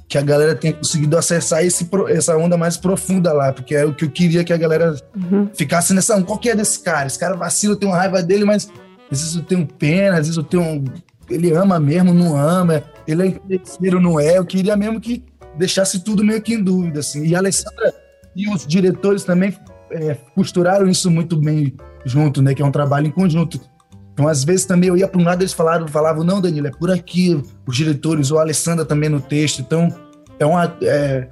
que 0.08 0.18
a 0.18 0.22
galera 0.22 0.56
tenha 0.56 0.74
conseguido 0.74 1.18
acessar 1.18 1.66
esse, 1.66 1.90
essa 2.10 2.38
onda 2.38 2.58
mais 2.58 2.78
profunda 2.78 3.34
lá, 3.34 3.52
porque 3.52 3.76
é 3.76 3.86
o 3.86 3.94
que 3.94 4.06
eu 4.06 4.10
queria 4.10 4.44
que 4.44 4.54
a 4.54 4.58
galera 4.58 4.96
uhum. 5.16 5.50
ficasse 5.54 5.94
nessa. 5.94 6.22
Qual 6.24 6.40
que 6.40 6.50
é 6.50 6.56
desse 6.56 6.80
cara? 6.80 7.08
Esse 7.08 7.20
cara 7.20 7.36
vacila, 7.36 7.74
eu 7.74 7.78
tenho 7.78 7.92
raiva 7.92 8.24
dele, 8.24 8.46
mas 8.46 8.72
às 9.12 9.20
vezes 9.20 9.36
eu 9.36 9.44
tenho 9.44 9.68
pena, 9.68 10.14
às 10.14 10.28
vezes 10.28 10.38
eu 10.38 10.44
tenho. 10.44 10.86
Ele 11.30 11.52
ama 11.52 11.78
mesmo, 11.78 12.14
não 12.14 12.38
ama, 12.38 12.84
ele 13.06 13.24
é 13.24 13.26
interesseiro, 13.28 14.00
não 14.00 14.18
é. 14.18 14.38
Eu 14.38 14.46
queria 14.46 14.78
mesmo 14.78 15.02
que 15.02 15.26
deixasse 15.58 16.00
tudo 16.00 16.24
meio 16.24 16.42
que 16.42 16.54
em 16.54 16.64
dúvida, 16.64 17.02
assim. 17.02 17.26
E 17.26 17.36
a 17.36 17.40
Alessandra 17.40 17.94
e 18.34 18.48
os 18.50 18.66
diretores 18.66 19.26
também 19.26 19.54
é, 19.92 20.16
costuraram 20.34 20.88
isso 20.88 21.12
muito 21.12 21.36
bem 21.36 21.76
junto, 22.06 22.42
né? 22.42 22.54
Que 22.54 22.62
é 22.62 22.66
um 22.66 22.72
trabalho 22.72 23.08
em 23.08 23.12
conjunto. 23.12 23.60
Então, 24.18 24.28
às 24.28 24.44
vezes 24.44 24.66
também 24.66 24.90
eu 24.90 24.98
ia 24.98 25.08
para 25.08 25.22
um 25.22 25.24
lado, 25.24 25.44
eles 25.44 25.54
falaram, 25.54 25.88
falavam, 25.88 26.24
não, 26.24 26.42
Danilo, 26.42 26.66
é 26.66 26.72
por 26.72 26.90
aqui. 26.90 27.40
Os 27.68 27.78
diretores, 27.78 28.32
o 28.32 28.40
Alessandra 28.40 28.84
também 28.84 29.10
no 29.10 29.22
texto. 29.22 29.60
Então, 29.60 29.96
é 30.40 30.46
uma. 30.46 30.76
É, 30.82 31.28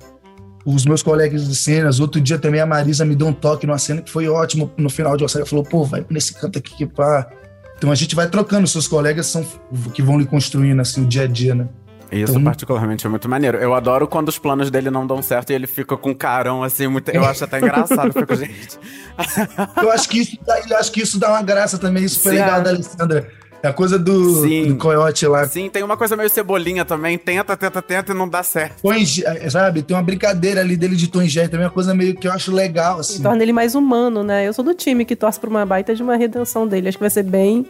os 0.63 0.85
meus 0.85 1.01
colegas 1.01 1.47
de 1.47 1.55
cenas, 1.55 1.99
outro 1.99 2.21
dia 2.21 2.37
também 2.37 2.61
a 2.61 2.65
Marisa 2.65 3.03
me 3.03 3.15
deu 3.15 3.25
um 3.25 3.33
toque 3.33 3.65
numa 3.65 3.79
cena 3.79 4.03
que 4.03 4.11
foi 4.11 4.27
ótimo 4.27 4.71
no 4.77 4.87
final 4.87 5.17
de 5.17 5.23
uma 5.23 5.29
cena. 5.29 5.47
Falou, 5.47 5.65
pô, 5.65 5.83
vai 5.83 6.05
nesse 6.11 6.35
canto 6.35 6.59
aqui 6.59 6.75
que 6.75 6.85
pá. 6.85 7.27
Então 7.75 7.91
a 7.91 7.95
gente 7.95 8.15
vai 8.15 8.29
trocando, 8.29 8.67
seus 8.67 8.87
colegas 8.87 9.25
são 9.25 9.43
que 9.91 10.03
vão 10.03 10.19
lhe 10.19 10.25
construindo 10.25 10.79
assim 10.79 11.03
o 11.03 11.07
dia 11.07 11.23
a 11.23 11.27
dia, 11.27 11.55
né? 11.55 11.67
Isso 12.11 12.33
então, 12.33 12.43
particularmente 12.43 13.05
é 13.05 13.09
muito 13.09 13.27
maneiro. 13.27 13.57
Eu 13.57 13.73
adoro 13.73 14.07
quando 14.07 14.29
os 14.29 14.37
planos 14.37 14.69
dele 14.69 14.89
não 14.89 15.05
dão 15.05 15.21
certo 15.21 15.49
e 15.49 15.53
ele 15.53 15.67
fica 15.67 15.97
com 15.97 16.13
carão 16.13 16.63
assim, 16.63 16.87
muito, 16.87 17.09
eu 17.09 17.25
acho 17.25 17.43
até 17.43 17.57
engraçado. 17.59 18.13
fico, 18.13 18.35
gente. 18.35 18.79
eu 19.81 19.91
acho 19.91 20.09
que 20.09 20.19
isso 20.19 20.37
dá, 20.45 20.59
eu 20.69 20.77
acho 20.77 20.91
que 20.91 21.01
isso 21.01 21.19
dá 21.19 21.29
uma 21.29 21.41
graça 21.41 21.77
também, 21.77 22.03
isso 22.03 22.19
foi 22.19 22.33
legal 22.33 22.59
é. 22.59 22.63
da 22.63 22.69
Alessandra. 22.71 23.27
É 23.63 23.67
a 23.69 23.73
coisa 23.73 23.97
do, 23.97 24.43
Sim. 24.43 24.67
do 24.67 24.75
coiote 24.75 25.25
lá. 25.25 25.47
Sim, 25.47 25.69
tem 25.69 25.81
uma 25.81 25.97
coisa 25.97 26.15
meio 26.15 26.29
cebolinha 26.29 26.85
também. 26.85 27.17
Tenta, 27.17 27.57
tenta, 27.57 27.81
tenta 27.81 28.11
e 28.11 28.15
não 28.15 28.29
dá 28.29 28.43
certo. 28.43 28.83
Tom, 28.83 28.93
é, 28.93 29.49
sabe? 29.49 29.81
Tem 29.81 29.97
uma 29.97 30.03
brincadeira 30.03 30.61
ali 30.61 30.77
dele 30.77 30.95
de 30.95 31.07
Tom 31.07 31.25
Jerry 31.25 31.49
também, 31.49 31.65
uma 31.65 31.71
coisa 31.71 31.91
meio 31.95 32.15
que 32.15 32.27
eu 32.27 32.31
acho 32.31 32.51
legal, 32.51 32.99
assim. 32.99 33.19
E 33.19 33.23
torna 33.23 33.41
ele 33.41 33.51
mais 33.51 33.73
humano, 33.73 34.23
né? 34.23 34.47
Eu 34.47 34.53
sou 34.53 34.63
do 34.63 34.75
time 34.75 35.03
que 35.03 35.15
torce 35.15 35.39
pra 35.39 35.49
uma 35.49 35.65
baita 35.65 35.95
de 35.95 36.03
uma 36.03 36.15
redenção 36.15 36.67
dele. 36.67 36.89
Acho 36.89 36.97
que 36.99 37.03
vai 37.03 37.09
ser 37.09 37.23
bem 37.23 37.65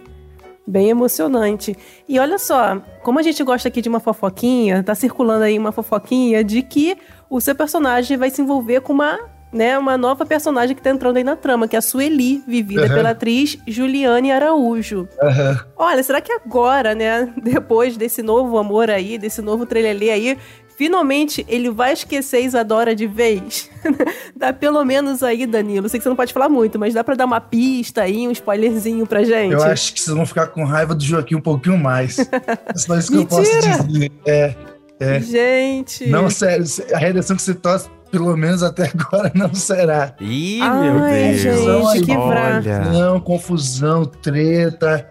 Bem 0.68 0.90
emocionante. 0.90 1.78
E 2.10 2.20
olha 2.20 2.40
só, 2.40 2.82
como 3.04 3.20
a 3.20 3.22
gente 3.22 3.44
gosta 3.44 3.68
aqui 3.68 3.82
de 3.82 3.90
uma 3.90 4.00
fofoquinha, 4.00 4.82
tá 4.82 4.96
circulando 4.96 5.44
aí 5.44 5.60
uma 5.60 5.72
fofoquinha 5.72 6.44
de 6.44 6.64
que 6.64 6.98
o 7.30 7.40
seu 7.40 7.54
personagem 7.54 8.18
vai 8.18 8.32
se 8.32 8.42
envolver 8.42 8.82
com 8.82 8.94
uma, 8.94 9.20
né, 9.54 9.78
uma 9.78 9.96
nova 9.96 10.26
personagem 10.26 10.76
que 10.76 10.82
tá 10.82 10.90
entrando 10.90 11.18
aí 11.18 11.24
na 11.24 11.36
trama, 11.36 11.68
que 11.68 11.76
é 11.76 11.80
a 11.80 11.82
Sueli, 11.82 12.44
vivida 12.48 12.84
uhum. 12.84 12.90
pela 12.90 13.12
atriz 13.12 13.58
Juliane 13.68 14.32
Araújo. 14.32 15.08
Uhum. 15.22 15.58
Olha, 15.78 16.02
será 16.02 16.20
que 16.20 16.32
agora, 16.32 16.96
né, 16.96 17.32
depois 17.42 17.96
desse 17.96 18.24
novo 18.24 18.58
amor 18.58 18.90
aí, 18.90 19.20
desse 19.20 19.42
novo 19.42 19.68
trelelê 19.68 20.10
aí, 20.10 20.38
Finalmente, 20.78 21.46
ele 21.48 21.70
vai 21.70 21.94
esquecer 21.94 22.42
Isadora 22.42 22.94
de 22.94 23.08
vez? 23.08 23.70
dá 24.36 24.52
pelo 24.52 24.84
menos 24.84 25.24
aí, 25.24 25.46
Danilo. 25.46 25.88
Sei 25.88 26.00
que 26.00 26.04
você 26.04 26.10
não 26.10 26.16
pode 26.16 26.34
falar 26.34 26.50
muito, 26.50 26.78
mas 26.78 26.94
dá 26.94 27.04
para 27.04 27.16
dar 27.16 27.26
uma 27.26 27.40
pista 27.40 28.02
aí, 28.02 28.28
um 28.28 28.32
spoilerzinho 28.32 29.08
pra 29.08 29.24
gente? 29.24 29.54
Eu 29.54 29.64
acho 29.64 29.94
que 29.94 30.02
vocês 30.02 30.16
vão 30.16 30.26
ficar 30.26 30.48
com 30.48 30.66
raiva 30.66 30.94
do 30.94 31.04
Joaquim 31.04 31.36
um 31.36 31.42
pouquinho 31.42 31.78
mais. 31.78 32.20
é 32.30 32.78
só 32.78 32.98
isso 32.98 33.12
que 33.12 33.18
eu 33.18 33.26
posso 33.26 33.50
dizer. 33.88 34.12
É, 34.26 34.54
é. 35.00 35.20
Gente. 35.22 36.08
Não, 36.08 36.30
sério, 36.30 36.66
a 36.94 36.98
redação 36.98 37.36
que 37.36 37.42
você 37.42 37.54
torce 37.54 37.90
pelo 38.12 38.36
menos 38.38 38.64
até 38.64 38.92
agora 38.94 39.32
não 39.34 39.54
será. 39.54 40.16
Ih, 40.20 40.62
Ai, 40.62 40.90
meu 40.90 41.00
Deus. 41.02 41.94
Gente, 41.94 42.06
que 42.06 42.12
Olha. 42.12 42.80
Não, 42.86 43.20
confusão, 43.20 44.06
treta, 44.06 45.08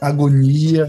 agonia. 0.00 0.88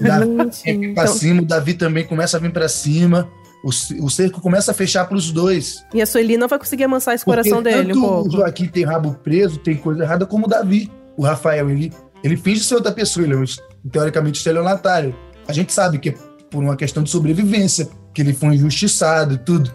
Davi 0.00 0.26
então... 0.66 1.06
cima, 1.08 1.42
o 1.42 1.44
Davi 1.44 1.74
também 1.74 2.06
começa 2.06 2.36
a 2.36 2.40
vir 2.40 2.52
para 2.52 2.68
cima. 2.68 3.28
O, 3.64 3.68
o 4.04 4.10
cerco 4.10 4.40
começa 4.40 4.72
a 4.72 4.74
fechar 4.74 5.04
para 5.06 5.16
os 5.16 5.30
dois. 5.30 5.84
E 5.94 6.02
a 6.02 6.06
Sueli 6.06 6.36
não 6.36 6.48
vai 6.48 6.58
conseguir 6.58 6.84
amansar 6.84 7.14
esse 7.14 7.24
Porque 7.24 7.42
coração 7.42 7.62
dele 7.62 7.92
um 7.92 8.00
pouco. 8.00 8.28
O 8.28 8.32
Joaquim 8.32 8.66
tem 8.66 8.84
rabo 8.84 9.14
preso, 9.22 9.58
tem 9.58 9.76
coisa 9.76 10.02
errada, 10.02 10.26
como 10.26 10.46
o 10.46 10.48
Davi. 10.48 10.90
O 11.16 11.22
Rafael, 11.22 11.70
ele, 11.70 11.92
ele 12.24 12.36
finge 12.36 12.64
ser 12.64 12.74
outra 12.74 12.90
pessoa, 12.90 13.24
ele 13.24 13.34
é, 13.34 13.44
teoricamente 13.90 14.38
estelionatário. 14.38 15.14
A 15.46 15.52
gente 15.52 15.72
sabe 15.72 15.98
que 15.98 16.10
é 16.10 16.14
por 16.50 16.62
uma 16.62 16.76
questão 16.76 17.02
de 17.02 17.10
sobrevivência, 17.10 17.88
que 18.12 18.20
ele 18.20 18.32
foi 18.32 18.54
injustiçado 18.54 19.34
e 19.34 19.38
tudo. 19.38 19.72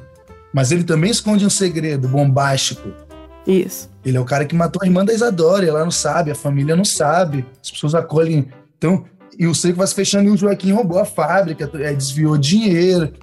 Mas 0.54 0.72
ele 0.72 0.84
também 0.84 1.12
esconde 1.12 1.46
um 1.46 1.50
segredo 1.50 2.08
bombástico. 2.08 2.90
Isso. 3.46 3.90
Ele 4.04 4.18
é 4.18 4.20
o 4.20 4.26
cara 4.26 4.46
que 4.46 4.56
matou 4.56 4.82
a 4.84 4.86
irmã 4.86 5.06
da 5.06 5.14
Isadora, 5.14 5.66
ela 5.66 5.84
não 5.84 5.92
sabe, 5.92 6.32
a 6.32 6.36
família 6.36 6.76
não 6.76 6.84
sabe, 6.84 7.46
as 7.64 7.72
pessoas 7.72 7.96
acolhem. 7.96 8.50
Então, 8.78 9.06
e 9.38 9.46
o 9.46 9.54
Seco 9.54 9.78
vai 9.78 9.88
se 9.88 9.94
fechando 9.94 10.30
e 10.30 10.32
o 10.32 10.38
Joaquim 10.38 10.72
roubou 10.72 11.00
a 11.00 11.06
fábrica, 11.06 11.70
é, 11.76 11.94
desviou 11.94 12.38
dinheiro, 12.38 13.14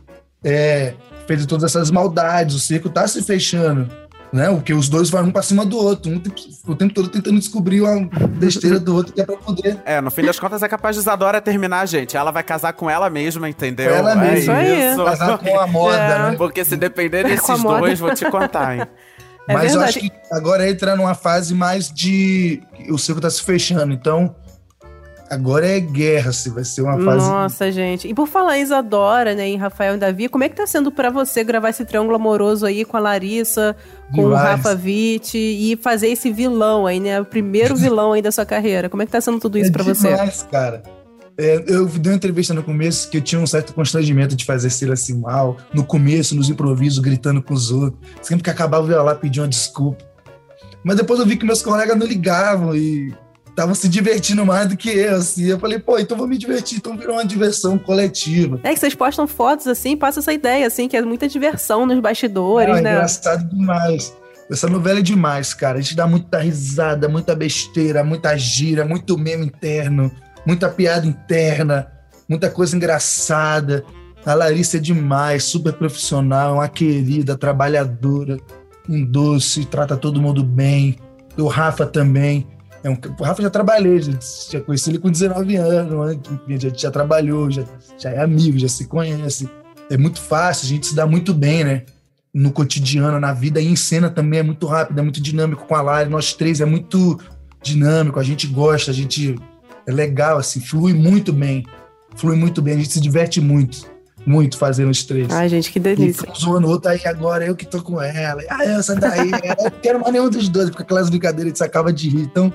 é, 0.42 0.94
fez 1.26 1.44
todas 1.46 1.64
essas 1.64 1.90
maldades. 1.90 2.54
O 2.54 2.60
Seco 2.60 2.88
tá 2.88 3.06
se 3.08 3.20
fechando, 3.22 3.88
né? 4.32 4.48
Porque 4.50 4.72
os 4.72 4.88
dois 4.88 5.10
vão 5.10 5.24
um 5.24 5.30
pra 5.32 5.42
cima 5.42 5.66
do 5.66 5.76
outro, 5.76 6.12
um 6.12 6.22
o 6.66 6.74
tempo 6.76 6.94
todo 6.94 7.08
tentando 7.08 7.38
descobrir 7.38 7.80
uma 7.80 8.08
besteira 8.28 8.78
do 8.78 8.94
outro 8.94 9.12
que 9.12 9.20
é 9.20 9.26
pra 9.26 9.36
poder. 9.36 9.76
É, 9.84 10.00
no 10.00 10.10
fim 10.10 10.22
das 10.22 10.38
contas 10.38 10.62
é 10.62 10.68
capaz 10.68 10.94
de 10.94 11.02
Isadora 11.02 11.40
terminar, 11.40 11.86
gente. 11.86 12.16
Ela 12.16 12.30
vai 12.30 12.44
casar 12.44 12.72
com 12.74 12.88
ela 12.88 13.10
mesma, 13.10 13.48
entendeu? 13.48 13.90
Com 13.90 13.96
ela 13.96 14.12
é 14.12 14.14
mesma. 14.14 14.62
É 14.62 14.90
isso. 14.92 15.04
Casar 15.04 15.38
com 15.38 15.58
a 15.58 15.66
moda, 15.68 15.96
é. 15.96 16.30
né? 16.30 16.36
Porque 16.36 16.64
se 16.64 16.76
depender 16.76 17.20
é 17.20 17.24
desses 17.24 17.62
dois, 17.62 17.98
vou 17.98 18.14
te 18.14 18.30
contar, 18.30 18.76
hein? 18.76 18.86
É 19.46 19.52
Mas 19.52 19.72
verdade. 19.72 19.76
eu 19.76 19.88
acho 19.88 20.00
que 20.00 20.10
agora 20.32 20.70
entra 20.70 20.96
numa 20.96 21.14
fase 21.14 21.54
mais 21.54 21.92
de. 21.92 22.62
O 22.88 22.96
circo 22.96 23.20
tá 23.20 23.28
se 23.28 23.42
fechando, 23.42 23.92
então 23.92 24.34
Agora 25.34 25.66
é 25.66 25.80
guerra, 25.80 26.32
se 26.32 26.48
vai 26.48 26.64
ser 26.64 26.82
uma 26.82 26.98
fase. 27.04 27.28
Nossa, 27.28 27.72
gente. 27.72 28.06
E 28.06 28.14
por 28.14 28.28
falar 28.28 28.58
em 28.58 28.62
Isadora, 28.62 29.34
né, 29.34 29.48
em 29.48 29.56
Rafael 29.56 29.96
e 29.96 29.98
Davi, 29.98 30.28
como 30.28 30.44
é 30.44 30.48
que 30.48 30.54
tá 30.54 30.66
sendo 30.66 30.92
para 30.92 31.10
você 31.10 31.42
gravar 31.42 31.70
esse 31.70 31.84
triângulo 31.84 32.14
amoroso 32.14 32.64
aí 32.64 32.84
com 32.84 32.96
a 32.96 33.00
Larissa, 33.00 33.74
com 34.14 34.22
Demais. 34.22 34.32
o 34.32 34.36
Rafa 34.36 34.80
Witt 34.82 35.36
e 35.36 35.76
fazer 35.82 36.08
esse 36.08 36.30
vilão 36.30 36.86
aí, 36.86 37.00
né? 37.00 37.20
O 37.20 37.24
primeiro 37.24 37.74
vilão 37.74 38.12
aí 38.12 38.22
da 38.22 38.30
sua 38.30 38.46
carreira. 38.46 38.88
Como 38.88 39.02
é 39.02 39.06
que 39.06 39.12
tá 39.12 39.20
sendo 39.20 39.40
tudo 39.40 39.58
isso 39.58 39.70
é 39.70 39.72
para 39.72 39.82
você? 39.82 40.08
Demais, 40.08 40.46
cara. 40.50 40.82
É, 41.36 41.64
eu 41.66 41.86
dei 41.86 42.12
uma 42.12 42.16
entrevista 42.16 42.54
no 42.54 42.62
começo 42.62 43.10
que 43.10 43.16
eu 43.16 43.20
tinha 43.20 43.40
um 43.40 43.46
certo 43.46 43.74
constrangimento 43.74 44.36
de 44.36 44.44
fazer 44.44 44.70
ser 44.70 44.92
assim 44.92 45.18
mal. 45.18 45.56
No 45.74 45.84
começo, 45.84 46.36
nos 46.36 46.48
improvisos, 46.48 47.00
gritando 47.00 47.42
com 47.42 47.54
os 47.54 47.72
outros. 47.72 48.00
Sempre 48.22 48.44
que 48.44 48.50
acabava, 48.50 48.86
eu 48.86 48.92
ia 48.92 49.02
lá 49.02 49.14
pedir 49.14 49.40
uma 49.40 49.48
desculpa. 49.48 50.04
Mas 50.84 50.96
depois 50.96 51.18
eu 51.18 51.26
vi 51.26 51.36
que 51.36 51.44
meus 51.44 51.62
colegas 51.62 51.96
não 51.96 52.06
ligavam 52.06 52.76
e 52.76 53.12
estavam 53.54 53.74
se 53.74 53.88
divertindo 53.88 54.44
mais 54.44 54.68
do 54.68 54.76
que 54.76 54.90
eu, 54.90 55.16
assim. 55.16 55.44
Eu 55.44 55.58
falei, 55.60 55.78
pô, 55.78 55.96
então 55.96 56.16
vou 56.16 56.26
me 56.26 56.36
divertir, 56.36 56.78
então 56.78 56.96
virou 56.96 57.14
uma 57.14 57.24
diversão 57.24 57.78
coletiva. 57.78 58.58
É 58.64 58.74
que 58.74 58.80
vocês 58.80 58.94
postam 58.94 59.28
fotos 59.28 59.68
assim, 59.68 59.96
passa 59.96 60.18
essa 60.18 60.32
ideia, 60.32 60.66
assim, 60.66 60.88
que 60.88 60.96
é 60.96 61.02
muita 61.02 61.28
diversão 61.28 61.86
nos 61.86 62.00
bastidores, 62.00 62.78
é, 62.78 62.80
né? 62.80 62.90
É 62.90 62.94
engraçado 62.94 63.48
demais. 63.48 64.12
Essa 64.50 64.68
novela 64.68 64.98
é 64.98 65.02
demais, 65.02 65.54
cara. 65.54 65.78
A 65.78 65.80
gente 65.80 65.96
dá 65.96 66.06
muita 66.06 66.38
risada, 66.38 67.08
muita 67.08 67.34
besteira, 67.34 68.02
muita 68.02 68.36
gira, 68.36 68.84
muito 68.84 69.16
meme 69.16 69.46
interno, 69.46 70.10
muita 70.44 70.68
piada 70.68 71.06
interna, 71.06 71.86
muita 72.28 72.50
coisa 72.50 72.76
engraçada. 72.76 73.84
A 74.26 74.34
Larissa 74.34 74.78
é 74.78 74.80
demais, 74.80 75.44
super 75.44 75.72
profissional, 75.74 76.54
uma 76.54 76.68
querida, 76.68 77.38
trabalhadora, 77.38 78.36
um 78.88 79.04
doce, 79.04 79.64
trata 79.64 79.96
todo 79.96 80.20
mundo 80.20 80.42
bem. 80.42 80.96
O 81.38 81.46
Rafa 81.46 81.86
também. 81.86 82.46
É 82.84 82.90
um, 82.90 82.98
o 83.18 83.22
Rafa 83.24 83.42
já 83.42 83.48
trabalhei, 83.48 83.98
já, 84.02 84.12
já 84.50 84.60
conheci 84.60 84.90
ele 84.90 84.98
com 84.98 85.10
19 85.10 85.56
anos, 85.56 86.16
né? 86.46 86.58
já, 86.60 86.68
já 86.68 86.90
trabalhou, 86.90 87.50
já, 87.50 87.64
já 87.98 88.10
é 88.10 88.22
amigo, 88.22 88.58
já 88.58 88.68
se 88.68 88.86
conhece. 88.86 89.48
É 89.90 89.96
muito 89.96 90.20
fácil, 90.20 90.66
a 90.66 90.68
gente 90.68 90.88
se 90.88 90.94
dá 90.94 91.06
muito 91.06 91.32
bem, 91.32 91.64
né? 91.64 91.82
No 92.32 92.52
cotidiano, 92.52 93.18
na 93.18 93.32
vida, 93.32 93.58
e 93.58 93.66
em 93.66 93.76
cena 93.76 94.10
também 94.10 94.40
é 94.40 94.42
muito 94.42 94.66
rápido, 94.66 94.98
é 94.98 95.02
muito 95.02 95.18
dinâmico 95.22 95.66
com 95.66 95.74
a 95.74 95.80
Lari. 95.80 96.10
Nós 96.10 96.34
três 96.34 96.60
é 96.60 96.66
muito 96.66 97.18
dinâmico, 97.62 98.20
a 98.20 98.22
gente 98.22 98.46
gosta, 98.46 98.90
a 98.90 98.94
gente 98.94 99.34
é 99.86 99.92
legal, 99.92 100.36
assim, 100.36 100.60
flui 100.60 100.92
muito 100.92 101.32
bem. 101.32 101.64
Flui 102.16 102.36
muito 102.36 102.60
bem, 102.60 102.74
a 102.74 102.76
gente 102.76 102.92
se 102.92 103.00
diverte 103.00 103.40
muito. 103.40 103.86
muito 104.26 104.58
fazendo 104.58 104.90
os 104.90 105.02
três. 105.04 105.30
Ai, 105.30 105.48
gente, 105.48 105.72
que 105.72 105.80
delícia. 105.80 106.28
um 106.30 106.34
zoando 106.34 106.66
o 106.66 106.70
outro, 106.70 106.90
aí 106.90 107.00
agora 107.06 107.46
eu 107.46 107.56
que 107.56 107.64
tô 107.64 107.82
com 107.82 108.00
ela. 108.00 108.42
Ah, 108.50 108.64
essa 108.64 108.94
daí. 108.94 109.30
eu 109.58 109.70
não 109.70 109.80
quero 109.80 110.00
mais 110.00 110.12
nenhum 110.12 110.28
dos 110.28 110.50
dois, 110.50 110.68
porque 110.68 110.82
aquelas 110.82 111.08
brincadeiras 111.08 111.46
a 111.46 111.54
gente 111.54 111.64
acaba 111.64 111.90
de 111.90 112.10
rir. 112.10 112.22
Então, 112.22 112.52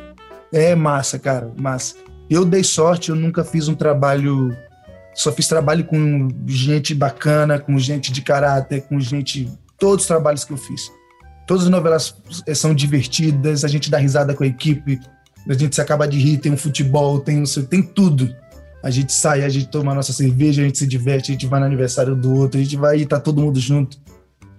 é 0.53 0.75
massa, 0.75 1.19
cara, 1.19 1.51
massa. 1.57 1.95
Eu 2.29 2.45
dei 2.45 2.63
sorte, 2.63 3.09
eu 3.09 3.15
nunca 3.15 3.43
fiz 3.43 3.67
um 3.67 3.75
trabalho. 3.75 4.55
Só 5.13 5.31
fiz 5.31 5.47
trabalho 5.47 5.83
com 5.83 6.27
gente 6.45 6.93
bacana, 6.93 7.59
com 7.59 7.77
gente 7.77 8.11
de 8.11 8.21
caráter, 8.21 8.81
com 8.81 8.99
gente. 8.99 9.51
Todos 9.77 10.03
os 10.03 10.07
trabalhos 10.07 10.43
que 10.43 10.53
eu 10.53 10.57
fiz. 10.57 10.91
Todas 11.47 11.63
as 11.63 11.69
novelas 11.69 12.15
eh, 12.45 12.53
são 12.53 12.75
divertidas, 12.75 13.65
a 13.65 13.67
gente 13.67 13.89
dá 13.89 13.97
risada 13.97 14.35
com 14.35 14.43
a 14.43 14.47
equipe, 14.47 14.99
a 15.47 15.53
gente 15.53 15.73
se 15.73 15.81
acaba 15.81 16.07
de 16.07 16.19
rir, 16.19 16.37
tem 16.37 16.51
um 16.51 16.57
futebol, 16.57 17.19
tem, 17.19 17.41
um, 17.41 17.63
tem 17.65 17.81
tudo. 17.81 18.29
A 18.83 18.91
gente 18.91 19.11
sai, 19.11 19.43
a 19.43 19.49
gente 19.49 19.67
toma 19.67 19.91
a 19.91 19.95
nossa 19.95 20.13
cerveja, 20.13 20.61
a 20.61 20.65
gente 20.65 20.77
se 20.77 20.85
diverte, 20.85 21.31
a 21.31 21.33
gente 21.33 21.47
vai 21.47 21.59
no 21.59 21.65
aniversário 21.65 22.15
do 22.15 22.33
outro, 22.35 22.59
a 22.59 22.63
gente 22.63 22.77
vai 22.77 22.99
e 22.99 23.05
tá 23.05 23.19
todo 23.19 23.41
mundo 23.41 23.59
junto. 23.59 23.97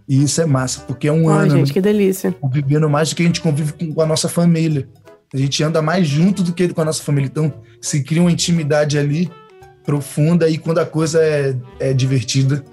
E 0.08 0.24
isso 0.24 0.40
é 0.40 0.44
massa, 0.44 0.80
porque 0.80 1.06
é 1.06 1.12
um 1.12 1.28
Ai, 1.28 1.44
ano 1.44 1.58
gente, 1.58 1.72
que 1.72 1.80
delícia. 1.80 2.32
convivendo 2.32 2.90
mais 2.90 3.10
do 3.10 3.14
que 3.14 3.22
a 3.22 3.26
gente 3.26 3.40
convive 3.40 3.72
com 3.72 4.02
a 4.02 4.06
nossa 4.06 4.28
família. 4.28 4.88
A 5.32 5.36
gente 5.36 5.62
anda 5.62 5.80
mais 5.80 6.06
junto 6.06 6.42
do 6.42 6.52
que 6.52 6.68
com 6.72 6.80
a 6.80 6.84
nossa 6.84 7.02
família. 7.02 7.28
Então, 7.28 7.52
se 7.80 8.02
cria 8.02 8.20
uma 8.20 8.32
intimidade 8.32 8.98
ali 8.98 9.30
profunda 9.84 10.48
e 10.48 10.58
quando 10.58 10.78
a 10.78 10.86
coisa 10.86 11.22
é, 11.22 11.56
é 11.78 11.92
divertida, 11.92 12.64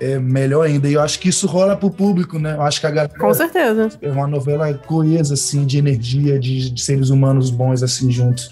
é 0.00 0.18
melhor 0.18 0.66
ainda. 0.66 0.88
E 0.88 0.94
eu 0.94 1.00
acho 1.00 1.18
que 1.18 1.28
isso 1.28 1.46
rola 1.46 1.76
pro 1.76 1.90
público, 1.90 2.38
né? 2.38 2.54
Eu 2.54 2.62
acho 2.62 2.80
que 2.80 2.86
a 2.86 2.90
galera 2.90 3.18
Com 3.18 3.32
certeza. 3.34 3.88
é 4.00 4.10
uma 4.10 4.26
novela 4.26 4.72
coesa, 4.74 5.34
assim, 5.34 5.64
de 5.64 5.78
energia, 5.78 6.38
de, 6.38 6.70
de 6.70 6.80
seres 6.80 7.10
humanos 7.10 7.50
bons, 7.50 7.82
assim, 7.82 8.10
juntos. 8.10 8.50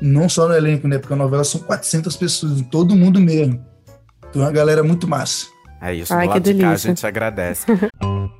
Não 0.00 0.28
só 0.28 0.46
no 0.46 0.54
elenco, 0.54 0.86
né? 0.86 0.98
Porque 0.98 1.12
a 1.14 1.16
novela 1.16 1.44
são 1.44 1.60
400 1.60 2.16
pessoas, 2.16 2.62
todo 2.70 2.94
mundo 2.96 3.20
mesmo. 3.20 3.64
Então 4.28 4.42
é 4.42 4.46
uma 4.46 4.52
galera 4.52 4.82
muito 4.82 5.08
massa. 5.08 5.46
É 5.82 5.94
isso, 5.94 6.12
Ai, 6.12 6.26
do 6.26 6.32
que 6.32 6.34
lado 6.34 6.42
de 6.44 6.54
cá 6.54 6.58
a 6.58 6.68
delícia. 6.68 6.88
gente 6.88 7.06
agradece. 7.06 7.66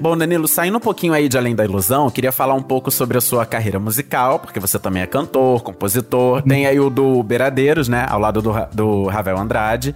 Bom, 0.00 0.16
Danilo, 0.16 0.48
saindo 0.48 0.78
um 0.78 0.80
pouquinho 0.80 1.12
aí 1.12 1.28
de 1.28 1.38
Além 1.38 1.54
da 1.54 1.64
Ilusão, 1.64 2.06
eu 2.06 2.10
queria 2.10 2.32
falar 2.32 2.54
um 2.54 2.62
pouco 2.62 2.90
sobre 2.90 3.16
a 3.18 3.20
sua 3.20 3.46
carreira 3.46 3.78
musical, 3.78 4.38
porque 4.38 4.58
você 4.58 4.78
também 4.78 5.02
é 5.02 5.06
cantor, 5.06 5.62
compositor. 5.62 6.42
Tem 6.42 6.66
aí 6.66 6.80
o 6.80 6.90
do 6.90 7.22
Beiradeiros, 7.22 7.88
né? 7.88 8.06
Ao 8.08 8.18
lado 8.18 8.42
do, 8.42 8.52
do 8.72 9.06
Ravel 9.06 9.38
Andrade. 9.38 9.94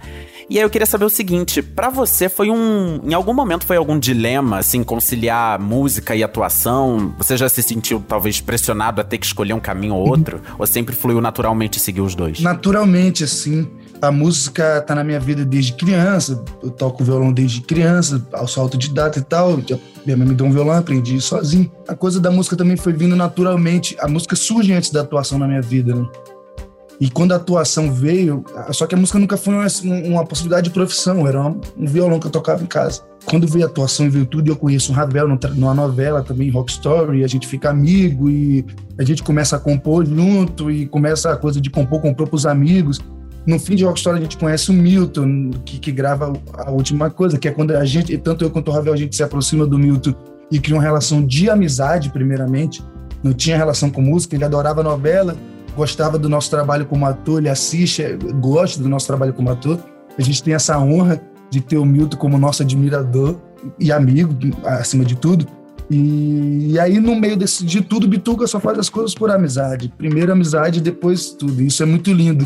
E 0.49 0.57
aí 0.57 0.63
eu 0.63 0.69
queria 0.69 0.85
saber 0.85 1.03
o 1.03 1.09
seguinte: 1.09 1.61
pra 1.61 1.89
você 1.89 2.29
foi 2.29 2.49
um. 2.49 3.01
Em 3.03 3.13
algum 3.13 3.33
momento 3.33 3.65
foi 3.65 3.75
algum 3.75 3.99
dilema, 3.99 4.59
assim, 4.59 4.83
conciliar 4.83 5.59
música 5.59 6.15
e 6.15 6.23
atuação? 6.23 7.13
Você 7.17 7.35
já 7.35 7.49
se 7.49 7.61
sentiu 7.61 8.01
talvez 8.07 8.39
pressionado 8.39 9.01
a 9.01 9.03
ter 9.03 9.17
que 9.17 9.25
escolher 9.25 9.53
um 9.53 9.59
caminho 9.59 9.95
ou 9.95 10.07
outro? 10.07 10.41
ou 10.57 10.65
sempre 10.65 10.95
fluiu 10.95 11.19
naturalmente 11.19 11.79
seguir 11.79 12.01
os 12.01 12.15
dois? 12.15 12.39
naturalmente, 12.39 13.23
assim. 13.23 13.67
A 13.99 14.11
música 14.11 14.81
tá 14.81 14.93
na 14.93 15.03
minha 15.03 15.19
vida 15.19 15.43
desde 15.43 15.73
criança. 15.73 16.43
Eu 16.61 16.69
toco 16.69 17.03
violão 17.03 17.33
desde 17.33 17.61
criança, 17.61 18.23
ao 18.31 18.47
sou 18.47 18.61
autodidata 18.63 19.17
e 19.17 19.23
tal. 19.23 19.57
Minha 20.05 20.17
mãe 20.17 20.27
me 20.27 20.35
deu 20.35 20.45
um 20.45 20.51
violão, 20.51 20.75
aprendi 20.75 21.19
sozinho. 21.19 21.71
A 21.87 21.95
coisa 21.95 22.19
da 22.19 22.29
música 22.29 22.55
também 22.55 22.77
foi 22.77 22.93
vindo 22.93 23.15
naturalmente. 23.15 23.95
A 23.99 24.07
música 24.07 24.35
surge 24.35 24.71
antes 24.71 24.91
da 24.91 25.01
atuação 25.01 25.39
na 25.39 25.47
minha 25.47 25.61
vida, 25.61 25.95
né? 25.95 26.05
E 26.99 27.09
quando 27.11 27.31
a 27.31 27.35
atuação 27.35 27.91
veio, 27.91 28.43
só 28.71 28.87
que 28.87 28.95
a 28.95 28.97
música 28.97 29.19
nunca 29.19 29.37
foi 29.37 29.53
uma, 29.53 29.67
uma 30.07 30.25
possibilidade 30.25 30.69
de 30.69 30.73
profissão, 30.73 31.27
era 31.27 31.39
uma- 31.39 31.55
um 31.77 31.85
violão 31.85 32.19
que 32.19 32.25
eu 32.25 32.31
tocava 32.31 32.63
em 32.63 32.65
casa. 32.65 33.01
Quando 33.25 33.45
veio 33.47 33.65
a 33.65 33.67
atuação 33.67 34.07
e 34.07 34.09
veio 34.09 34.25
tudo, 34.25 34.49
eu 34.49 34.55
conheço 34.55 34.91
o 34.91 34.95
Ravel 34.95 35.27
numa 35.55 35.75
novela 35.75 36.23
também, 36.23 36.49
Rock 36.49 36.71
Story, 36.71 37.23
a 37.23 37.27
gente 37.27 37.45
fica 37.45 37.69
amigo 37.69 38.29
e 38.29 38.65
a 38.97 39.03
gente 39.03 39.21
começa 39.21 39.57
a 39.57 39.59
compor 39.59 40.05
junto 40.07 40.71
e 40.71 40.87
começa 40.87 41.31
a 41.31 41.37
coisa 41.37 41.61
de 41.61 41.69
compor, 41.69 42.01
compor 42.01 42.27
pros 42.29 42.47
amigos. 42.47 42.99
No 43.47 43.57
fim 43.57 43.75
de 43.75 43.85
Rock 43.85 43.97
Story 43.97 44.19
a 44.19 44.21
gente 44.21 44.37
conhece 44.37 44.69
o 44.69 44.73
Milton, 44.73 45.51
que, 45.63 45.79
que 45.79 45.89
grava 45.89 46.33
a 46.53 46.69
última 46.69 47.09
coisa, 47.09 47.37
que 47.37 47.47
é 47.47 47.51
quando 47.51 47.71
a 47.71 47.85
gente, 47.85 48.17
tanto 48.17 48.43
eu 48.43 48.51
quanto 48.51 48.69
o 48.69 48.73
Ravel, 48.73 48.93
a 48.93 48.97
gente 48.97 49.15
se 49.15 49.23
aproxima 49.23 49.65
do 49.65 49.79
Milton 49.79 50.13
e 50.51 50.59
cria 50.59 50.75
uma 50.75 50.83
relação 50.83 51.25
de 51.25 51.49
amizade, 51.49 52.09
primeiramente. 52.09 52.83
Não 53.23 53.31
tinha 53.31 53.55
relação 53.55 53.89
com 53.89 54.01
música, 54.01 54.35
ele 54.35 54.43
adorava 54.43 54.83
novela, 54.83 55.33
gostava 55.77 56.19
do 56.19 56.27
nosso 56.27 56.49
trabalho 56.49 56.85
como 56.85 57.05
ator, 57.05 57.39
ele 57.39 57.47
assiste, 57.47 58.03
gosta 58.41 58.83
do 58.83 58.89
nosso 58.89 59.07
trabalho 59.07 59.33
como 59.33 59.49
ator. 59.49 59.79
A 60.19 60.21
gente 60.21 60.43
tem 60.43 60.53
essa 60.53 60.77
honra 60.77 61.21
de 61.49 61.61
ter 61.61 61.77
o 61.77 61.85
Milton 61.85 62.17
como 62.17 62.37
nosso 62.37 62.63
admirador 62.63 63.39
e 63.79 63.93
amigo, 63.93 64.35
acima 64.65 65.05
de 65.05 65.15
tudo. 65.15 65.47
E, 65.89 66.71
e 66.71 66.79
aí, 66.79 66.99
no 66.99 67.15
meio 67.15 67.37
desse, 67.37 67.63
de 67.63 67.79
tudo, 67.79 68.09
Bituca 68.09 68.45
só 68.45 68.59
faz 68.59 68.77
as 68.77 68.89
coisas 68.89 69.15
por 69.15 69.31
amizade. 69.31 69.93
Primeiro 69.97 70.33
amizade, 70.33 70.81
depois 70.81 71.29
tudo. 71.29 71.61
Isso 71.61 71.81
é 71.81 71.85
muito 71.85 72.11
lindo. 72.11 72.45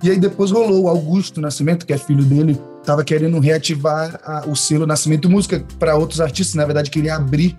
E 0.00 0.10
aí 0.10 0.18
depois 0.18 0.50
rolou 0.50 0.84
o 0.84 0.88
Augusto 0.88 1.40
Nascimento, 1.40 1.84
que 1.84 1.92
é 1.92 1.98
filho 1.98 2.24
dele, 2.24 2.58
estava 2.80 3.04
querendo 3.04 3.38
reativar 3.38 4.18
a- 4.24 4.44
o 4.48 4.56
selo 4.56 4.86
Nascimento 4.86 5.28
Música 5.28 5.62
para 5.78 5.96
outros 5.96 6.20
artistas. 6.20 6.54
Na 6.54 6.64
verdade, 6.64 6.90
queria 6.90 7.16
abrir 7.16 7.56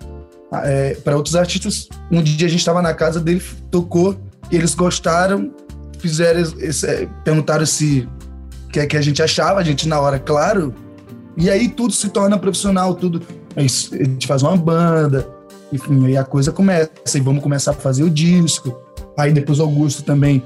para 1.02 1.16
outros 1.16 1.34
artistas. 1.34 1.88
Um 2.10 2.22
dia 2.22 2.46
a 2.46 2.50
gente 2.50 2.60
estava 2.60 2.80
na 2.82 2.94
casa 2.94 3.18
dele, 3.20 3.42
tocou, 3.70 4.16
eles 4.50 4.74
gostaram, 4.74 5.52
fizeram 5.98 6.40
esse, 6.40 6.86
eh, 6.86 7.08
perguntaram 7.24 7.64
se 7.66 8.08
que, 8.70 8.78
é 8.78 8.86
que 8.86 8.96
a 8.96 9.00
gente 9.02 9.22
achava, 9.22 9.58
a 9.60 9.64
gente 9.64 9.88
na 9.88 9.98
hora, 10.00 10.18
claro. 10.18 10.74
E 11.36 11.50
aí 11.50 11.68
tudo 11.68 11.92
se 11.92 12.08
torna 12.08 12.38
profissional, 12.38 12.94
tudo. 12.94 13.22
A 13.56 13.62
gente 13.62 14.26
faz 14.26 14.42
uma 14.42 14.56
banda, 14.56 15.26
enfim, 15.72 16.06
aí 16.06 16.16
a 16.16 16.24
coisa 16.24 16.52
começa, 16.52 16.90
e 17.14 17.20
vamos 17.20 17.42
começar 17.42 17.70
a 17.72 17.74
fazer 17.74 18.02
o 18.04 18.10
disco. 18.10 18.76
Aí 19.16 19.32
depois 19.32 19.58
o 19.58 19.62
Augusto 19.62 20.02
também 20.02 20.42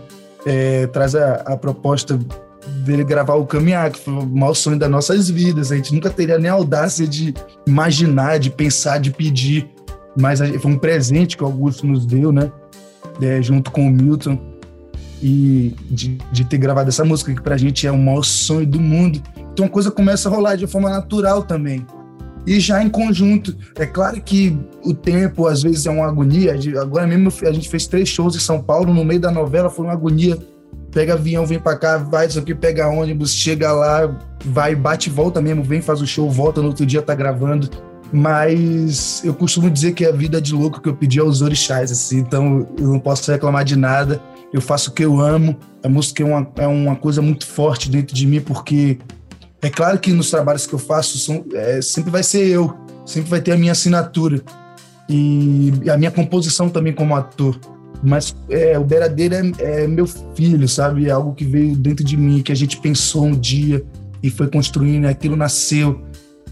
é, 0.47 0.87
traz 0.89 1.15
a, 1.15 1.35
a 1.35 1.57
proposta 1.57 2.19
dele 2.85 3.05
gravar 3.05 3.35
o 3.35 3.47
Caminhar, 3.47 3.91
que 3.91 3.99
foi 3.99 4.15
o 4.15 4.27
maior 4.27 4.55
sonho 4.55 4.79
das 4.79 4.91
nossas 4.91 5.29
vidas. 5.29 5.73
A 5.73 5.77
gente 5.77 5.95
nunca 5.95 6.11
teria 6.11 6.39
nem 6.39 6.51
a 6.51 6.55
audácia 6.55 7.07
de 7.07 7.35
imaginar, 7.67 8.39
de 8.39 8.51
pensar, 8.51 8.99
de 8.99 9.11
pedir. 9.11 9.69
Mas 10.19 10.41
foi 10.61 10.71
um 10.71 10.79
presente 10.79 11.37
que 11.37 11.43
o 11.43 11.47
Augusto 11.47 11.87
nos 11.87 12.05
deu, 12.05 12.33
né? 12.33 12.51
É, 13.23 13.41
junto 13.43 13.71
com 13.71 13.87
o 13.87 13.91
Milton. 13.91 14.39
E 15.21 15.75
de, 15.91 16.19
de 16.31 16.45
ter 16.45 16.59
gravado 16.59 16.89
essa 16.89 17.05
música, 17.05 17.35
que 17.35 17.43
pra 17.43 17.57
gente 17.57 17.87
é 17.87 17.91
o 17.91 17.99
maior 17.99 18.23
sonho 18.23 18.67
do 18.67 18.81
mundo. 18.81 19.21
Então 19.53 19.67
a 19.67 19.69
coisa 19.69 19.91
começa 19.91 20.29
a 20.29 20.33
rolar 20.33 20.55
de 20.55 20.67
forma 20.67 20.89
natural 20.89 21.43
também. 21.43 21.85
E 22.49 22.59
já 22.59 22.83
em 22.83 22.89
conjunto. 22.89 23.55
É 23.77 23.85
claro 23.85 24.19
que 24.23 24.59
o 24.83 24.95
tempo, 24.95 25.47
às 25.47 25.63
vezes, 25.63 25.85
é 25.85 25.91
uma 25.91 26.07
agonia. 26.07 26.59
Agora 26.81 27.07
mesmo 27.07 27.31
a 27.47 27.53
gente 27.53 27.69
fez 27.69 27.87
três 27.87 28.09
shows 28.09 28.35
em 28.35 28.41
São 28.41 28.63
Paulo, 28.63 28.95
no 28.95 29.05
meio 29.05 29.21
da 29.21 29.31
novela, 29.31 29.69
foi 29.69 29.85
uma 29.85 29.93
agonia. 29.93 30.39
Pega 30.91 31.13
avião, 31.13 31.45
vem 31.45 31.59
pra 31.59 31.77
cá, 31.77 31.99
vai, 31.99 32.27
isso 32.27 32.39
aqui, 32.39 32.55
pega 32.55 32.89
ônibus, 32.89 33.35
chega 33.35 33.71
lá, 33.71 34.19
vai, 34.47 34.75
bate 34.75 35.11
e 35.11 35.13
volta 35.13 35.43
mesmo, 35.43 35.63
vem, 35.63 35.83
faz 35.83 36.01
o 36.01 36.07
show, 36.07 36.31
volta, 36.31 36.63
no 36.63 36.69
outro 36.69 36.87
dia 36.87 37.03
tá 37.03 37.15
gravando. 37.15 37.69
Mas 38.11 39.23
eu 39.23 39.35
costumo 39.35 39.69
dizer 39.69 39.93
que 39.93 40.07
é 40.07 40.09
a 40.09 40.13
vida 40.13 40.41
de 40.41 40.55
louco 40.55 40.81
que 40.81 40.89
eu 40.89 40.97
pedi 40.97 41.21
aos 41.21 41.43
orixás, 41.43 41.93
assim, 41.93 42.21
então 42.21 42.67
eu 42.79 42.89
não 42.89 42.99
posso 42.99 43.31
reclamar 43.31 43.63
de 43.63 43.77
nada. 43.77 44.23
Eu 44.51 44.63
faço 44.63 44.89
o 44.89 44.95
que 44.95 45.05
eu 45.05 45.21
amo. 45.21 45.55
A 45.85 45.89
música 45.91 46.23
é 46.23 46.27
uma, 46.27 46.51
é 46.57 46.67
uma 46.67 46.97
coisa 46.97 47.21
muito 47.21 47.47
forte 47.47 47.91
dentro 47.91 48.15
de 48.15 48.27
mim, 48.27 48.41
porque 48.41 48.99
é 49.61 49.71
claro 49.71 49.99
que 49.99 50.13
nos 50.13 50.31
trabalhos 50.31 50.67
que 50.67 50.75
eu 50.75 50.79
faço 50.79 51.19
são, 51.19 51.45
é, 51.53 51.81
sempre 51.83 52.11
vai 52.11 52.23
ser 52.23 52.47
eu, 52.47 52.77
sempre 53.05 53.29
vai 53.29 53.41
ter 53.41 53.53
a 53.53 53.57
minha 53.57 53.73
assinatura 53.73 54.43
e 55.09 55.73
a 55.91 55.97
minha 55.97 56.11
composição 56.11 56.69
também 56.69 56.93
como 56.93 57.17
ator. 57.17 57.59
Mas 58.03 58.37
é, 58.49 58.79
o 58.79 58.85
Beiradeiro 58.85 59.35
é, 59.35 59.83
é 59.83 59.87
meu 59.89 60.07
filho, 60.07 60.69
sabe? 60.69 61.09
É 61.09 61.11
algo 61.11 61.35
que 61.35 61.45
veio 61.45 61.75
dentro 61.75 62.05
de 62.05 62.17
mim, 62.17 62.43
que 62.43 62.53
a 62.53 62.55
gente 62.55 62.77
pensou 62.77 63.25
um 63.25 63.33
dia 63.35 63.85
e 64.23 64.31
foi 64.31 64.47
construindo, 64.49 65.05
e 65.05 65.09
aquilo 65.09 65.37
nasceu 65.37 66.01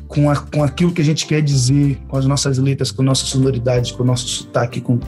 com, 0.08 0.28
a, 0.28 0.36
com 0.36 0.64
aquilo 0.64 0.92
que 0.92 1.00
a 1.00 1.04
gente 1.04 1.26
quer 1.26 1.40
dizer, 1.42 1.98
com 2.08 2.16
as 2.16 2.26
nossas 2.26 2.58
letras, 2.58 2.90
com 2.90 3.02
a 3.02 3.04
nossa 3.04 3.24
sonoridade, 3.26 3.94
com 3.94 4.02
o 4.02 4.06
nosso 4.06 4.26
sotaque. 4.26 4.80
Com... 4.80 4.98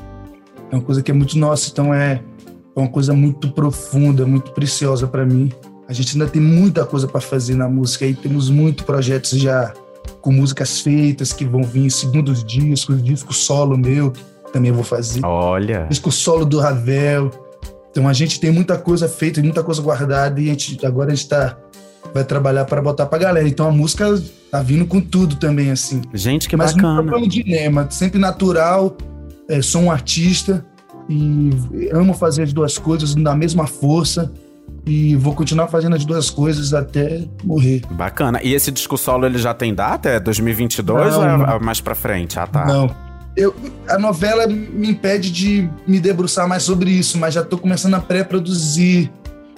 É 0.71 0.77
uma 0.77 0.83
coisa 0.83 1.03
que 1.03 1.11
é 1.11 1.15
muito 1.15 1.37
nossa, 1.37 1.71
então 1.71 1.93
é, 1.93 2.23
é 2.77 2.81
uma 2.81 2.89
coisa 2.89 3.13
muito 3.13 3.51
profunda, 3.51 4.25
muito 4.25 4.53
preciosa 4.53 5.09
para 5.09 5.25
mim. 5.25 5.51
A 5.89 5.93
gente 5.95 6.13
ainda 6.13 6.31
tem 6.31 6.41
muita 6.43 6.85
coisa 6.85 7.09
para 7.09 7.21
fazer 7.21 7.55
na 7.55 7.67
música 7.67 8.05
e 8.05 8.15
temos 8.15 8.51
muitos 8.51 8.85
projetos 8.85 9.31
já 9.31 9.73
com 10.21 10.31
músicas 10.31 10.81
feitas 10.81 11.33
que 11.33 11.47
vão 11.47 11.63
vir, 11.63 11.91
segundos 11.91 12.45
discos, 12.45 13.03
disco 13.03 13.33
solo 13.33 13.77
meu, 13.77 14.11
que 14.11 14.53
também 14.53 14.71
vou 14.71 14.85
fazer, 14.85 15.25
Olha. 15.25 15.87
disco 15.89 16.13
solo 16.13 16.45
do 16.45 16.61
Ravel. 16.61 17.31
Então 17.91 18.07
a 18.07 18.13
gente 18.13 18.39
tem 18.39 18.51
muita 18.51 18.77
coisa 18.77 19.09
feita, 19.09 19.43
muita 19.43 19.65
coisa 19.65 19.81
guardada 19.81 20.39
e 20.39 20.51
a 20.51 20.53
gente, 20.53 20.85
agora 20.85 21.11
a 21.11 21.15
gente 21.15 21.25
está 21.25 21.57
vai 22.13 22.25
trabalhar 22.25 22.67
para 22.67 22.83
botar 22.83 23.07
pra 23.07 23.19
galera. 23.19 23.49
Então 23.49 23.67
a 23.67 23.73
música 23.73 24.07
tá 24.51 24.61
vindo 24.63 24.87
com 24.87 25.01
tudo 25.01 25.37
também, 25.37 25.71
assim. 25.71 26.03
Gente, 26.13 26.49
que 26.49 26.57
Mas 26.57 26.75
bacana. 26.75 27.03
nunca 27.03 27.11
foi 27.13 27.23
um 27.23 27.29
dilema, 27.29 27.91
sempre 27.91 28.19
natural, 28.19 28.95
é, 29.49 29.63
sou 29.63 29.83
um 29.83 29.91
artista 29.91 30.65
e 31.09 31.51
amo 31.93 32.13
fazer 32.13 32.43
as 32.43 32.53
duas 32.53 32.77
coisas 32.77 33.15
na 33.15 33.35
mesma 33.35 33.67
força 33.67 34.31
e 34.89 35.15
vou 35.17 35.35
continuar 35.35 35.69
fazendo 35.69 35.95
as 35.95 36.05
duas 36.05 36.31
coisas 36.31 36.73
até 36.73 37.25
morrer. 37.45 37.83
Bacana. 37.91 38.41
E 38.43 38.55
esse 38.55 38.71
disco 38.71 38.97
solo 38.97 39.27
ele 39.27 39.39
já 39.39 39.53
tem 39.53 39.75
data? 39.75 40.09
É 40.09 40.19
2022 40.19 41.13
Não, 41.13 41.19
ou 41.19 41.25
é 41.25 41.37
não. 41.37 41.61
mais 41.61 41.81
pra 41.81 41.95
frente? 41.95 42.39
Ah, 42.39 42.47
tá. 42.47 42.65
Não. 42.65 42.91
Eu, 43.37 43.55
a 43.89 43.99
novela 43.99 44.47
me 44.47 44.89
impede 44.89 45.31
de 45.31 45.69
me 45.87 46.01
debruçar 46.01 46.49
mais 46.49 46.63
sobre 46.63 46.91
isso, 46.91 47.19
mas 47.19 47.35
já 47.35 47.45
tô 47.45 47.57
começando 47.57 47.95
a 47.95 48.01
pré-produzir, 48.01 49.13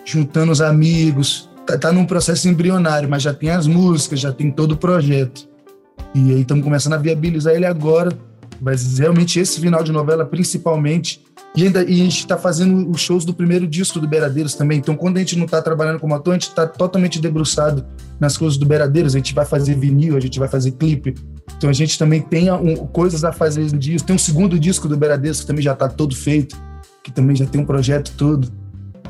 juntando 0.04 0.52
os 0.52 0.60
amigos. 0.60 1.48
Tá, 1.66 1.78
tá 1.78 1.92
num 1.92 2.04
processo 2.04 2.48
embrionário, 2.48 3.08
mas 3.08 3.22
já 3.22 3.32
tem 3.32 3.50
as 3.50 3.66
músicas, 3.66 4.20
já 4.20 4.32
tem 4.32 4.50
todo 4.50 4.72
o 4.72 4.76
projeto. 4.76 5.48
E 6.14 6.32
aí 6.32 6.40
estamos 6.40 6.64
começando 6.64 6.94
a 6.94 6.98
viabilizar 6.98 7.54
ele 7.54 7.64
agora. 7.66 8.12
Mas 8.60 8.98
realmente 8.98 9.38
esse 9.40 9.58
final 9.60 9.82
de 9.82 9.92
novela, 9.92 10.26
principalmente. 10.26 11.22
E, 11.56 11.64
ainda, 11.64 11.82
e 11.82 12.00
a 12.00 12.04
gente 12.04 12.18
está 12.18 12.38
fazendo 12.38 12.88
os 12.90 13.00
shows 13.00 13.24
do 13.24 13.34
primeiro 13.34 13.66
disco 13.66 13.98
do 13.98 14.06
Beiradeiros 14.06 14.54
também. 14.54 14.78
Então, 14.78 14.94
quando 14.94 15.16
a 15.16 15.20
gente 15.20 15.36
não 15.36 15.46
está 15.46 15.60
trabalhando 15.60 15.98
como 15.98 16.14
ator, 16.14 16.32
a 16.32 16.34
gente 16.34 16.48
está 16.48 16.66
totalmente 16.66 17.20
debruçado 17.20 17.84
nas 18.20 18.36
coisas 18.36 18.56
do 18.56 18.64
Beiradeiros. 18.64 19.14
A 19.14 19.18
gente 19.18 19.34
vai 19.34 19.44
fazer 19.44 19.74
vinil, 19.74 20.16
a 20.16 20.20
gente 20.20 20.38
vai 20.38 20.46
fazer 20.46 20.72
clipe. 20.72 21.14
Então, 21.56 21.68
a 21.68 21.72
gente 21.72 21.98
também 21.98 22.20
tem 22.20 22.52
um, 22.52 22.86
coisas 22.86 23.24
a 23.24 23.32
fazer 23.32 23.66
disso. 23.76 24.04
Tem 24.04 24.14
um 24.14 24.18
segundo 24.18 24.58
disco 24.58 24.86
do 24.86 24.96
Beiradeiros 24.96 25.40
que 25.40 25.46
também 25.46 25.62
já 25.62 25.72
está 25.72 25.88
todo 25.88 26.14
feito, 26.14 26.56
que 27.02 27.10
também 27.10 27.34
já 27.34 27.46
tem 27.46 27.60
um 27.60 27.66
projeto 27.66 28.12
todo. 28.16 28.48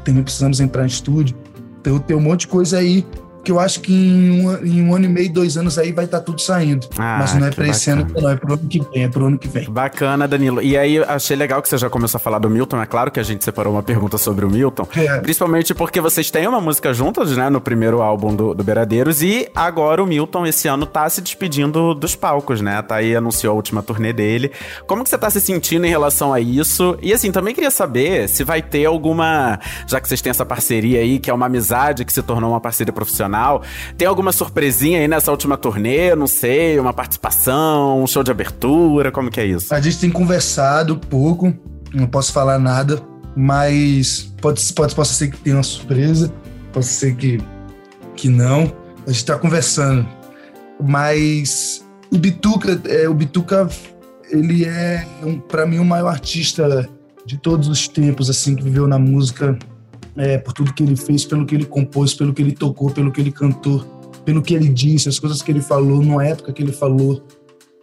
Também 0.03 0.23
precisamos 0.23 0.61
entrar 0.61 0.85
em 0.85 0.87
estúdio. 0.87 1.37
Então, 1.81 1.99
tem 1.99 2.17
um 2.17 2.21
monte 2.21 2.41
de 2.41 2.49
coisa 2.49 2.79
aí 2.79 3.05
que 3.43 3.51
eu 3.51 3.59
acho 3.59 3.81
que 3.81 3.93
em 3.93 4.47
um, 4.47 4.65
em 4.65 4.83
um 4.83 4.95
ano 4.95 5.05
e 5.05 5.09
meio, 5.09 5.33
dois 5.33 5.57
anos 5.57 5.79
aí 5.79 5.93
vai 5.93 6.05
estar 6.05 6.21
tudo 6.21 6.41
saindo. 6.41 6.87
Ah, 6.99 7.19
Mas 7.21 7.35
não 7.35 7.47
é 7.47 7.51
que 7.51 7.57
para 7.57 7.69
esse 7.69 7.91
ano, 7.91 8.05
bacana. 8.05 8.21
não, 8.23 8.31
é 8.31 8.37
pro 8.37 8.55
ano 8.55 8.69
que 8.69 8.79
vem, 8.81 9.03
é 9.05 9.09
pro 9.09 9.27
ano 9.27 9.39
que 9.39 9.49
vem. 9.49 9.71
Bacana, 9.71 10.29
Danilo. 10.29 10.63
E 10.63 10.77
aí, 10.77 10.99
achei 10.99 11.37
legal 11.37 11.63
que 11.63 11.69
você 11.69 11.79
já 11.79 11.89
começou 11.91 12.19
a 12.19 12.21
falar 12.21 12.39
do 12.39 12.51
Milton. 12.51 12.81
É 12.83 12.87
claro 12.87 13.11
que 13.11 13.21
a 13.21 13.23
gente 13.23 13.45
separou 13.45 13.73
uma 13.73 13.83
pergunta 13.83 14.19
sobre 14.19 14.45
o 14.45 14.51
Milton. 14.51 14.87
É. 14.97 15.19
Principalmente 15.19 15.75
porque 15.75 16.01
vocês 16.01 16.31
têm 16.31 16.47
uma 16.47 16.61
música 16.61 16.93
juntas, 16.93 17.37
né? 17.37 17.49
No 17.51 17.61
primeiro 17.61 18.03
álbum 18.03 18.35
do, 18.35 18.55
do 18.55 18.65
Beiradeiros. 18.65 19.23
E 19.23 19.49
agora 19.55 20.03
o 20.03 20.07
Milton, 20.07 20.47
esse 20.47 20.69
ano, 20.69 20.87
tá 20.87 21.09
se 21.09 21.21
despedindo 21.21 21.95
dos 21.95 22.15
palcos, 22.15 22.61
né? 22.61 22.81
Tá 22.83 22.97
aí, 22.97 23.15
anunciou 23.17 23.53
a 23.53 23.57
última 23.57 23.83
turnê 23.83 24.13
dele. 24.13 24.51
Como 24.87 25.03
que 25.03 25.11
você 25.11 25.19
tá 25.19 25.31
se 25.31 25.41
sentindo 25.41 25.87
em 25.87 25.91
relação 25.91 26.33
a 26.33 26.41
isso? 26.41 26.99
E 27.03 27.13
assim, 27.13 27.33
também 27.33 27.55
queria 27.55 27.71
saber 27.71 28.29
se 28.29 28.45
vai 28.45 28.63
ter 28.63 28.85
alguma. 28.85 29.59
Já 29.87 30.01
que 30.01 30.09
vocês 30.09 30.21
têm 30.21 30.31
essa 30.31 30.45
parceria 30.45 31.01
aí, 31.01 31.19
que 31.19 31.31
é 31.31 31.35
uma 31.35 31.47
amizade 31.47 32.05
que 32.05 32.13
se 32.13 32.23
tornou 32.23 32.51
uma 32.51 32.61
parceria 32.61 32.93
profissional, 32.93 33.30
tem 33.97 34.07
alguma 34.07 34.33
surpresinha 34.33 35.01
aí 35.01 35.09
nessa 35.09 35.31
última 35.31 35.57
turnê? 35.57 36.15
Não 36.15 36.27
sei, 36.27 36.79
uma 36.79 36.93
participação, 36.93 38.03
um 38.03 38.07
show 38.07 38.23
de 38.23 38.31
abertura? 38.31 39.11
Como 39.11 39.31
que 39.31 39.41
é 39.41 39.47
isso? 39.47 39.73
A 39.75 39.81
gente 39.81 39.99
tem 39.99 40.11
conversado 40.11 40.97
pouco, 40.97 41.53
não 41.95 42.07
posso 42.07 42.33
falar 42.33 42.59
nada, 42.59 43.01
mas 43.37 44.33
pode, 44.41 44.61
pode, 44.73 44.95
pode 44.95 45.09
ser 45.09 45.29
que 45.29 45.39
tenha 45.39 45.57
uma 45.57 45.63
surpresa, 45.63 46.33
pode 46.73 46.87
ser 46.87 47.15
que, 47.15 47.39
que 48.17 48.29
não. 48.29 48.73
A 49.07 49.13
gente 49.13 49.25
tá 49.25 49.39
conversando. 49.39 50.07
Mas 50.83 51.85
o 52.11 52.19
Bituca, 52.19 52.81
é, 52.87 53.09
o 53.09 53.15
Bituca, 53.15 53.69
ele 54.31 54.65
é, 54.65 55.07
um, 55.23 55.39
para 55.39 55.67
mim, 55.67 55.79
o 55.79 55.85
maior 55.85 56.09
artista 56.09 56.89
de 57.25 57.39
todos 57.39 57.69
os 57.69 57.87
tempos, 57.87 58.29
assim, 58.29 58.57
que 58.57 58.63
viveu 58.63 58.89
na 58.89 58.99
música, 58.99 59.59
é, 60.21 60.37
por 60.37 60.53
tudo 60.53 60.75
que 60.75 60.83
ele 60.83 60.97
fez, 60.97 61.25
pelo 61.25 61.47
que 61.47 61.55
ele 61.55 61.65
compôs, 61.65 62.13
pelo 62.13 62.35
que 62.35 62.43
ele 62.43 62.53
tocou, 62.53 62.91
pelo 62.91 63.11
que 63.11 63.21
ele 63.21 63.33
cantou, 63.33 63.81
pelo 64.23 64.43
que 64.43 64.55
ele 64.55 64.69
disse, 64.69 65.09
as 65.09 65.19
coisas 65.19 65.41
que 65.41 65.51
ele 65.51 65.63
falou, 65.63 66.03
na 66.05 66.23
época 66.23 66.53
que 66.53 66.63
ele 66.63 66.73
falou 66.73 67.23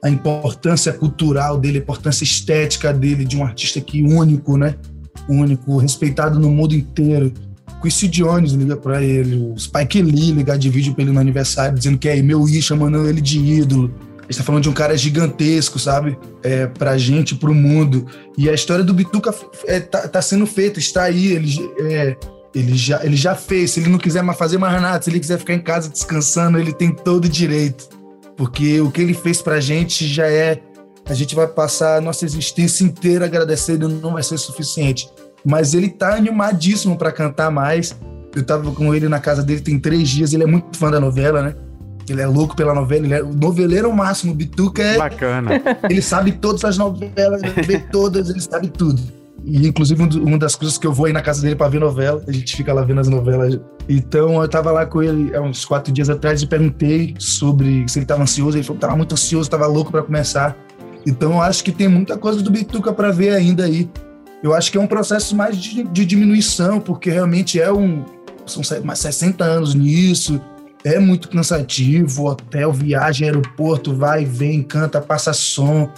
a 0.04 0.10
importância 0.10 0.94
cultural 0.94 1.58
dele, 1.58 1.80
a 1.80 1.82
importância 1.82 2.24
estética 2.24 2.94
dele, 2.94 3.26
de 3.26 3.36
um 3.36 3.44
artista 3.44 3.82
que 3.82 4.04
único, 4.04 4.56
né? 4.56 4.76
Único, 5.28 5.78
respeitado 5.78 6.40
no 6.40 6.52
mundo 6.52 6.76
inteiro. 6.76 7.34
Quincy 7.82 8.08
Jones 8.08 8.52
liga 8.52 8.78
pra 8.78 9.04
ele, 9.04 9.36
o 9.36 9.58
Spike 9.58 10.02
Lee 10.02 10.32
ligar 10.32 10.60
de 10.60 10.70
vídeo 10.70 10.94
pra 10.94 11.04
ele 11.04 11.12
no 11.12 11.20
aniversário, 11.20 11.76
dizendo 11.76 11.98
que 11.98 12.08
é 12.08 12.22
meu 12.22 12.48
I, 12.48 12.62
chamando 12.62 13.08
ele 13.08 13.20
de 13.20 13.40
ídolo. 13.40 13.92
Gente 14.30 14.38
tá 14.38 14.44
falando 14.44 14.64
de 14.64 14.70
um 14.70 14.74
cara 14.74 14.98
gigantesco, 14.98 15.80
sabe? 15.80 16.18
É, 16.44 16.68
pra 16.68 16.98
gente, 16.98 17.36
pro 17.36 17.54
mundo. 17.54 18.06
E 18.38 18.50
a 18.50 18.54
história 18.54 18.84
do 18.84 18.94
Bituca 18.94 19.34
é, 19.66 19.80
tá, 19.80 20.08
tá 20.08 20.22
sendo 20.22 20.46
feita, 20.46 20.80
está 20.80 21.04
aí. 21.04 21.32
Ele, 21.32 21.72
é, 21.80 22.18
ele, 22.54 22.76
já, 22.76 23.04
ele 23.06 23.16
já 23.16 23.36
fez. 23.36 23.72
Se 23.72 23.80
ele 23.80 23.90
não 23.90 23.98
quiser 23.98 24.22
mais 24.22 24.38
fazer 24.38 24.58
mais 24.58 24.82
nada, 24.82 25.02
se 25.02 25.10
ele 25.10 25.20
quiser 25.20 25.40
ficar 25.40 25.54
em 25.54 25.62
casa 25.62 25.90
descansando, 25.90 26.60
ele 26.60 26.74
tem 26.74 26.92
todo 26.92 27.26
o 27.26 27.30
direito 27.30 27.98
porque 28.38 28.80
o 28.80 28.92
que 28.92 29.02
ele 29.02 29.16
fez 29.16 29.42
pra 29.42 29.60
gente 29.60 30.08
já 30.08 30.28
é. 30.28 30.62
A 31.10 31.14
gente 31.14 31.34
vai 31.34 31.48
passar 31.48 31.98
a 31.98 32.02
nossa 32.02 32.26
existência 32.26 32.84
inteira 32.84 33.26
agradecendo, 33.26 33.90
não 33.90 34.14
vai 34.14 34.22
ser 34.22 34.38
suficiente. 34.38 35.10
Mas 35.44 35.74
ele 35.74 35.90
tá 35.90 36.16
animadíssimo 36.16 36.98
pra 36.98 37.12
cantar 37.12 37.50
mais. 37.50 37.98
Eu 38.36 38.46
tava 38.46 38.72
com 38.72 38.94
ele 38.94 39.08
na 39.10 39.20
casa 39.20 39.42
dele 39.42 39.62
tem 39.62 39.80
três 39.80 40.10
dias, 40.10 40.34
ele 40.34 40.44
é 40.44 40.46
muito 40.46 40.78
fã 40.78 40.92
da 40.92 41.00
novela, 41.00 41.42
né? 41.42 41.56
Ele 42.10 42.22
é 42.22 42.28
louco 42.28 42.56
pela 42.56 42.74
novela, 42.74 43.06
ele 43.06 43.14
é 43.14 43.22
o 43.22 43.34
noveleiro 43.34 43.92
máximo. 43.94 44.32
O 44.32 44.36
Bituca 44.36 44.82
é. 44.82 44.98
Bacana. 44.98 45.62
Ele 45.90 46.02
sabe 46.02 46.32
todas 46.32 46.64
as 46.64 46.78
novelas, 46.78 47.42
ele 47.44 47.62
vê 47.64 47.80
todas, 47.80 48.30
ele 48.30 48.40
sabe 48.40 48.70
tudo. 48.70 49.02
E, 49.44 49.68
inclusive, 49.68 50.02
um 50.02 50.26
uma 50.26 50.38
das 50.38 50.56
coisas 50.56 50.78
que 50.78 50.86
eu 50.86 50.92
vou 50.92 51.06
aí 51.06 51.14
na 51.14 51.22
casa 51.22 51.42
dele 51.42 51.56
pra 51.56 51.70
ver 51.70 51.80
novela, 51.80 52.22
a 52.28 52.32
gente 52.32 52.56
fica 52.56 52.74
lá 52.74 52.82
vendo 52.82 53.00
as 53.00 53.08
novelas. 53.08 53.60
Então, 53.88 54.42
eu 54.42 54.48
tava 54.48 54.72
lá 54.72 54.86
com 54.86 55.02
ele 55.02 55.34
há 55.36 55.42
uns 55.42 55.64
quatro 55.64 55.92
dias 55.94 56.10
atrás 56.10 56.42
e 56.42 56.48
perguntei 56.48 57.16
sobre 57.18 57.88
se 57.88 58.00
ele 58.00 58.06
tava 58.06 58.24
ansioso. 58.24 58.58
Ele 58.58 58.64
falou 58.64 58.78
que 58.78 58.82
tava 58.82 58.98
muito 58.98 59.14
ansioso, 59.14 59.50
tava 59.50 59.68
louco 59.68 59.92
pra 59.92 60.04
começar. 60.04 60.58
Então, 61.06 61.34
eu 61.34 61.42
acho 61.42 61.64
que 61.64 61.72
tem 61.72 61.88
muita 61.88 62.18
coisa 62.18 62.42
do 62.42 62.52
Bituca 62.52 62.92
pra 62.92 63.12
ver 63.12 63.34
ainda 63.34 63.64
aí. 63.64 63.90
Eu 64.44 64.54
acho 64.54 64.72
que 64.72 64.78
é 64.78 64.82
um 64.82 64.88
processo 64.88 65.36
mais 65.36 65.58
de, 65.58 65.84
de 65.84 66.06
diminuição, 66.06 66.80
porque 66.80 67.10
realmente 67.10 67.60
é 67.60 67.72
um. 67.72 68.04
São 68.46 68.62
mais 68.84 69.00
60 69.00 69.44
anos 69.44 69.74
nisso. 69.74 70.42
É 70.88 71.00
muito 71.00 71.28
cansativo, 71.28 72.28
hotel, 72.28 72.72
viagem, 72.72 73.28
aeroporto, 73.28 73.94
vai 73.94 74.24
vem, 74.24 74.64
canta, 74.64 75.02
passa 75.02 75.34
som. 75.34 75.92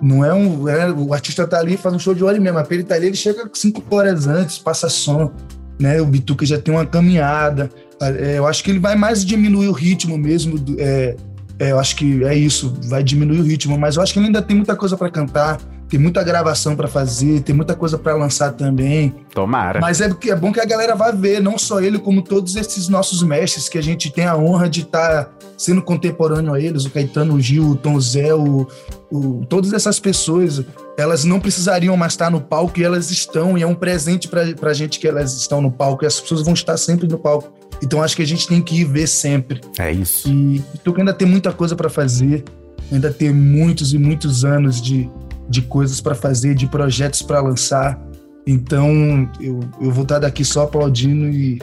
Não 0.00 0.24
é 0.24 0.32
um. 0.32 0.66
é- 0.66 0.90
o 0.90 1.12
artista 1.12 1.46
tá 1.46 1.58
ali, 1.58 1.76
faz 1.76 1.94
um 1.94 1.98
show 1.98 2.14
de 2.14 2.24
hora 2.24 2.38
e 2.38 2.40
meia, 2.40 2.66
ele 2.70 2.82
tá 2.82 2.94
ali, 2.94 3.08
ele 3.08 3.16
chega 3.16 3.48
cinco 3.52 3.84
horas 3.94 4.26
antes, 4.26 4.58
passa 4.58 4.88
som. 4.88 5.30
Né? 5.78 6.00
O 6.00 6.06
Bituca 6.06 6.46
já 6.46 6.58
tem 6.58 6.72
uma 6.72 6.86
caminhada. 6.86 7.70
É, 8.00 8.38
eu 8.38 8.46
acho 8.46 8.64
que 8.64 8.70
ele 8.70 8.78
vai 8.78 8.96
mais 8.96 9.24
diminuir 9.24 9.68
o 9.68 9.72
ritmo 9.72 10.16
mesmo. 10.16 10.56
é, 10.78 11.16
é, 11.58 11.72
eu 11.72 11.78
acho 11.78 11.94
que 11.96 12.24
é 12.24 12.34
isso, 12.34 12.74
vai 12.84 13.04
diminuir 13.04 13.40
o 13.40 13.44
ritmo, 13.44 13.78
mas 13.78 13.96
eu 13.96 14.02
acho 14.02 14.14
que 14.14 14.18
ele 14.18 14.26
ainda 14.26 14.40
tem 14.40 14.56
muita 14.56 14.74
coisa 14.74 14.96
para 14.96 15.10
cantar, 15.10 15.58
tem 15.90 15.98
muita 15.98 16.22
gravação 16.22 16.76
para 16.76 16.86
fazer, 16.86 17.40
tem 17.40 17.54
muita 17.54 17.74
coisa 17.74 17.98
para 17.98 18.14
lançar 18.14 18.52
também. 18.52 19.12
Tomara. 19.34 19.80
Mas 19.80 20.00
é, 20.00 20.08
é 20.28 20.36
bom 20.36 20.52
que 20.52 20.60
a 20.60 20.64
galera 20.64 20.94
vá 20.94 21.10
ver, 21.10 21.42
não 21.42 21.58
só 21.58 21.80
ele, 21.80 21.98
como 21.98 22.22
todos 22.22 22.54
esses 22.56 22.88
nossos 22.88 23.22
mestres 23.24 23.68
que 23.68 23.76
a 23.76 23.82
gente 23.82 24.10
tem 24.10 24.24
a 24.24 24.36
honra 24.36 24.68
de 24.68 24.82
estar 24.82 25.30
sendo 25.58 25.82
contemporâneo 25.82 26.54
a 26.54 26.60
eles, 26.60 26.84
o 26.86 26.90
Caetano, 26.90 27.34
o 27.34 27.40
Gil, 27.40 27.70
o 27.70 27.76
Tom 27.76 28.00
Zé, 28.00 28.32
o, 28.32 28.66
o- 29.10 29.44
todas 29.48 29.72
essas 29.72 29.98
pessoas, 29.98 30.62
elas 30.96 31.24
não 31.24 31.38
precisariam 31.40 31.96
mais 31.96 32.12
estar 32.12 32.30
no 32.30 32.40
palco 32.40 32.78
e 32.80 32.84
elas 32.84 33.10
estão, 33.10 33.58
e 33.58 33.62
é 33.62 33.66
um 33.66 33.74
presente 33.74 34.28
pra, 34.28 34.46
pra 34.54 34.72
gente 34.72 34.98
que 35.00 35.06
elas 35.08 35.34
estão 35.36 35.60
no 35.60 35.70
palco, 35.70 36.04
e 36.04 36.06
as 36.06 36.18
pessoas 36.20 36.42
vão 36.42 36.54
estar 36.54 36.76
sempre 36.76 37.06
no 37.08 37.18
palco. 37.18 37.52
Então 37.82 38.02
acho 38.02 38.14
que 38.16 38.22
a 38.22 38.26
gente 38.26 38.46
tem 38.46 38.62
que 38.62 38.80
ir 38.80 38.84
ver 38.84 39.06
sempre. 39.06 39.60
É 39.78 39.90
isso. 39.90 40.28
E 40.30 40.62
tu 40.84 40.94
ainda 40.96 41.12
tem 41.12 41.26
muita 41.26 41.50
coisa 41.52 41.74
para 41.74 41.90
fazer, 41.90 42.44
ainda 42.92 43.10
tem 43.12 43.30
muitos 43.32 43.92
e 43.92 43.98
muitos 43.98 44.44
anos 44.44 44.80
de, 44.80 45.10
de 45.50 45.60
coisas 45.62 46.00
para 46.00 46.14
fazer, 46.14 46.54
de 46.54 46.66
projetos 46.66 47.20
para 47.20 47.40
lançar. 47.40 48.00
Então 48.46 49.28
eu, 49.40 49.60
eu 49.80 49.90
vou 49.90 50.04
estar 50.04 50.18
daqui 50.20 50.44
só 50.44 50.62
aplaudindo 50.62 51.26
e 51.28 51.60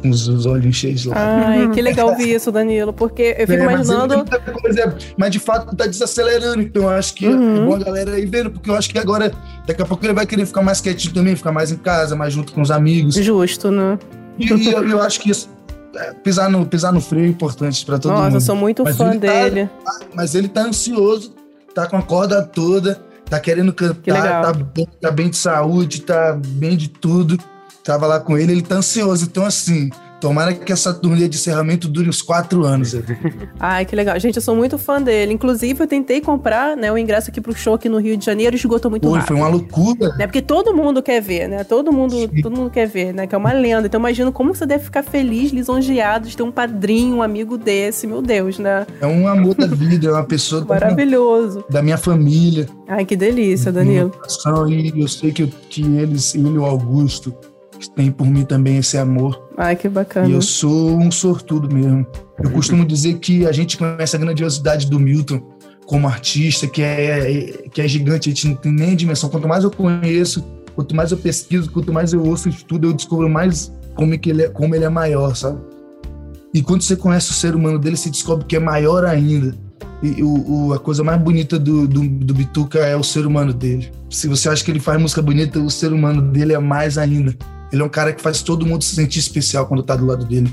com 0.00 0.08
os, 0.08 0.26
os 0.28 0.46
olhos 0.46 0.74
cheios 0.76 1.04
lá. 1.04 1.14
Ai, 1.16 1.68
que 1.72 1.82
legal 1.82 2.08
ouvir 2.08 2.34
isso, 2.34 2.50
Danilo, 2.50 2.90
porque 2.90 3.34
eu 3.38 3.46
fico 3.46 3.52
É, 3.62 3.66
mas 3.66 3.86
imaginando. 3.88 4.08
tem 4.08 4.16
muita 4.38 4.40
coisa, 4.40 4.96
mas 5.18 5.30
de 5.30 5.38
fato 5.38 5.76
tá 5.76 5.86
desacelerando, 5.86 6.62
então 6.62 6.84
eu 6.84 6.88
acho 6.88 7.12
que 7.14 7.26
Uhum. 7.28 7.56
é 7.56 7.66
bom 7.66 7.74
a 7.74 7.78
galera 7.80 8.18
ir 8.18 8.24
vendo, 8.24 8.50
porque 8.50 8.70
eu 8.70 8.74
acho 8.76 8.88
que 8.88 8.98
agora, 8.98 9.30
daqui 9.66 9.82
a 9.82 9.84
pouco 9.84 10.02
ele 10.06 10.14
vai 10.14 10.24
querer 10.24 10.46
ficar 10.46 10.62
mais 10.62 10.80
quietinho 10.80 11.12
também, 11.12 11.36
ficar 11.36 11.52
mais 11.52 11.70
em 11.70 11.76
casa, 11.76 12.16
mais 12.16 12.32
junto 12.32 12.50
com 12.54 12.62
os 12.62 12.70
amigos. 12.70 13.14
Justo, 13.16 13.70
né? 13.70 13.98
E, 14.38 14.46
e 14.50 14.72
eu, 14.72 14.88
eu 14.88 15.02
acho 15.02 15.20
que 15.20 15.30
isso, 15.30 15.50
é, 15.94 16.14
pisar, 16.14 16.48
no, 16.48 16.64
pisar 16.64 16.94
no 16.94 17.00
freio 17.02 17.26
é 17.26 17.28
importante 17.28 17.84
para 17.84 17.98
todo 17.98 18.12
Nossa, 18.12 18.24
mundo. 18.24 18.34
eu 18.36 18.40
sou 18.40 18.56
muito 18.56 18.82
Mas 18.84 18.96
fã 18.96 19.10
tá- 19.10 19.16
dele. 19.18 19.68
mas 20.14 20.34
ele 20.34 20.48
tá 20.48 20.62
ansioso, 20.62 21.34
tá 21.74 21.86
com 21.86 21.96
a 21.96 22.02
corda 22.02 22.42
toda, 22.42 23.00
tá 23.24 23.38
querendo 23.38 23.72
Que 23.72 23.88
cantar, 23.88 24.42
tá 24.42 24.52
bem, 24.52 24.88
tá 25.00 25.10
bem 25.10 25.30
de 25.30 25.36
saúde, 25.36 26.02
tá 26.02 26.32
bem 26.34 26.76
de 26.76 26.88
tudo. 26.88 27.38
Tava 27.84 28.06
lá 28.06 28.20
com 28.20 28.36
ele, 28.36 28.52
ele 28.52 28.62
tá 28.62 28.76
ansioso. 28.76 29.24
Então, 29.24 29.44
assim, 29.44 29.90
Tomara 30.20 30.52
que 30.54 30.72
essa 30.72 30.92
turnê 30.92 31.28
de 31.28 31.36
encerramento 31.36 31.88
dure 31.88 32.08
uns 32.08 32.20
quatro 32.20 32.64
anos. 32.64 32.94
Ai, 33.58 33.84
que 33.84 33.96
legal. 33.96 34.18
Gente, 34.20 34.36
eu 34.36 34.42
sou 34.42 34.54
muito 34.54 34.76
fã 34.78 35.00
dele. 35.00 35.32
Inclusive, 35.32 35.82
eu 35.82 35.86
tentei 35.86 36.20
comprar 36.20 36.76
né, 36.76 36.92
o 36.92 36.98
ingresso 36.98 37.30
aqui 37.30 37.40
pro 37.40 37.54
show 37.54 37.74
aqui 37.74 37.88
no 37.88 37.98
Rio 37.98 38.16
de 38.16 38.24
Janeiro 38.24 38.54
esgotou 38.54 38.90
muito 38.90 39.02
Pô, 39.02 39.14
rápido. 39.14 39.28
foi 39.28 39.36
uma 39.36 39.48
loucura. 39.48 40.14
Né? 40.16 40.26
Porque 40.26 40.42
todo 40.42 40.74
mundo 40.74 41.02
quer 41.02 41.20
ver, 41.20 41.48
né? 41.48 41.64
Todo 41.64 41.92
mundo, 41.92 42.16
todo 42.42 42.56
mundo 42.56 42.70
quer 42.70 42.86
ver, 42.86 43.14
né? 43.14 43.26
Que 43.26 43.34
é 43.34 43.38
uma 43.38 43.52
lenda. 43.52 43.86
Então 43.86 43.98
imagino 43.98 44.30
como 44.30 44.54
você 44.54 44.66
deve 44.66 44.84
ficar 44.84 45.02
feliz, 45.02 45.52
lisonjeado 45.52 46.28
de 46.28 46.36
ter 46.36 46.42
um 46.42 46.52
padrinho, 46.52 47.16
um 47.16 47.22
amigo 47.22 47.56
desse, 47.56 48.06
meu 48.06 48.20
Deus, 48.20 48.58
né? 48.58 48.86
É 49.00 49.06
um 49.06 49.26
amor 49.26 49.54
da 49.54 49.66
vida, 49.66 50.08
é 50.08 50.12
uma 50.12 50.24
pessoa 50.24 50.64
Maravilhoso. 50.68 51.64
da 51.70 51.82
minha 51.82 51.96
família. 51.96 52.68
Ai, 52.86 53.04
que 53.04 53.16
delícia, 53.16 53.72
Danilo. 53.72 54.12
E 54.68 55.00
eu 55.00 55.08
sei 55.08 55.32
que, 55.32 55.46
que 55.46 55.82
eles, 55.82 56.34
ele 56.34 56.48
e 56.48 56.58
o 56.58 56.64
Augusto, 56.64 57.34
têm 57.88 58.10
por 58.10 58.26
mim 58.26 58.44
também 58.44 58.76
esse 58.78 58.98
amor. 58.98 59.48
Ai, 59.56 59.76
que 59.76 59.88
bacana. 59.88 60.28
E 60.28 60.32
eu 60.32 60.42
sou 60.42 60.98
um 60.98 61.10
sortudo 61.10 61.72
mesmo. 61.74 62.06
Eu 62.42 62.50
costumo 62.50 62.84
dizer 62.84 63.14
que 63.18 63.46
a 63.46 63.52
gente 63.52 63.76
conhece 63.78 64.16
a 64.16 64.18
grandiosidade 64.18 64.88
do 64.88 64.98
Milton 64.98 65.40
como 65.86 66.06
artista, 66.06 66.66
que 66.66 66.82
é, 66.82 67.64
que 67.72 67.80
é 67.82 67.88
gigante, 67.88 68.28
a 68.28 68.32
gente 68.32 68.48
não 68.48 68.54
tem 68.56 68.72
nem 68.72 68.94
dimensão. 68.96 69.28
Quanto 69.28 69.48
mais 69.48 69.64
eu 69.64 69.70
conheço, 69.70 70.44
quanto 70.74 70.94
mais 70.94 71.10
eu 71.10 71.18
pesquiso, 71.18 71.70
quanto 71.70 71.92
mais 71.92 72.12
eu 72.12 72.22
ouço, 72.24 72.48
estudo, 72.48 72.88
eu 72.88 72.92
descubro 72.92 73.28
mais 73.28 73.72
como, 73.94 74.16
que 74.18 74.30
ele, 74.30 74.42
é, 74.44 74.48
como 74.48 74.74
ele 74.74 74.84
é 74.84 74.88
maior, 74.88 75.34
sabe? 75.34 75.58
E 76.54 76.62
quando 76.62 76.82
você 76.82 76.96
conhece 76.96 77.30
o 77.30 77.34
ser 77.34 77.54
humano 77.54 77.78
dele, 77.78 77.96
você 77.96 78.10
descobre 78.10 78.44
que 78.46 78.56
é 78.56 78.60
maior 78.60 79.04
ainda. 79.04 79.54
E 80.02 80.22
o, 80.22 80.68
o- 80.68 80.72
a 80.72 80.78
coisa 80.78 81.04
mais 81.04 81.20
bonita 81.20 81.58
do, 81.58 81.86
do, 81.86 82.00
do 82.08 82.34
Bituca 82.34 82.78
é 82.78 82.96
o 82.96 83.02
ser 83.04 83.26
humano 83.26 83.52
dele. 83.52 83.90
Se 84.08 84.26
você 84.28 84.48
acha 84.48 84.64
que 84.64 84.70
ele 84.70 84.80
faz 84.80 85.00
música 85.00 85.20
bonita, 85.20 85.58
o 85.60 85.68
ser 85.70 85.92
humano 85.92 86.22
dele 86.22 86.54
é 86.54 86.58
mais 86.58 86.96
ainda. 86.98 87.34
Ele 87.72 87.82
é 87.82 87.84
um 87.84 87.88
cara 87.88 88.12
que 88.12 88.20
faz 88.20 88.42
todo 88.42 88.66
mundo 88.66 88.82
se 88.82 88.94
sentir 88.94 89.18
especial 89.18 89.66
quando 89.66 89.82
tá 89.82 89.96
do 89.96 90.04
lado 90.06 90.24
dele. 90.24 90.52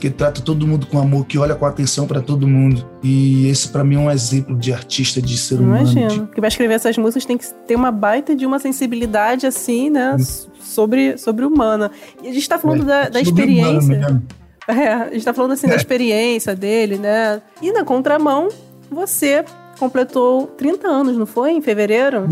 Que 0.00 0.10
trata 0.10 0.42
todo 0.42 0.66
mundo 0.66 0.86
com 0.86 0.98
amor, 0.98 1.24
que 1.24 1.38
olha 1.38 1.54
com 1.54 1.64
atenção 1.64 2.06
pra 2.06 2.20
todo 2.20 2.46
mundo. 2.46 2.86
E 3.02 3.46
esse 3.48 3.68
pra 3.68 3.82
mim 3.82 3.94
é 3.94 3.98
um 3.98 4.10
exemplo 4.10 4.54
de 4.56 4.72
artista, 4.72 5.22
de 5.22 5.38
ser 5.38 5.60
humano. 5.60 5.90
Imagino. 5.90 6.26
Que 6.26 6.40
vai 6.40 6.48
escrever 6.48 6.74
essas 6.74 6.98
músicas 6.98 7.24
tem 7.24 7.38
que 7.38 7.46
ter 7.66 7.74
uma 7.74 7.90
baita 7.90 8.36
de 8.36 8.44
uma 8.44 8.58
sensibilidade, 8.58 9.46
assim, 9.46 9.88
né? 9.88 10.16
Sobre, 10.60 11.16
sobre 11.16 11.44
humana. 11.46 11.90
E 12.22 12.28
a 12.28 12.32
gente 12.32 12.46
tá 12.46 12.58
falando 12.58 12.84
da, 12.84 13.08
da 13.08 13.20
É, 13.20 13.24
sobre 13.24 13.44
humano 13.44 13.78
experiência. 13.78 13.98
mesmo. 13.98 14.22
É, 14.66 14.92
a 14.94 15.10
gente 15.10 15.22
tá 15.22 15.34
falando 15.34 15.52
assim 15.52 15.66
da 15.66 15.76
experiência 15.76 16.56
dele, 16.56 16.96
né? 16.96 17.42
E 17.60 17.70
na 17.70 17.84
contramão, 17.84 18.48
você 18.90 19.44
completou 19.78 20.46
30 20.56 20.88
anos, 20.88 21.18
não 21.18 21.26
foi? 21.26 21.52
Em 21.52 21.60
fevereiro? 21.60 22.26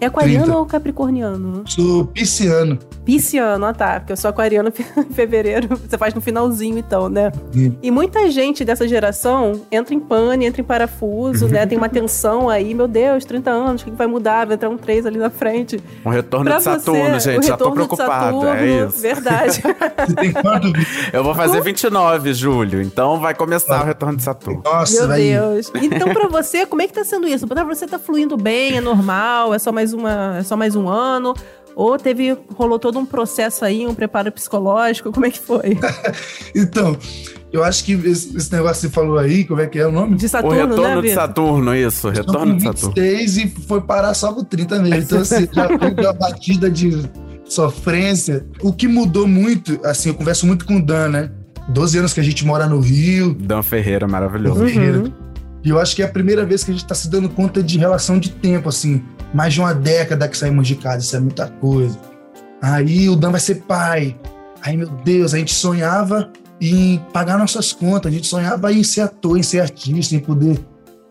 É 0.00 0.06
aquariano 0.06 0.44
30. 0.44 0.58
ou 0.58 0.66
capricorniano? 0.66 1.64
Sou 1.66 2.04
pisciano. 2.06 2.78
Pisciano, 3.04 3.64
ah 3.66 3.72
tá, 3.72 4.00
porque 4.00 4.12
eu 4.12 4.16
sou 4.16 4.28
aquariano 4.28 4.70
em 4.98 5.12
fevereiro, 5.12 5.76
você 5.76 5.96
faz 5.98 6.14
no 6.14 6.20
finalzinho 6.20 6.78
então, 6.78 7.08
né? 7.08 7.32
Sim. 7.52 7.76
E 7.82 7.90
muita 7.90 8.30
gente 8.30 8.64
dessa 8.64 8.86
geração 8.86 9.62
entra 9.72 9.94
em 9.94 10.00
pane, 10.00 10.44
entra 10.46 10.60
em 10.60 10.64
parafuso, 10.64 11.48
né? 11.48 11.66
Tem 11.66 11.76
uma 11.76 11.88
tensão 11.88 12.48
aí, 12.48 12.74
meu 12.74 12.86
Deus, 12.86 13.24
30 13.24 13.50
anos, 13.50 13.82
o 13.82 13.84
que 13.86 13.90
vai 13.90 14.06
mudar? 14.06 14.46
Vai 14.46 14.54
entrar 14.54 14.68
um 14.68 14.76
3 14.76 15.06
ali 15.06 15.18
na 15.18 15.30
frente. 15.30 15.82
Um 16.04 16.10
retorno 16.10 16.46
Pra 16.46 16.58
de 16.58 16.64
Saturno, 16.64 17.20
você, 17.20 17.32
gente. 17.32 17.46
Já 17.46 17.56
tô 17.56 17.64
retorno 17.70 17.82
de 17.82 17.96
preocupado. 17.96 18.40
Saturno, 18.40 18.48
é 18.48 18.86
isso. 18.86 19.00
Verdade. 19.00 19.62
Você 20.08 20.14
tem 20.14 20.32
quanto? 20.32 20.68
Eu 21.12 21.24
vou 21.24 21.34
fazer 21.34 21.60
29, 21.60 22.32
Julho. 22.34 22.80
Então 22.80 23.18
vai 23.18 23.34
começar 23.34 23.82
o 23.82 23.84
retorno 23.84 24.16
de 24.16 24.22
Saturno. 24.22 24.62
Nossa, 24.64 24.98
Meu 25.00 25.08
vai. 25.08 25.20
Deus. 25.20 25.72
Então, 25.74 26.12
pra 26.12 26.28
você, 26.28 26.66
como 26.66 26.82
é 26.82 26.86
que 26.86 26.92
tá 26.92 27.04
sendo 27.04 27.26
isso? 27.26 27.46
Pra 27.46 27.64
você 27.64 27.86
tá 27.86 27.98
fluindo 27.98 28.36
bem, 28.36 28.76
é 28.76 28.80
normal, 28.80 29.52
é 29.54 29.58
só 29.58 29.72
mais 29.72 29.87
uma, 29.92 30.38
é 30.38 30.42
só 30.42 30.56
mais 30.56 30.74
um 30.74 30.88
ano? 30.88 31.34
Ou 31.74 31.96
teve, 31.96 32.36
rolou 32.54 32.78
todo 32.78 32.98
um 32.98 33.06
processo 33.06 33.64
aí, 33.64 33.86
um 33.86 33.94
preparo 33.94 34.32
psicológico? 34.32 35.12
Como 35.12 35.26
é 35.26 35.30
que 35.30 35.38
foi? 35.38 35.78
Então, 36.54 36.96
eu 37.52 37.62
acho 37.62 37.84
que 37.84 37.92
esse, 37.92 38.36
esse 38.36 38.52
negócio 38.52 38.76
que 38.76 38.88
você 38.88 38.88
falou 38.88 39.18
aí, 39.18 39.44
como 39.44 39.60
é 39.60 39.66
que 39.66 39.78
é 39.78 39.86
o 39.86 39.92
nome? 39.92 40.16
De 40.16 40.26
O 40.26 40.28
Saturno, 40.28 40.56
retorno 40.56 41.02
né, 41.02 41.08
de? 41.08 41.14
Saturno, 41.14 41.76
isso. 41.76 42.02
Tô 42.02 42.10
Retorno 42.10 42.56
de 42.56 42.62
Saturno. 42.64 42.94
26 42.94 43.36
e 43.36 43.48
foi 43.66 43.80
parar 43.80 44.12
só 44.14 44.32
com 44.32 44.42
30 44.42 44.80
mesmo. 44.80 44.96
Então, 44.96 45.20
assim, 45.20 45.48
já 45.52 45.68
foi 45.78 45.90
uma 45.92 46.12
batida 46.12 46.70
de 46.70 47.08
sofrência. 47.48 48.44
O 48.60 48.72
que 48.72 48.88
mudou 48.88 49.26
muito, 49.26 49.80
assim, 49.84 50.10
eu 50.10 50.14
converso 50.14 50.46
muito 50.46 50.66
com 50.66 50.76
o 50.76 50.82
Dan, 50.84 51.08
né? 51.08 51.30
12 51.68 51.98
anos 51.98 52.12
que 52.12 52.20
a 52.20 52.22
gente 52.22 52.44
mora 52.44 52.66
no 52.66 52.80
Rio, 52.80 53.34
Dan 53.34 53.62
Ferreira, 53.62 54.08
maravilhoso. 54.08 54.64
Ferreira. 54.66 54.98
Uhum. 54.98 55.12
E 55.64 55.70
eu 55.70 55.78
acho 55.78 55.94
que 55.94 56.02
é 56.02 56.04
a 56.04 56.08
primeira 56.08 56.44
vez 56.44 56.64
que 56.64 56.70
a 56.70 56.74
gente 56.74 56.86
tá 56.86 56.94
se 56.94 57.10
dando 57.10 57.28
conta 57.28 57.62
de 57.62 57.78
relação 57.78 58.18
de 58.18 58.30
tempo, 58.30 58.68
assim. 58.68 59.02
Mais 59.32 59.52
de 59.54 59.60
uma 59.60 59.74
década 59.74 60.26
que 60.28 60.36
saímos 60.36 60.66
de 60.66 60.74
casa, 60.76 61.04
isso 61.04 61.16
é 61.16 61.20
muita 61.20 61.48
coisa. 61.48 61.98
Aí 62.62 63.08
o 63.08 63.16
Dan 63.16 63.30
vai 63.30 63.40
ser 63.40 63.56
pai. 63.62 64.16
Aí, 64.62 64.76
meu 64.76 64.88
Deus, 64.88 65.34
a 65.34 65.38
gente 65.38 65.52
sonhava 65.54 66.30
em 66.60 66.98
pagar 67.12 67.38
nossas 67.38 67.72
contas, 67.72 68.10
a 68.10 68.14
gente 68.14 68.26
sonhava 68.26 68.72
em 68.72 68.82
ser 68.82 69.02
ator, 69.02 69.38
em 69.38 69.42
ser 69.42 69.60
artista, 69.60 70.14
em 70.16 70.18
poder, 70.18 70.58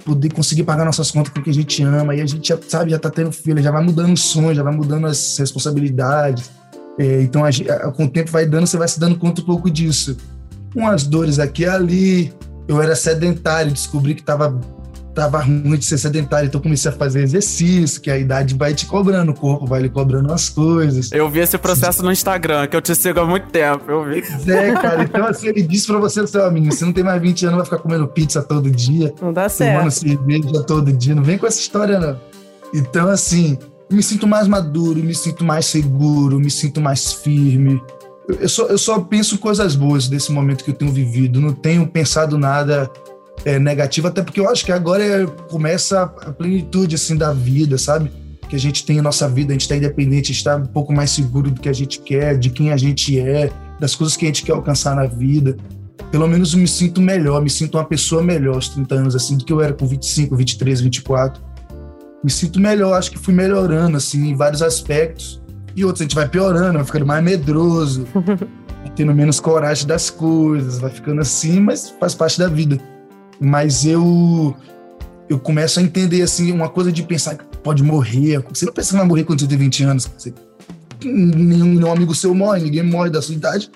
poder 0.03 0.33
conseguir 0.33 0.63
pagar 0.63 0.83
nossas 0.83 1.09
contas 1.11 1.31
com 1.31 1.39
o 1.39 1.43
que 1.43 1.49
a 1.49 1.53
gente 1.53 1.81
ama. 1.83 2.13
E 2.15 2.21
a 2.21 2.25
gente 2.25 2.49
já, 2.49 2.57
sabe, 2.67 2.91
já 2.91 2.99
tá 2.99 3.09
tendo 3.09 3.31
filho, 3.31 3.61
já 3.61 3.71
vai 3.71 3.83
mudando 3.83 4.11
os 4.13 4.21
sonhos, 4.21 4.57
já 4.57 4.63
vai 4.63 4.75
mudando 4.75 5.07
as 5.07 5.37
responsabilidades. 5.37 6.49
É, 6.99 7.21
então, 7.21 7.45
a 7.45 7.49
a- 7.49 7.91
com 7.91 8.05
o 8.05 8.09
tempo 8.09 8.31
vai 8.31 8.45
dando, 8.45 8.67
você 8.67 8.77
vai 8.77 8.87
se 8.87 8.99
dando 8.99 9.17
conta 9.17 9.41
um 9.41 9.45
pouco 9.45 9.69
disso. 9.69 10.17
Umas 10.75 11.03
dores 11.05 11.39
aqui 11.39 11.61
e 11.63 11.65
ali, 11.67 12.33
eu 12.67 12.81
era 12.81 12.95
sedentário, 12.95 13.71
descobri 13.71 14.15
que 14.15 14.23
tava, 14.23 14.59
tava 15.17 15.39
ruim 15.41 15.75
de 15.77 15.83
ser 15.83 15.97
sedentário, 15.97 16.45
então 16.47 16.61
comecei 16.61 16.91
a 16.91 16.93
fazer 16.93 17.23
exercício, 17.23 17.99
que 17.99 18.11
a 18.11 18.17
idade 18.19 18.53
vai 18.53 18.75
te 18.75 18.85
cobrando, 18.85 19.31
o 19.31 19.35
corpo 19.35 19.65
vai 19.65 19.81
lhe 19.81 19.89
cobrando 19.89 20.31
as 20.31 20.47
coisas. 20.47 21.11
Eu 21.11 21.27
vi 21.27 21.39
esse 21.39 21.57
processo 21.57 22.03
no 22.03 22.11
Instagram, 22.11 22.67
que 22.67 22.75
eu 22.75 22.81
te 22.81 22.93
sigo 22.95 23.19
há 23.19 23.25
muito 23.25 23.47
tempo. 23.49 23.83
Eu 23.89 24.05
vi. 24.05 24.23
É, 24.51 24.71
cara, 24.73 25.01
então 25.03 25.25
assim, 25.25 25.47
ele 25.47 25.63
disse 25.63 25.87
pra 25.87 25.97
você, 25.97 26.25
seu 26.27 26.45
amigo, 26.45 26.71
você 26.71 26.85
não 26.85 26.93
tem 26.93 27.03
mais 27.03 27.19
20 27.19 27.45
anos, 27.47 27.55
vai 27.57 27.65
ficar 27.65 27.79
comendo 27.79 28.07
pizza 28.07 28.43
todo 28.43 28.69
dia, 28.69 29.11
Não 29.19 29.33
dá 29.33 29.49
tomando 29.49 29.89
certo. 29.89 29.91
cerveja 29.91 30.63
todo 30.63 30.93
dia, 30.93 31.15
não 31.15 31.23
vem 31.23 31.37
com 31.39 31.47
essa 31.47 31.59
história, 31.59 31.99
não. 31.99 32.19
Então, 32.73 33.07
assim, 33.09 33.57
me 33.91 34.03
sinto 34.03 34.27
mais 34.27 34.47
maduro, 34.47 34.99
me 35.03 35.15
sinto 35.15 35.43
mais 35.43 35.65
seguro, 35.65 36.39
me 36.39 36.51
sinto 36.51 36.79
mais 36.79 37.11
firme. 37.11 37.81
Eu- 38.29 38.35
Eu 38.41 38.49
só, 38.49 38.65
eu 38.67 38.77
só 38.77 38.99
penso 38.99 39.37
coisas 39.39 39.73
boas 39.75 40.07
desse 40.07 40.31
momento 40.31 40.63
que 40.63 40.69
eu 40.69 40.75
tenho 40.75 40.91
vivido, 40.91 41.39
não 41.41 41.53
tenho 41.53 41.87
pensado 41.87 42.37
nada 42.37 42.91
é, 43.45 43.59
negativo, 43.59 44.07
até 44.07 44.21
porque 44.21 44.39
eu 44.39 44.49
acho 44.49 44.65
que 44.65 44.71
agora 44.71 45.03
é- 45.03 45.25
começa 45.49 46.03
a 46.03 46.31
plenitude, 46.31 46.95
assim, 46.95 47.15
da 47.15 47.31
vida, 47.33 47.77
sabe? 47.77 48.11
Que 48.49 48.55
a 48.55 48.59
gente 48.59 48.85
tem 48.85 48.99
a 48.99 49.01
nossa 49.01 49.27
vida, 49.27 49.51
a 49.51 49.53
gente 49.53 49.61
está 49.61 49.75
independente, 49.75 50.25
a 50.25 50.27
gente 50.27 50.37
está 50.37 50.55
um 50.55 50.65
pouco 50.65 50.93
mais 50.93 51.11
seguro 51.11 51.51
do 51.51 51.59
que 51.61 51.69
a 51.69 51.73
gente 51.73 51.99
quer, 51.99 52.37
de 52.37 52.49
quem 52.49 52.71
a 52.71 52.77
gente 52.77 53.19
é, 53.19 53.49
das 53.79 53.95
coisas 53.95 54.15
que 54.15 54.25
a 54.25 54.27
gente 54.27 54.43
quer 54.43 54.53
alcançar 54.53 54.95
na 54.95 55.05
vida. 55.05 55.57
Pelo 56.11 56.27
menos 56.27 56.53
eu 56.53 56.59
me 56.59 56.67
sinto 56.67 57.01
melhor, 57.01 57.41
me 57.41 57.49
sinto 57.49 57.77
uma 57.77 57.83
pessoa 57.83 58.23
melhor 58.23 58.55
aos 58.55 58.69
30 58.69 58.95
anos, 58.95 59.15
assim, 59.15 59.37
do 59.37 59.43
que 59.43 59.51
eu 59.51 59.61
era 59.61 59.73
com 59.73 59.85
25, 59.85 60.35
23, 60.35 60.81
24. 60.81 61.41
Me 62.23 62.31
sinto 62.31 62.59
melhor, 62.59 62.93
acho 62.97 63.11
que 63.11 63.17
fui 63.19 63.33
melhorando, 63.33 63.97
assim, 63.97 64.29
em 64.29 64.35
vários 64.35 64.61
aspectos. 64.61 65.41
E 65.75 65.85
outros 65.85 66.01
a 66.01 66.03
gente 66.05 66.15
vai 66.15 66.27
piorando, 66.27 66.73
vai 66.73 66.85
ficando 66.85 67.05
mais 67.05 67.23
medroso, 67.23 68.07
vai 68.15 68.91
tendo 68.95 69.13
menos 69.13 69.39
coragem 69.39 69.85
das 69.85 70.09
coisas, 70.09 70.79
vai 70.79 70.89
ficando 70.89 71.21
assim, 71.21 71.59
mas 71.59 71.93
faz 71.99 72.15
parte 72.15 72.39
da 72.39 72.47
vida. 72.47 72.79
Mas 73.39 73.85
eu 73.85 74.55
eu 75.29 75.37
começo 75.37 75.79
a 75.79 75.83
entender, 75.83 76.21
assim, 76.21 76.51
uma 76.51 76.69
coisa 76.69 76.91
de 76.91 77.03
pensar 77.03 77.35
que 77.35 77.57
pode 77.57 77.83
morrer. 77.83 78.41
Você 78.49 78.65
não 78.65 78.73
pensa 78.73 78.91
que 78.91 78.97
vai 78.97 79.05
morrer 79.05 79.25
quando 79.25 79.41
você 79.41 79.47
tem 79.47 79.57
20 79.57 79.83
anos. 79.83 80.09
Você, 80.17 80.33
nenhum, 81.03 81.65
nenhum 81.65 81.91
amigo 81.91 82.15
seu 82.15 82.33
morre, 82.33 82.61
ninguém 82.61 82.83
morre 82.83 83.09
da 83.09 83.21
sua 83.21 83.35
idade 83.35 83.69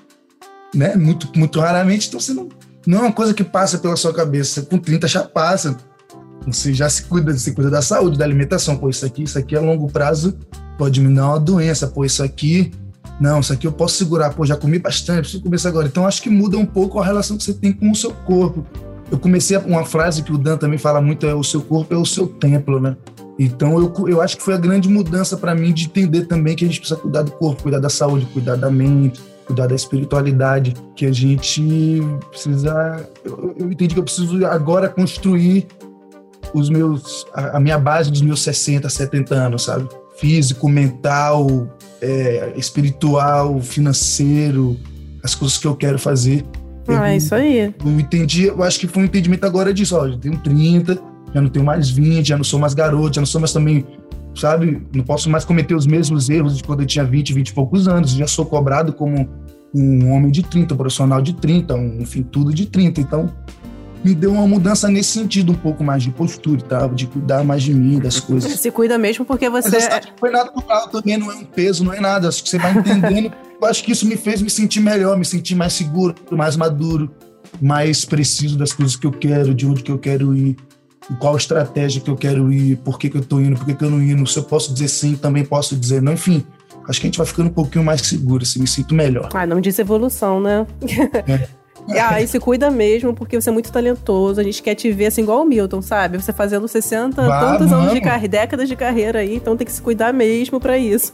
né? 0.74 0.96
Muito, 0.96 1.28
muito 1.38 1.60
raramente, 1.60 2.08
então 2.08 2.20
você 2.20 2.34
não, 2.34 2.50
não 2.86 3.00
é 3.00 3.02
uma 3.02 3.12
coisa 3.12 3.34
que 3.34 3.44
passa 3.44 3.78
pela 3.78 3.96
sua 3.96 4.14
cabeça. 4.14 4.62
Com 4.64 4.78
30 4.78 5.08
já 5.08 5.24
passa. 5.24 5.78
Você 6.48 6.74
já 6.74 6.90
se 6.90 7.04
cuida, 7.04 7.38
você 7.38 7.52
cuida 7.52 7.70
da 7.70 7.82
saúde, 7.82 8.18
da 8.18 8.26
alimentação. 8.26 8.78
Pô, 8.78 8.90
isso 8.90 9.06
aqui, 9.06 9.24
isso 9.24 9.38
aqui 9.38 9.56
a 9.56 9.62
longo 9.62 9.88
prazo 9.92 10.38
pode 10.78 11.00
me 11.00 11.14
dar 11.14 11.28
uma 11.28 11.40
doença. 11.40 11.88
Pô, 11.88 12.04
isso 12.04 12.24
aqui, 12.24 12.72
não, 13.20 13.42
isso 13.42 13.54
aqui 13.54 13.68
eu 13.68 13.72
posso 13.72 13.96
segurar. 13.96 14.32
Pô, 14.32 14.46
já 14.46 14.56
comi 14.56 14.80
bastante, 14.80 15.22
preciso 15.22 15.44
comer 15.44 15.58
isso 15.58 15.68
agora. 15.68 15.88
Então 15.88 16.08
acho 16.08 16.22
que 16.22 16.30
muda 16.30 16.58
um 16.58 16.66
pouco 16.66 17.00
a 17.00 17.06
relação 17.06 17.38
que 17.38 17.44
você 17.44 17.54
tem 17.54 17.72
com 17.72 17.92
o 17.92 17.96
seu 17.96 18.12
corpo. 18.12 18.66
Eu 19.12 19.20
comecei 19.20 19.58
uma 19.58 19.86
frase 19.86 20.24
que 20.24 20.32
o 20.32 20.38
Dan 20.38 20.58
também 20.58 20.80
fala 20.80 21.02
muito: 21.02 21.28
é 21.28 21.36
o 21.36 21.44
seu 21.44 21.62
corpo 21.62 21.94
é 21.94 21.98
o 21.98 22.06
seu 22.06 22.26
templo, 22.26 22.80
né? 22.80 22.96
Então 23.38 23.78
eu, 23.78 24.08
eu 24.08 24.22
acho 24.22 24.38
que 24.38 24.44
foi 24.44 24.54
a 24.54 24.58
grande 24.58 24.88
mudança 24.88 25.36
para 25.36 25.54
mim 25.54 25.74
de 25.74 25.86
entender 25.86 26.26
também 26.26 26.56
que 26.56 26.64
a 26.64 26.68
gente 26.68 26.80
precisa 26.80 27.00
cuidar 27.00 27.24
do 27.24 27.32
corpo, 27.32 27.64
cuidar 27.64 27.80
da 27.80 27.90
saúde, 27.90 28.26
cuidar 28.28 28.56
da 28.56 28.70
mente, 28.70 29.20
cuidar 29.46 29.68
da 29.68 29.76
espiritualidade, 29.76 30.74
que 30.96 31.06
a 31.06 31.12
gente 31.12 32.02
precisa. 32.30 33.06
Eu, 33.26 33.54
eu 33.60 33.72
entendi 33.72 33.94
que 33.94 34.00
eu 34.00 34.04
preciso 34.04 34.46
agora 34.46 34.88
construir 34.88 35.68
os 36.54 36.70
meus 36.70 37.26
a, 37.34 37.58
a 37.58 37.60
minha 37.60 37.78
base 37.78 38.10
dos 38.10 38.22
meus 38.22 38.42
60, 38.44 38.88
70 38.88 39.36
anos, 39.36 39.64
sabe? 39.64 39.90
Físico, 40.18 40.70
mental, 40.70 41.68
é, 42.02 42.54
espiritual, 42.56 43.60
financeiro, 43.60 44.78
as 45.24 45.36
coisas 45.36 45.58
que 45.58 45.68
eu 45.68 45.76
quero 45.76 46.00
fazer. 46.00 46.46
Ah, 46.96 47.12
é 47.12 47.18
isso 47.18 47.34
aí. 47.34 47.74
Eu 47.84 48.00
entendi, 48.00 48.46
eu 48.46 48.62
acho 48.64 48.80
que 48.80 48.88
foi 48.88 49.04
um 49.04 49.06
entendimento 49.06 49.46
agora 49.46 49.74
disso, 49.74 49.96
ó, 49.96 50.06
eu 50.06 50.18
tenho 50.18 50.38
30, 50.38 51.00
já 51.34 51.42
não 51.42 51.50
tenho 51.50 51.66
mais 51.66 51.90
20, 51.90 52.28
já 52.28 52.38
não 52.38 52.44
sou 52.44 52.60
mais 52.60 52.74
garoto, 52.74 53.16
já 53.16 53.22
não 53.22 53.26
sou 53.26 53.40
mais 53.40 53.54
também, 53.54 53.86
sabe, 54.36 54.82
não 54.94 55.04
posso 55.04 55.30
mais 55.30 55.46
cometer 55.46 55.76
os 55.76 55.88
mesmos 55.88 56.30
erros 56.30 56.58
de 56.58 56.64
quando 56.64 56.82
eu 56.82 56.86
tinha 56.86 57.06
20, 57.06 57.34
20 57.34 57.50
e 57.50 57.54
poucos 57.54 57.88
anos, 57.88 58.12
já 58.12 58.28
sou 58.28 58.46
cobrado 58.46 58.94
como 58.94 59.30
um 59.74 60.12
homem 60.12 60.32
de 60.32 60.44
30, 60.44 60.74
um 60.74 60.78
profissional 60.78 61.22
de 61.22 61.34
30, 61.34 61.76
um, 61.76 62.02
enfim, 62.02 62.24
tudo 62.24 62.54
de 62.54 62.66
30. 62.66 63.00
Então, 63.02 63.32
me 64.04 64.16
deu 64.16 64.34
uma 64.34 64.48
mudança 64.48 64.90
nesse 64.90 65.10
sentido, 65.10 65.52
um 65.52 65.56
pouco 65.56 65.84
mais 65.84 66.04
de 66.04 66.12
postura 66.12 66.60
e 66.60 66.64
tal, 66.64 66.90
de 66.90 67.08
cuidar 67.08 67.44
mais 67.44 67.64
de 67.64 67.74
mim, 67.74 68.00
das 68.00 68.20
coisas. 68.20 68.60
Se 68.60 68.72
cuida 68.72 68.98
mesmo 68.98 69.26
porque 69.26 69.50
você. 69.50 69.78
Mas 69.78 70.06
não 70.06 70.14
foi 70.18 70.32
nada 70.32 70.52
natural 70.56 70.90
também, 70.90 71.18
não 71.18 71.32
é 71.32 71.36
um 71.36 71.46
peso, 71.46 71.84
não 71.84 71.94
é 71.94 72.00
nada. 72.00 72.28
Acho 72.28 72.44
que 72.44 72.50
você 72.50 72.58
vai 72.58 72.74
entendendo. 72.74 73.32
Eu 73.62 73.68
acho 73.68 73.84
que 73.84 73.92
isso 73.92 74.08
me 74.08 74.18
fez 74.18 74.42
me 74.42 74.50
sentir 74.50 74.80
melhor, 74.80 75.18
me 75.18 75.26
sentir 75.26 75.54
mais 75.54 75.74
seguro, 75.74 76.16
mais 76.32 76.56
maduro, 76.56 77.12
mais 77.62 78.04
preciso 78.04 78.58
das 78.58 78.74
coisas 78.74 78.96
que 78.96 79.06
eu 79.06 79.12
quero, 79.12 79.54
de 79.54 79.68
onde 79.68 79.84
que 79.84 79.92
eu 79.92 80.00
quero 80.00 80.36
ir, 80.36 80.58
qual 81.20 81.38
estratégia 81.38 82.02
que 82.02 82.10
eu 82.10 82.16
quero 82.16 82.52
ir, 82.52 82.78
por 82.78 82.98
que, 82.98 83.10
que 83.10 83.18
eu 83.18 83.24
tô 83.24 83.40
indo, 83.40 83.56
por 83.56 83.66
que, 83.66 83.76
que 83.76 83.84
eu 83.84 83.90
não 83.90 84.02
indo. 84.02 84.26
Se 84.26 84.40
eu 84.40 84.44
posso 84.44 84.74
dizer 84.74 84.88
sim, 84.88 85.16
também 85.16 85.46
posso 85.46 85.76
dizer 85.76 86.02
não. 86.02 86.14
Enfim, 86.14 86.44
acho 86.88 87.00
que 87.00 87.06
a 87.06 87.10
gente 87.10 87.18
vai 87.18 87.28
ficando 87.28 87.50
um 87.50 87.54
pouquinho 87.54 87.86
mais 87.86 88.02
seguro, 88.02 88.42
assim, 88.42 88.60
me 88.60 88.68
sinto 88.68 88.96
melhor. 88.96 89.30
Ah, 89.34 89.46
não 89.46 89.62
disse 89.62 89.82
evolução, 89.82 90.40
né? 90.42 90.66
É. 91.28 91.61
Ah, 91.90 92.22
e 92.22 92.28
se 92.28 92.40
cuida 92.40 92.70
mesmo, 92.70 93.14
porque 93.14 93.40
você 93.40 93.50
é 93.50 93.54
muito 93.54 93.72
talentoso. 93.72 94.40
A 94.40 94.44
gente 94.44 94.62
quer 94.62 94.76
te 94.76 94.92
ver 94.92 95.08
assim, 95.08 95.22
igual 95.22 95.42
o 95.42 95.46
Milton, 95.46 95.82
sabe? 95.82 96.22
Você 96.22 96.32
fazendo 96.32 96.68
60, 96.68 97.22
Vá, 97.22 97.40
tantos 97.40 97.72
anos 97.72 97.94
de 97.94 98.02
carreira, 98.02 98.28
décadas 98.28 98.70
de 98.70 98.76
carreira 98.76 99.20
aí, 99.20 99.36
então 99.36 99.58
tem 99.58 99.66
que 99.66 99.74
se 99.74 99.82
cuidar 99.82 100.14
mesmo 100.14 100.60
pra 100.60 100.78
isso. 100.78 101.14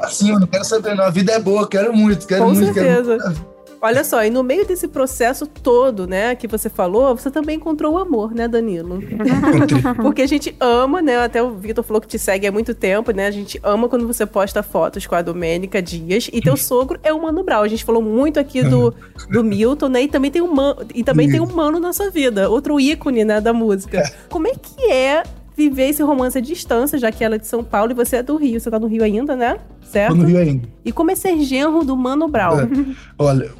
Assim, 0.00 0.30
eu 0.30 0.40
não 0.40 0.46
quero 0.46 0.64
saber, 0.64 0.94
não. 0.94 1.04
A 1.04 1.10
vida 1.10 1.32
é 1.32 1.38
boa, 1.40 1.68
quero 1.68 1.92
muito, 1.92 2.26
quero 2.26 2.44
Com 2.44 2.52
muito. 2.52 2.72
quero 2.72 3.04
certeza. 3.04 3.24
muito. 3.24 3.59
Olha 3.82 4.04
só, 4.04 4.22
e 4.22 4.30
no 4.30 4.42
meio 4.42 4.66
desse 4.66 4.86
processo 4.86 5.46
todo, 5.46 6.06
né, 6.06 6.34
que 6.34 6.46
você 6.46 6.68
falou, 6.68 7.16
você 7.16 7.30
também 7.30 7.56
encontrou 7.56 7.94
o 7.94 7.98
amor, 7.98 8.34
né, 8.34 8.46
Danilo? 8.46 9.00
Porque 10.02 10.20
a 10.20 10.26
gente 10.26 10.54
ama, 10.60 11.00
né? 11.00 11.18
Até 11.18 11.42
o 11.42 11.52
Vitor 11.52 11.82
falou 11.82 12.00
que 12.00 12.08
te 12.08 12.18
segue 12.18 12.46
há 12.46 12.52
muito 12.52 12.74
tempo, 12.74 13.10
né? 13.10 13.26
A 13.26 13.30
gente 13.30 13.58
ama 13.62 13.88
quando 13.88 14.06
você 14.06 14.26
posta 14.26 14.62
fotos 14.62 15.06
com 15.06 15.14
a 15.14 15.22
Domênica 15.22 15.80
Dias. 15.80 16.28
E 16.32 16.40
teu 16.40 16.56
sogro 16.56 17.00
é 17.02 17.12
o 17.12 17.22
Mano 17.22 17.42
Brown. 17.42 17.62
A 17.62 17.68
gente 17.68 17.84
falou 17.84 18.02
muito 18.02 18.38
aqui 18.38 18.62
do, 18.62 18.94
do 19.30 19.42
Milton, 19.42 19.88
né? 19.88 20.02
E 20.02 20.08
também 20.08 20.30
tem 20.30 20.42
um 20.42 20.50
e 20.94 21.02
também 21.02 21.30
tem 21.30 21.40
um 21.40 21.46
mano 21.46 21.80
na 21.80 21.92
sua 21.92 22.10
vida, 22.10 22.50
outro 22.50 22.78
ícone, 22.78 23.24
né, 23.24 23.40
da 23.40 23.52
música. 23.52 24.02
Como 24.28 24.46
é 24.46 24.52
que 24.52 24.90
é 24.90 25.22
viver 25.56 25.88
esse 25.88 26.02
romance 26.02 26.36
à 26.38 26.40
distância, 26.40 26.98
já 26.98 27.10
que 27.12 27.22
ela 27.22 27.34
é 27.34 27.38
de 27.38 27.46
São 27.46 27.62
Paulo 27.62 27.92
e 27.92 27.94
você 27.94 28.16
é 28.16 28.22
do 28.22 28.36
Rio? 28.36 28.60
Você 28.60 28.70
tá 28.70 28.78
no 28.78 28.86
Rio 28.86 29.02
ainda, 29.04 29.36
né? 29.36 29.58
Certo? 29.82 30.10
Tô 30.10 30.16
no 30.22 30.26
Rio 30.26 30.38
ainda. 30.38 30.68
E 30.84 30.92
como 30.92 31.10
é 31.10 31.14
ser 31.16 31.38
genro 31.42 31.84
do 31.84 31.96
Mano 31.96 32.28
Brown? 32.28 32.60
É. 32.60 32.68
Olha, 33.18 33.50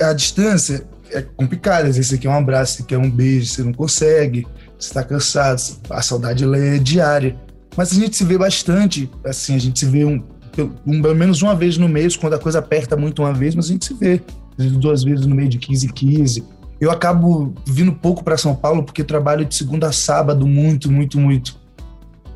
a, 0.00 0.10
a 0.10 0.12
distância 0.12 0.84
é 1.10 1.20
complicada. 1.22 1.88
Às 1.88 1.96
vezes 1.96 2.10
você 2.10 2.18
quer 2.18 2.28
um 2.28 2.34
abraço, 2.38 2.76
você 2.78 2.82
quer 2.84 2.98
um 2.98 3.10
beijo, 3.10 3.46
você 3.52 3.62
não 3.62 3.72
consegue, 3.72 4.46
você 4.78 4.94
tá 4.94 5.02
cansado, 5.02 5.60
a 5.90 6.00
saudade 6.02 6.44
é 6.44 6.78
diária. 6.78 7.36
Mas 7.76 7.92
a 7.92 7.94
gente 7.96 8.16
se 8.16 8.24
vê 8.24 8.38
bastante, 8.38 9.10
assim, 9.24 9.54
a 9.54 9.58
gente 9.58 9.78
se 9.80 9.86
vê 9.86 10.04
um, 10.04 10.20
pelo 10.54 10.72
um- 10.86 11.02
pelo 11.02 11.14
menos 11.14 11.42
uma 11.42 11.54
vez 11.54 11.76
no 11.78 11.88
mês, 11.88 12.16
quando 12.16 12.34
a 12.34 12.38
coisa 12.38 12.58
aperta 12.60 12.96
muito 12.96 13.22
uma 13.22 13.32
vez, 13.32 13.54
mas 13.54 13.66
a 13.66 13.68
gente 13.68 13.84
se 13.86 13.94
vê 13.94 14.20
às 14.58 14.64
vezes, 14.64 14.78
duas 14.78 15.02
vezes 15.04 15.24
no 15.26 15.34
meio 15.34 15.48
de 15.48 15.58
15 15.58 15.86
em 15.86 15.90
15. 15.90 16.44
Eu 16.80 16.90
acabo 16.90 17.52
vindo 17.66 17.92
pouco 17.92 18.24
para 18.24 18.38
São 18.38 18.54
Paulo 18.54 18.82
porque 18.82 19.04
trabalho 19.04 19.44
de 19.44 19.54
segunda 19.54 19.88
a 19.88 19.92
sábado 19.92 20.46
muito, 20.46 20.90
muito, 20.90 21.20
muito. 21.20 21.60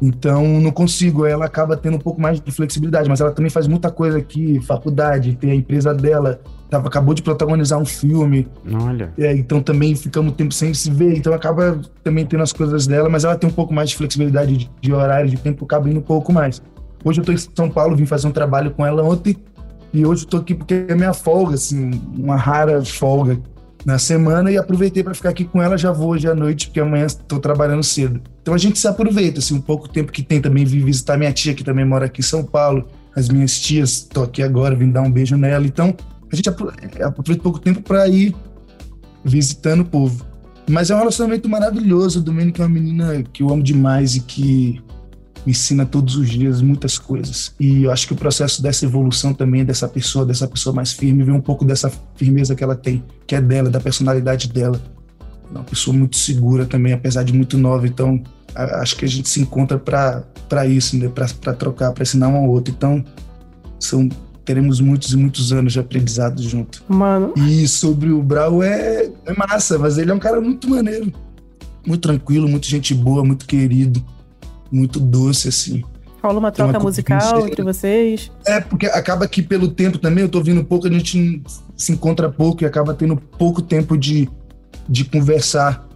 Então 0.03 0.61
não 0.61 0.71
consigo, 0.71 1.25
ela 1.25 1.47
acaba 1.47 1.79
tendo 1.79 1.97
um 1.97 2.01
pouco 2.01 2.21
mais 2.21 2.39
de 2.39 2.53
flexibilidade, 2.53 3.09
mas 3.09 3.23
ela 3.23 3.31
também 3.31 3.51
faz 3.51 3.67
muita 3.67 3.91
coisa 3.91 4.19
aqui, 4.19 4.61
faculdade, 4.61 5.35
tem 5.37 5.51
a 5.51 5.55
empresa 5.55 5.95
dela, 5.95 6.41
tava, 6.69 6.89
acabou 6.89 7.15
de 7.15 7.23
protagonizar 7.23 7.79
um 7.79 7.87
filme, 7.87 8.47
Olha. 8.71 9.13
é, 9.17 9.35
então 9.35 9.63
também 9.63 9.95
ficamos 9.95 10.35
tempo 10.35 10.53
sem 10.53 10.75
se 10.75 10.91
ver, 10.91 11.17
então 11.17 11.33
acaba 11.33 11.81
também 12.03 12.27
tendo 12.27 12.43
as 12.43 12.53
coisas 12.53 12.87
dela, 12.87 13.09
mas 13.09 13.25
ela 13.25 13.37
tem 13.37 13.49
um 13.49 13.53
pouco 13.53 13.73
mais 13.73 13.91
de 13.91 13.97
flexibilidade 13.97 14.57
de, 14.57 14.71
de 14.79 14.93
horário, 14.93 15.31
de 15.31 15.39
tempo, 15.39 15.65
acaba 15.65 15.89
indo 15.89 16.01
um 16.01 16.03
pouco 16.03 16.33
mais. 16.33 16.61
Hoje 17.03 17.21
eu 17.21 17.25
tô 17.25 17.33
em 17.33 17.39
São 17.39 17.71
Paulo, 17.71 17.97
vim 17.97 18.05
fazer 18.05 18.27
um 18.27 18.33
trabalho 18.33 18.73
com 18.73 18.85
ela 18.85 19.03
ontem, 19.03 19.37
e 19.91 20.05
hoje 20.05 20.25
eu 20.25 20.29
tô 20.29 20.37
aqui 20.39 20.55
porque 20.55 20.85
é 20.89 20.95
minha 20.95 21.15
folga, 21.15 21.55
assim, 21.55 22.03
uma 22.19 22.37
rara 22.37 22.85
folga 22.85 23.39
na 23.85 23.99
semana, 23.99 24.51
e 24.51 24.57
aproveitei 24.57 25.03
para 25.03 25.15
ficar 25.15 25.31
aqui 25.31 25.45
com 25.45 25.63
ela, 25.63 25.77
já 25.77 25.93
vou 25.93 26.11
hoje 26.11 26.27
à 26.27 26.35
noite, 26.35 26.67
porque 26.69 26.81
amanhã 26.81 27.07
estou 27.07 27.39
trabalhando 27.39 27.83
cedo. 27.83 28.21
Então 28.41 28.55
a 28.55 28.59
gente 28.59 28.79
se 28.79 28.89
aproveita, 28.89 29.41
assim, 29.41 29.55
um 29.55 29.61
pouco 29.61 29.89
tempo 29.89 30.11
que 30.11 30.23
tem 30.23 30.41
também, 30.41 30.65
vim 30.65 30.85
visitar 30.85 31.19
minha 31.19 31.33
tia, 31.33 31.55
que 31.55 31.63
também 31.63 31.85
mora 31.85 32.07
aqui 32.07 32.21
em 32.21 32.25
São 32.25 32.43
Paulo, 32.45 32.87
as 33.15 33.29
minhas 33.29 33.61
tias, 33.61 33.91
estou 33.91 34.25
aqui 34.25 34.43
agora, 34.43 34.75
vim 34.75 34.91
dar 34.91 35.03
um 35.03 35.11
beijo 35.11 35.37
nela, 35.37 35.67
então 35.67 35.95
a 36.33 36.37
gente 36.37 36.49
apro- 36.49 36.73
aproveita 37.03 37.43
pouco 37.43 37.59
tempo 37.59 37.83
para 37.83 38.09
ir 38.09 38.35
visitando 39.25 39.81
o 39.81 39.85
povo. 39.85 40.27
Mas 40.69 40.91
é 40.91 40.95
um 40.95 40.99
relacionamento 40.99 41.49
maravilhoso. 41.49 42.21
A 42.21 42.23
Domênica 42.23 42.63
é 42.63 42.67
uma 42.67 42.73
menina 42.73 43.23
que 43.33 43.43
eu 43.43 43.51
amo 43.51 43.63
demais 43.63 44.17
e 44.17 44.21
que 44.21 44.83
me 45.45 45.53
ensina 45.53 45.85
todos 45.85 46.17
os 46.17 46.29
dias 46.29 46.63
muitas 46.63 46.99
coisas. 46.99 47.55
E 47.61 47.85
eu 47.85 47.91
acho 47.91 48.07
que 48.07 48.13
o 48.13 48.17
processo 48.17 48.63
dessa 48.63 48.85
evolução 48.85 49.35
também 49.35 49.65
dessa 49.65 49.87
pessoa, 49.87 50.25
dessa 50.25 50.49
pessoa 50.49 50.75
mais 50.75 50.93
firme, 50.93 51.23
vem 51.23 51.35
um 51.35 51.41
pouco 51.41 51.65
dessa 51.65 51.93
firmeza 52.17 52.55
que 52.55 52.65
ela 52.65 52.75
tem, 52.75 53.05
que 53.27 53.35
é 53.35 53.41
dela, 53.41 53.69
da 53.69 53.81
personalidade 53.81 54.49
dela. 54.49 54.81
É 55.51 55.59
uma 55.59 55.65
pessoa 55.65 55.97
muito 55.97 56.17
segura 56.17 56.65
também, 56.65 56.93
apesar 56.93 57.23
de 57.23 57.33
muito 57.33 57.59
nova. 57.59 57.87
Então, 57.87 58.23
acho 58.55 58.97
que 58.97 59.05
a 59.05 59.09
gente 59.09 59.29
se 59.29 59.41
encontra 59.41 59.79
para 59.79 60.67
isso, 60.67 60.97
né? 60.97 61.09
para 61.09 61.53
trocar, 61.53 61.93
para 61.93 62.03
ensinar 62.03 62.29
um 62.29 62.37
ao 62.37 62.49
outro. 62.49 62.73
Então, 62.75 63.05
são 63.79 64.09
teremos 64.45 64.81
muitos 64.81 65.13
e 65.13 65.17
muitos 65.17 65.53
anos 65.53 65.73
de 65.73 65.81
aprendizado 65.81 66.43
junto. 66.43 66.83
Mano, 66.87 67.33
E 67.37 67.67
sobre 67.67 68.11
o 68.11 68.23
Brau 68.23 68.63
é, 68.63 69.11
é 69.25 69.35
massa, 69.35 69.79
mas 69.79 69.97
ele 69.97 70.11
é 70.11 70.15
um 70.15 70.19
cara 70.19 70.41
muito 70.41 70.69
maneiro. 70.69 71.13
Muito 71.87 72.03
tranquilo, 72.03 72.49
muito 72.49 72.67
gente 72.67 72.95
boa, 72.95 73.25
muito 73.25 73.47
querido, 73.47 74.05
muito 74.75 74.99
doce, 74.99 75.49
assim. 75.49 75.85
rola 76.23 76.39
uma 76.39 76.51
Tem 76.51 76.65
uma 76.65 76.73
troca 76.73 76.85
musical 76.85 77.47
entre 77.47 77.63
vocês. 77.63 78.31
É, 78.47 78.61
porque 78.61 78.87
acaba 78.87 79.27
que 79.29 79.43
pelo 79.43 79.69
tempo 79.69 79.99
também, 79.99 80.23
eu 80.23 80.29
tô 80.29 80.43
vindo 80.43 80.65
pouco, 80.65 80.87
a 80.87 80.91
gente 80.91 81.43
se 81.77 81.93
encontra 81.93 82.29
pouco 82.29 82.65
e 82.65 82.67
acaba 82.67 82.93
tendo 82.93 83.17
pouco 83.17 83.63
tempo 83.63 83.97
de, 83.97 84.29
de 84.89 85.05
conversar. 85.05 85.87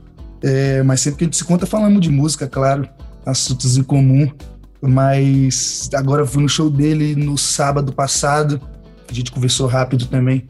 É, 0.43 0.83
mas 0.83 1.01
sempre 1.01 1.18
que 1.18 1.24
a 1.24 1.26
gente 1.26 1.37
se 1.37 1.43
encontra, 1.43 1.66
falamos 1.66 2.01
de 2.01 2.11
música, 2.11 2.47
claro, 2.47 2.89
assuntos 3.26 3.76
em 3.76 3.83
comum. 3.83 4.31
Mas 4.81 5.91
agora 5.93 6.22
eu 6.22 6.26
fui 6.26 6.41
no 6.41 6.49
show 6.49 6.70
dele 6.70 7.16
no 7.16 7.37
sábado 7.37 7.93
passado, 7.93 8.61
a 9.11 9.12
gente 9.12 9.33
conversou 9.33 9.66
rápido 9.66 10.07
também. 10.07 10.47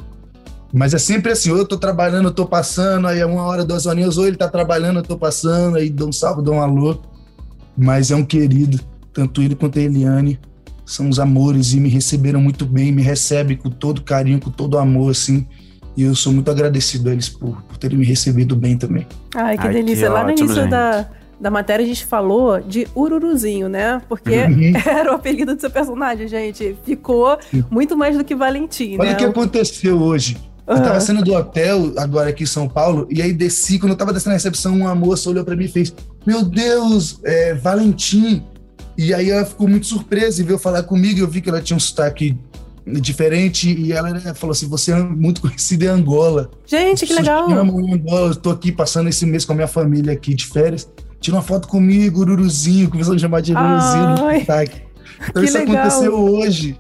Mas 0.70 0.93
é 0.93 0.99
sempre 0.99 1.33
assim, 1.33 1.51
ou 1.51 1.57
eu 1.57 1.66
tô 1.66 1.79
trabalhando, 1.79 2.26
eu 2.29 2.35
tô 2.35 2.45
passando, 2.45 3.07
aí 3.07 3.20
é 3.20 3.24
uma 3.24 3.43
hora, 3.43 3.64
duas 3.64 3.87
horinhas, 3.87 4.18
ou 4.18 4.26
ele 4.26 4.37
tá 4.37 4.49
trabalhando, 4.49 4.99
eu 4.99 5.03
tô 5.03 5.16
passando, 5.16 5.79
aí 5.79 5.89
dou 5.89 6.11
um 6.11 6.12
salve, 6.12 6.43
dou 6.43 6.57
um 6.57 6.61
alô. 6.61 7.01
Mas 7.79 8.11
é 8.11 8.16
um 8.16 8.24
querido, 8.24 8.81
tanto 9.12 9.41
ele 9.41 9.55
quanto 9.55 9.79
a 9.79 9.83
Eliane 9.83 10.39
são 10.85 11.09
os 11.09 11.18
amores 11.20 11.72
e 11.74 11.81
me 11.81 11.89
receberam 11.89 12.41
muito 12.41 12.64
bem, 12.66 12.91
me 12.91 13.03
recebem 13.03 13.57
com 13.57 13.70
todo 13.70 14.03
carinho, 14.03 14.41
com 14.41 14.51
todo 14.51 14.79
amor, 14.79 15.11
assim. 15.11 15.47
E 15.97 16.03
eu 16.03 16.14
sou 16.14 16.33
muito 16.33 16.51
agradecido 16.51 17.09
a 17.09 17.12
eles 17.12 17.29
por, 17.29 17.62
por 17.62 17.76
terem 17.76 17.99
me 17.99 18.05
recebido 18.07 18.57
bem 18.57 18.76
também. 18.76 19.07
Ai, 19.35 19.57
que 19.57 19.66
Ai, 19.66 19.68
que 19.68 19.74
delícia. 19.74 20.11
Lá 20.11 20.22
no 20.24 20.31
ótimo, 20.31 20.47
início 20.47 20.62
gente. 20.62 20.70
da, 20.70 21.07
da 21.41 21.51
matéria 21.51 21.85
a 21.85 21.87
gente 21.89 22.07
falou 22.07 22.61
de 22.61 22.87
Ururuzinho, 22.97 23.68
né? 23.68 24.01
Porque 24.09 24.31
Uhum. 24.45 24.72
era 24.87 25.12
o 25.12 25.16
apelido 25.16 25.55
do 25.55 25.61
seu 25.61 25.70
personagem, 25.70 26.26
gente. 26.26 26.76
Ficou 26.85 27.39
muito 27.70 27.97
mais 27.97 28.16
do 28.16 28.24
que 28.24 28.35
Valentim, 28.35 28.97
Olha 28.99 29.11
né? 29.11 29.14
o 29.14 29.18
que 29.18 29.24
aconteceu 29.24 30.01
hoje. 30.01 30.37
Eu 30.69 30.83
tava 30.83 31.01
saindo 31.01 31.25
do 31.25 31.33
hotel, 31.33 31.95
agora 31.97 32.29
aqui 32.29 32.43
em 32.43 32.47
São 32.47 32.69
Paulo, 32.69 33.07
e 33.11 33.23
aí 33.23 33.33
desci, 33.33 33.79
quando 33.79 33.93
eu 33.93 33.97
tava 33.97 34.12
descendo 34.12 34.31
na 34.31 34.35
recepção, 34.35 34.77
uma 34.77 34.95
moça 34.95 35.31
olhou 35.31 35.43
pra 35.43 35.57
mim 35.57 35.64
e 35.64 35.69
fez: 35.69 35.95
Meu 36.27 36.45
Deus, 36.45 37.19
é 37.25 37.55
Valentim. 37.55 38.45
E 38.97 39.14
aí 39.14 39.31
ela 39.31 39.47
ficou 39.47 39.66
muito 39.66 39.87
surpresa 39.87 40.43
e 40.43 40.45
veio 40.45 40.59
falar 40.59 40.83
comigo. 40.83 41.21
Eu 41.21 41.29
vi 41.29 41.41
que 41.41 41.49
ela 41.49 41.62
tinha 41.62 41.77
um 41.77 41.81
sotaque 41.81 42.37
diferente 42.85 43.73
e 43.73 43.93
ela 43.93 44.11
né, 44.11 44.35
falou 44.35 44.53
assim: 44.53 44.69
Você 44.69 44.93
é 44.93 44.97
muito 44.97 45.41
conhecida 45.43 45.87
em 45.87 45.89
Angola. 45.89 46.51
Gente, 46.66 47.07
que 47.07 47.14
legal. 47.14 47.51
amam 47.51 47.81
em 47.81 47.95
Angola. 47.95 48.33
Eu 48.33 48.37
tô 48.37 48.51
aqui 48.51 48.71
passando 48.71 49.09
esse 49.09 49.25
mês 49.25 49.47
com 49.47 49.53
a 49.53 49.57
minha 49.57 49.69
família 49.69 50.12
aqui 50.12 50.35
de 50.35 50.47
férias. 50.47 50.91
Tira 51.19 51.37
uma 51.37 51.43
foto 51.43 51.66
comigo, 51.66 52.21
Ururuzinho, 52.21 52.91
começou 52.91 53.14
a 53.14 53.19
chamar 53.19 53.41
de 53.41 53.53
Ururuzinho 53.53 54.09
no 54.11 54.41
sotaque. 54.41 54.83
Então 55.31 55.43
que 55.43 55.49
isso 55.49 55.59
legal. 55.59 55.77
aconteceu 55.77 56.14
hoje. 56.14 56.79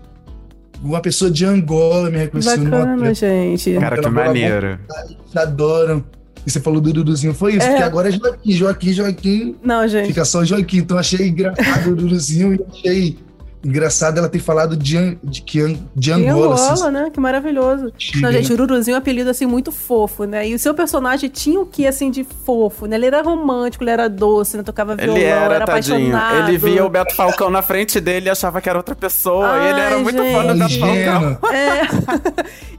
Uma 0.82 1.00
pessoa 1.00 1.30
de 1.30 1.44
Angola 1.44 2.10
me 2.10 2.18
reconheceu 2.18 2.56
no 2.58 2.70
Bacana, 2.70 2.94
hotel. 3.10 3.14
gente. 3.14 3.74
Cara, 3.78 4.00
que 4.00 4.08
maneiro. 4.08 4.78
Eles 5.08 5.36
adoram. 5.36 6.04
E 6.46 6.50
você 6.50 6.60
falou 6.60 6.80
do 6.80 6.92
Duduzinho, 6.92 7.34
foi 7.34 7.56
isso, 7.56 7.66
É. 7.66 7.70
porque 7.70 7.82
agora 7.82 8.08
é 8.08 8.12
Joaquim, 8.12 8.52
Joaquim, 8.52 8.92
Joaquim, 8.92 9.56
Não, 9.62 9.86
gente. 9.88 10.06
fica 10.06 10.24
só 10.24 10.44
Joaquim. 10.44 10.78
Então 10.78 10.96
achei 10.96 11.28
engraçado 11.28 11.90
o 11.90 11.96
Duduzinho 11.96 12.54
e 12.54 12.60
achei 12.72 13.18
engraçado 13.64 14.18
ela 14.18 14.28
ter 14.28 14.38
falado 14.38 14.76
de, 14.76 14.96
An- 14.96 15.16
de, 15.22 15.42
que 15.42 15.60
An- 15.60 15.76
de 15.94 16.12
Angola. 16.12 16.54
Angola, 16.54 16.72
assim, 16.72 16.90
né? 16.90 17.10
Que 17.12 17.20
maravilhoso. 17.20 17.92
Chile, 17.98 18.22
Não, 18.22 18.32
gente, 18.32 18.48
né? 18.48 18.54
Ururuzinho 18.54 18.94
é 18.94 18.98
um 18.98 19.00
apelido, 19.00 19.30
assim, 19.30 19.46
muito 19.46 19.72
fofo, 19.72 20.24
né? 20.24 20.48
E 20.48 20.54
o 20.54 20.58
seu 20.58 20.74
personagem 20.74 21.28
tinha 21.28 21.60
o 21.60 21.66
que, 21.66 21.86
assim, 21.86 22.10
de 22.10 22.24
fofo, 22.24 22.86
né? 22.86 22.96
Ele 22.96 23.06
era 23.06 23.22
romântico, 23.22 23.82
ele 23.84 23.90
era 23.90 24.08
doce, 24.08 24.56
né? 24.56 24.62
Tocava 24.62 24.94
violão, 24.96 25.16
Ele 25.16 25.24
era, 25.24 25.54
era 25.56 25.66
tadinho. 25.66 26.16
apaixonado. 26.16 26.48
Ele 26.48 26.58
via 26.58 26.84
o 26.84 26.88
Beto 26.88 27.14
Falcão 27.14 27.50
na 27.50 27.62
frente 27.62 28.00
dele 28.00 28.26
e 28.26 28.30
achava 28.30 28.60
que 28.60 28.68
era 28.68 28.78
outra 28.78 28.94
pessoa. 28.94 29.56
e 29.64 29.70
ele 29.70 29.80
era 29.80 29.96
Ai, 29.96 30.02
muito 30.02 30.22
fã 30.22 30.46
do 30.46 30.54
Beto 30.58 30.68
gente. 30.70 30.80
Falcão. 30.80 31.50
É. 31.52 31.82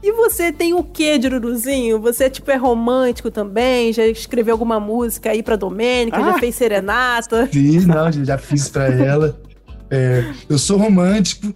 e 0.02 0.12
você 0.12 0.50
tem 0.52 0.72
o 0.74 0.82
que 0.82 1.18
de 1.18 1.26
Ururuzinho? 1.26 2.00
Você, 2.00 2.30
tipo, 2.30 2.50
é 2.50 2.56
romântico 2.56 3.30
também? 3.30 3.92
Já 3.92 4.06
escreveu 4.06 4.54
alguma 4.54 4.80
música 4.80 5.30
aí 5.30 5.42
pra 5.42 5.56
Domênica? 5.56 6.18
Já 6.20 6.30
Ah. 6.30 6.38
fez 6.38 6.54
serenata? 6.54 7.48
Fiz, 7.52 7.86
não, 7.86 8.10
já 8.12 8.38
fiz 8.38 8.68
pra 8.68 8.86
ela. 8.88 9.38
É, 9.90 10.24
eu 10.48 10.58
sou 10.58 10.78
romântico, 10.78 11.52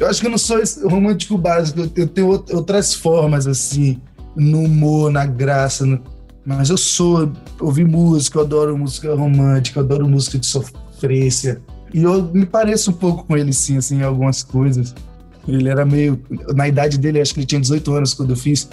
Eu 0.00 0.08
acho 0.08 0.20
que 0.20 0.26
eu 0.26 0.30
não 0.30 0.38
sou 0.38 0.58
esse 0.58 0.84
romântico 0.88 1.38
básico, 1.38 1.88
eu, 1.94 2.08
tenho 2.08 2.32
out- 2.32 2.52
outras 2.52 2.92
formas, 2.94 3.46
assim, 3.46 4.00
no 4.34 4.62
humor, 4.62 5.08
na 5.12 5.24
graça. 5.24 5.86
no- 5.86 6.00
Mas 6.44 6.68
eu 6.68 6.76
sou, 6.76 7.30
ouvir 7.60 7.86
música, 7.86 8.38
eu 8.38 8.42
adoro 8.42 8.76
música 8.76 9.14
romântica, 9.14 9.78
eu 9.78 9.84
adoro 9.84 10.08
música 10.08 10.36
de 10.36 10.46
sofrência. 10.46 11.62
E 11.92 12.02
eu 12.02 12.24
me 12.34 12.44
pareço 12.44 12.90
um 12.90 12.94
pouco 12.94 13.24
com 13.24 13.36
ele, 13.36 13.52
sim, 13.52 13.76
assim, 13.76 13.98
em 13.98 14.02
algumas 14.02 14.42
coisas. 14.42 14.92
Ele 15.46 15.68
era 15.68 15.84
meio. 15.84 16.20
Na 16.56 16.66
idade 16.66 16.98
dele, 16.98 17.20
acho 17.20 17.32
que 17.32 17.38
ele 17.40 17.46
tinha 17.46 17.60
18 17.60 17.92
anos 17.94 18.14
quando 18.14 18.30
eu 18.30 18.36
fiz. 18.36 18.68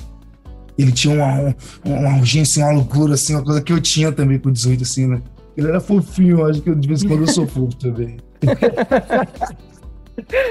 Ele 0.76 0.91
tinha 0.91 1.14
uma, 1.14 1.55
uma, 1.86 2.18
urgência, 2.18 2.66
uma 2.66 2.74
loucura, 2.74 3.14
assim, 3.14 3.36
uma 3.36 3.43
coisa 3.43 3.62
que 3.62 3.72
eu 3.72 3.80
tinha 3.80 4.12
também 4.12 4.39
com 4.39 4.51
18, 4.51 4.82
assim, 4.84 5.05
né? 5.05 5.22
Ele 5.55 5.68
era 5.68 5.80
fofinho, 5.80 6.43
acho 6.45 6.62
que 6.62 6.74
de 6.74 6.88
vez 6.88 7.03
em 7.03 7.07
quando 7.07 7.22
eu 7.22 7.28
sou 7.28 7.45
fofo 7.45 7.76
também. 7.76 8.18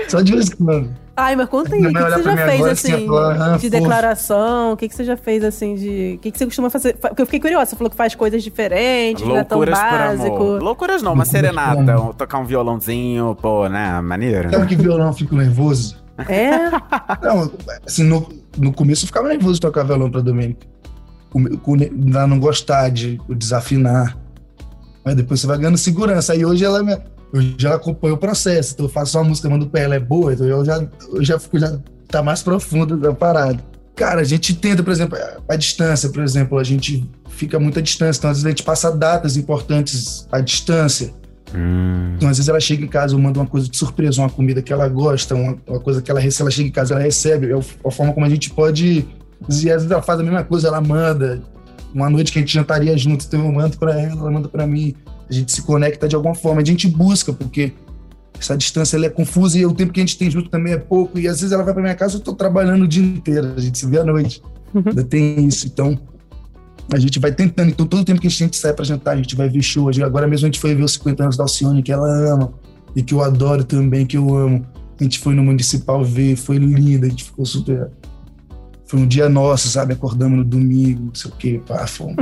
Só 0.08 0.20
de 0.20 0.32
vez 0.32 0.48
em 0.50 0.56
quando. 0.56 0.90
Ai, 1.16 1.36
mas 1.36 1.48
conta 1.50 1.74
aí, 1.74 1.84
o 1.84 1.88
que, 1.88 1.92
que 1.92 2.00
você 2.02 2.22
já 2.22 2.36
fez, 2.36 2.54
agora, 2.60 2.72
assim, 2.72 2.92
assim, 2.92 3.04
e 3.04 3.06
fala, 3.06 3.34
"Ah, 3.34 3.56
de 3.56 3.58
fofo." 3.58 3.70
declaração? 3.70 4.72
O 4.72 4.76
que, 4.76 4.88
que 4.88 4.94
você 4.96 5.04
já 5.04 5.16
fez, 5.18 5.44
assim, 5.44 5.74
de... 5.74 6.14
O 6.16 6.18
que, 6.18 6.30
que 6.30 6.38
você 6.38 6.46
costuma 6.46 6.70
fazer? 6.70 6.96
Fa- 6.98 7.08
Porque 7.08 7.20
eu 7.22 7.26
fiquei 7.26 7.40
curiosa, 7.40 7.66
você 7.66 7.76
falou 7.76 7.90
que 7.90 7.96
faz 7.96 8.14
coisas 8.14 8.42
diferentes, 8.42 9.22
não 9.26 9.36
é 9.36 9.40
Loucuras 9.40 9.78
básico. 9.78 10.34
amor. 10.34 10.62
Loucuras 10.62 11.02
não, 11.02 11.12
uma 11.12 11.24
Loucuras 11.24 11.28
serenata, 11.28 12.00
um- 12.00 12.12
tocar 12.14 12.38
um 12.38 12.44
violãozinho, 12.46 13.36
pô, 13.40 13.68
né? 13.68 14.00
Maneiro. 14.00 14.50
Sabe 14.50 14.62
né? 14.62 14.66
que 14.68 14.76
violão 14.76 15.08
eu 15.08 15.12
fico 15.12 15.34
nervoso? 15.36 15.96
É? 16.26 16.70
Não, 17.22 17.50
assim, 17.86 18.02
no, 18.02 18.26
no 18.56 18.72
começo 18.72 19.04
eu 19.04 19.06
ficava 19.06 19.28
nervoso 19.28 19.54
de 19.54 19.60
tocar 19.60 19.84
violão 19.84 20.10
pra 20.10 20.20
Domênica. 20.22 20.66
Com, 21.30 21.44
com, 21.58 21.76
ela 21.76 22.26
não 22.26 22.38
gostar 22.40 22.88
de 22.90 23.20
desafinar. 23.28 24.16
Mas 25.04 25.14
depois 25.16 25.40
você 25.40 25.46
vai 25.46 25.58
ganhando 25.58 25.78
segurança. 25.78 26.32
Aí 26.32 26.44
hoje 26.44 26.64
ela, 26.64 26.82
me, 26.82 26.96
hoje 27.32 27.56
ela 27.64 27.76
acompanha 27.76 28.14
o 28.14 28.18
processo. 28.18 28.74
Então 28.74 28.86
eu 28.86 28.90
faço 28.90 29.18
uma 29.18 29.24
música, 29.24 29.48
mando 29.48 29.66
pra 29.66 29.80
ela, 29.80 29.94
é 29.94 30.00
boa. 30.00 30.32
Então 30.32 30.46
eu 30.46 30.64
já, 30.64 30.86
eu 31.12 31.24
já 31.24 31.38
fico, 31.38 31.58
já 31.58 31.78
tá 32.08 32.22
mais 32.22 32.42
profundo 32.42 32.96
da 32.96 33.12
parada. 33.12 33.62
Cara, 33.94 34.20
a 34.20 34.24
gente 34.24 34.54
tenta, 34.54 34.82
por 34.82 34.90
exemplo, 34.90 35.18
a, 35.48 35.56
distância, 35.56 36.08
por 36.08 36.22
exemplo, 36.22 36.58
a 36.58 36.64
gente 36.64 37.08
fica 37.28 37.58
muito 37.58 37.78
à 37.78 37.82
distância. 37.82 38.18
Então 38.18 38.30
às 38.30 38.38
vezes 38.38 38.46
a 38.46 38.50
gente 38.50 38.62
passa 38.62 38.90
datas 38.90 39.36
importantes 39.36 40.26
à 40.32 40.40
distância. 40.40 41.12
Hum. 41.54 42.14
Então, 42.16 42.28
às 42.28 42.36
vezes 42.36 42.48
ela 42.48 42.60
chega 42.60 42.84
em 42.84 42.88
casa, 42.88 43.14
eu 43.14 43.18
mando 43.18 43.40
uma 43.40 43.46
coisa 43.46 43.68
de 43.68 43.76
surpresa, 43.76 44.20
uma 44.20 44.30
comida 44.30 44.62
que 44.62 44.72
ela 44.72 44.88
gosta, 44.88 45.34
uma, 45.34 45.56
uma 45.66 45.80
coisa 45.80 46.00
que 46.00 46.10
ela 46.10 46.20
recebe, 46.20 46.42
ela 46.42 46.50
chega 46.50 46.68
em 46.68 46.72
casa, 46.72 46.94
ela 46.94 47.02
recebe. 47.02 47.50
É 47.50 47.54
a 47.54 47.90
forma 47.90 48.12
como 48.12 48.24
a 48.24 48.28
gente 48.28 48.50
pode. 48.50 49.06
E 49.48 49.70
às 49.70 49.82
vezes 49.82 49.90
ela 49.90 50.02
faz 50.02 50.20
a 50.20 50.22
mesma 50.22 50.44
coisa, 50.44 50.68
ela 50.68 50.80
manda. 50.80 51.42
Uma 51.92 52.08
noite 52.08 52.30
que 52.30 52.38
a 52.38 52.42
gente 52.42 52.54
jantaria 52.54 52.96
junto, 52.96 53.24
então 53.26 53.44
eu 53.44 53.52
mando 53.52 53.76
pra 53.76 54.00
ela, 54.00 54.20
ela 54.20 54.30
manda 54.30 54.48
pra 54.48 54.66
mim. 54.66 54.94
A 55.30 55.32
gente 55.32 55.52
se 55.52 55.62
conecta 55.62 56.08
de 56.08 56.16
alguma 56.16 56.34
forma, 56.34 56.60
a 56.60 56.64
gente 56.64 56.88
busca, 56.88 57.32
porque 57.32 57.72
essa 58.38 58.56
distância 58.56 58.96
ela 58.96 59.06
é 59.06 59.10
confusa 59.10 59.58
e 59.58 59.64
o 59.64 59.72
tempo 59.72 59.92
que 59.92 60.00
a 60.00 60.02
gente 60.02 60.18
tem 60.18 60.30
junto 60.30 60.50
também 60.50 60.72
é 60.72 60.78
pouco. 60.78 61.18
E 61.18 61.28
às 61.28 61.40
vezes 61.40 61.52
ela 61.52 61.62
vai 61.62 61.72
pra 61.72 61.82
minha 61.82 61.94
casa, 61.94 62.16
eu 62.16 62.20
tô 62.20 62.34
trabalhando 62.34 62.82
o 62.82 62.88
dia 62.88 63.04
inteiro, 63.04 63.52
a 63.56 63.60
gente 63.60 63.78
se 63.78 63.86
vê 63.86 63.98
à 63.98 64.04
noite. 64.04 64.42
Ainda 64.74 65.04
tem 65.04 65.46
isso, 65.46 65.66
então. 65.66 65.98
A 66.92 66.98
gente 66.98 67.20
vai 67.20 67.30
tentando, 67.30 67.70
então 67.70 67.86
todo 67.86 68.04
tempo 68.04 68.20
que 68.20 68.26
a 68.26 68.30
gente 68.30 68.56
sai 68.56 68.72
pra 68.72 68.84
jantar, 68.84 69.14
a 69.14 69.16
gente 69.16 69.36
vai 69.36 69.48
ver 69.48 69.62
show. 69.62 69.88
Agora 70.04 70.26
mesmo 70.26 70.46
a 70.46 70.48
gente 70.48 70.58
foi 70.58 70.74
ver 70.74 70.82
os 70.82 70.94
50 70.94 71.22
anos 71.22 71.36
da 71.36 71.44
Alcione, 71.44 71.82
que 71.82 71.92
ela 71.92 72.08
ama, 72.08 72.52
e 72.96 73.02
que 73.02 73.14
eu 73.14 73.22
adoro 73.22 73.62
também, 73.62 74.04
que 74.04 74.16
eu 74.16 74.36
amo. 74.36 74.66
A 74.98 75.02
gente 75.04 75.20
foi 75.20 75.34
no 75.34 75.44
Municipal 75.44 76.02
ver, 76.04 76.34
foi 76.34 76.56
lindo, 76.58 77.06
a 77.06 77.08
gente 77.08 77.24
ficou 77.24 77.46
super. 77.46 77.90
Foi 78.86 78.98
um 78.98 79.06
dia 79.06 79.28
nosso, 79.28 79.68
sabe? 79.68 79.92
Acordamos 79.92 80.38
no 80.38 80.44
domingo, 80.44 81.04
não 81.04 81.14
sei 81.14 81.30
o 81.30 81.34
quê, 81.34 81.60
pá, 81.64 81.86
fomos. 81.86 82.16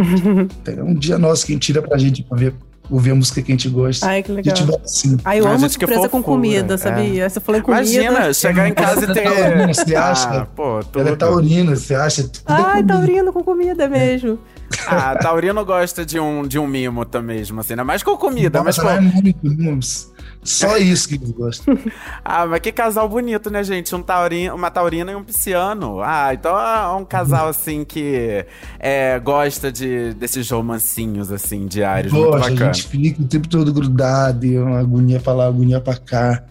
É 0.67 0.83
um 0.83 0.95
dia 0.95 1.17
nosso 1.17 1.47
que 1.47 1.53
a 1.53 1.55
gente 1.55 1.65
tira 1.65 1.81
pra 1.81 1.97
gente 1.97 2.23
pra 2.23 2.37
ver, 2.37 2.55
ouvir 2.91 3.11
a 3.11 3.15
música 3.15 3.43
que 3.43 3.53
a 3.53 3.55
gente 3.55 3.69
gosta. 3.69 4.07
Ai, 4.07 4.23
que 4.23 4.31
A 4.31 4.35
legal. 4.35 4.57
gente 4.57 4.67
vai 4.71 4.81
assim. 4.85 5.17
Ai, 5.25 5.41
eu 5.41 5.47
Ah, 5.47 5.51
amo 5.51 5.59
gente, 5.61 5.79
que 5.79 5.85
surpresa 5.87 6.09
com 6.09 6.19
fofura, 6.19 6.37
comida, 6.37 6.75
é. 6.75 6.77
sabia? 6.79 7.29
Você 7.31 7.41
falou 7.41 7.63
comida. 7.63 7.83
Imagina, 7.83 8.33
chegar 8.35 8.69
em 8.69 8.75
casa 8.75 9.05
e 9.05 9.13
ter. 9.15 9.23
Taurina, 9.25 9.75
você 9.75 9.95
Ah, 9.97 10.11
acha? 10.11 10.49
pô, 10.57 10.81
tudo. 10.85 11.01
Ela 11.01 11.11
é 11.11 11.17
taurina, 11.17 11.77
você 11.77 11.95
acha? 11.95 12.23
Tudo 12.25 12.53
é 12.53 12.63
Ai, 12.63 12.83
taurino 12.85 13.33
com 13.33 13.43
comida 13.43 13.89
mesmo. 13.89 14.39
Ah, 14.87 15.17
Taurino 15.17 15.65
gosta 15.65 16.05
de 16.05 16.21
um, 16.21 16.47
de 16.47 16.59
um 16.59 16.67
mimo 16.67 17.05
também, 17.05 17.39
mesmo, 17.39 17.61
assim, 17.61 17.75
né? 17.75 17.83
Mais 17.83 18.03
com 18.03 18.17
comida, 18.19 18.63
mas 18.63 18.77
Nossa, 18.77 18.83
com. 18.83 18.89
ela 18.97 18.99
é 18.99 19.01
muito, 19.23 19.39
muito- 19.43 20.18
Só 20.43 20.77
isso 20.79 21.09
que 21.09 21.17
eles 21.17 21.31
gostam. 21.33 21.77
Ah, 22.25 22.47
mas 22.47 22.61
que 22.61 22.71
casal 22.71 23.09
bonito, 23.09 23.51
né, 23.51 23.65
gente? 23.65 23.95
Um 23.95 24.03
taurino, 24.03 24.55
uma 24.55 24.71
taurina 24.71 25.11
e 25.13 25.15
um 25.15 25.23
pisciano. 25.25 26.01
Ah, 26.03 26.33
então 26.35 26.59
é 26.59 26.95
um 26.95 27.05
casal, 27.05 27.49
assim, 27.49 27.85
que 27.85 28.45
é, 28.79 29.19
gosta 29.19 29.73
de, 29.73 30.13
desses 30.15 30.51
romancinhos, 30.51 31.33
assim, 31.33 31.67
diários. 31.67 32.13
muito 32.13 32.31
Gosta, 32.31 32.47
a 32.47 32.51
bacana. 32.51 32.73
gente 32.73 32.87
fica 32.87 33.23
o 33.23 33.25
tempo 33.25 33.49
todo 33.49 33.73
grudado, 33.73 34.45
e 34.45 34.59
uma 34.59 34.79
agonia 34.81 35.21
pra 35.21 35.33
lá, 35.33 35.47
agonia 35.47 35.81
pra 35.81 35.97
cá. 35.97 36.43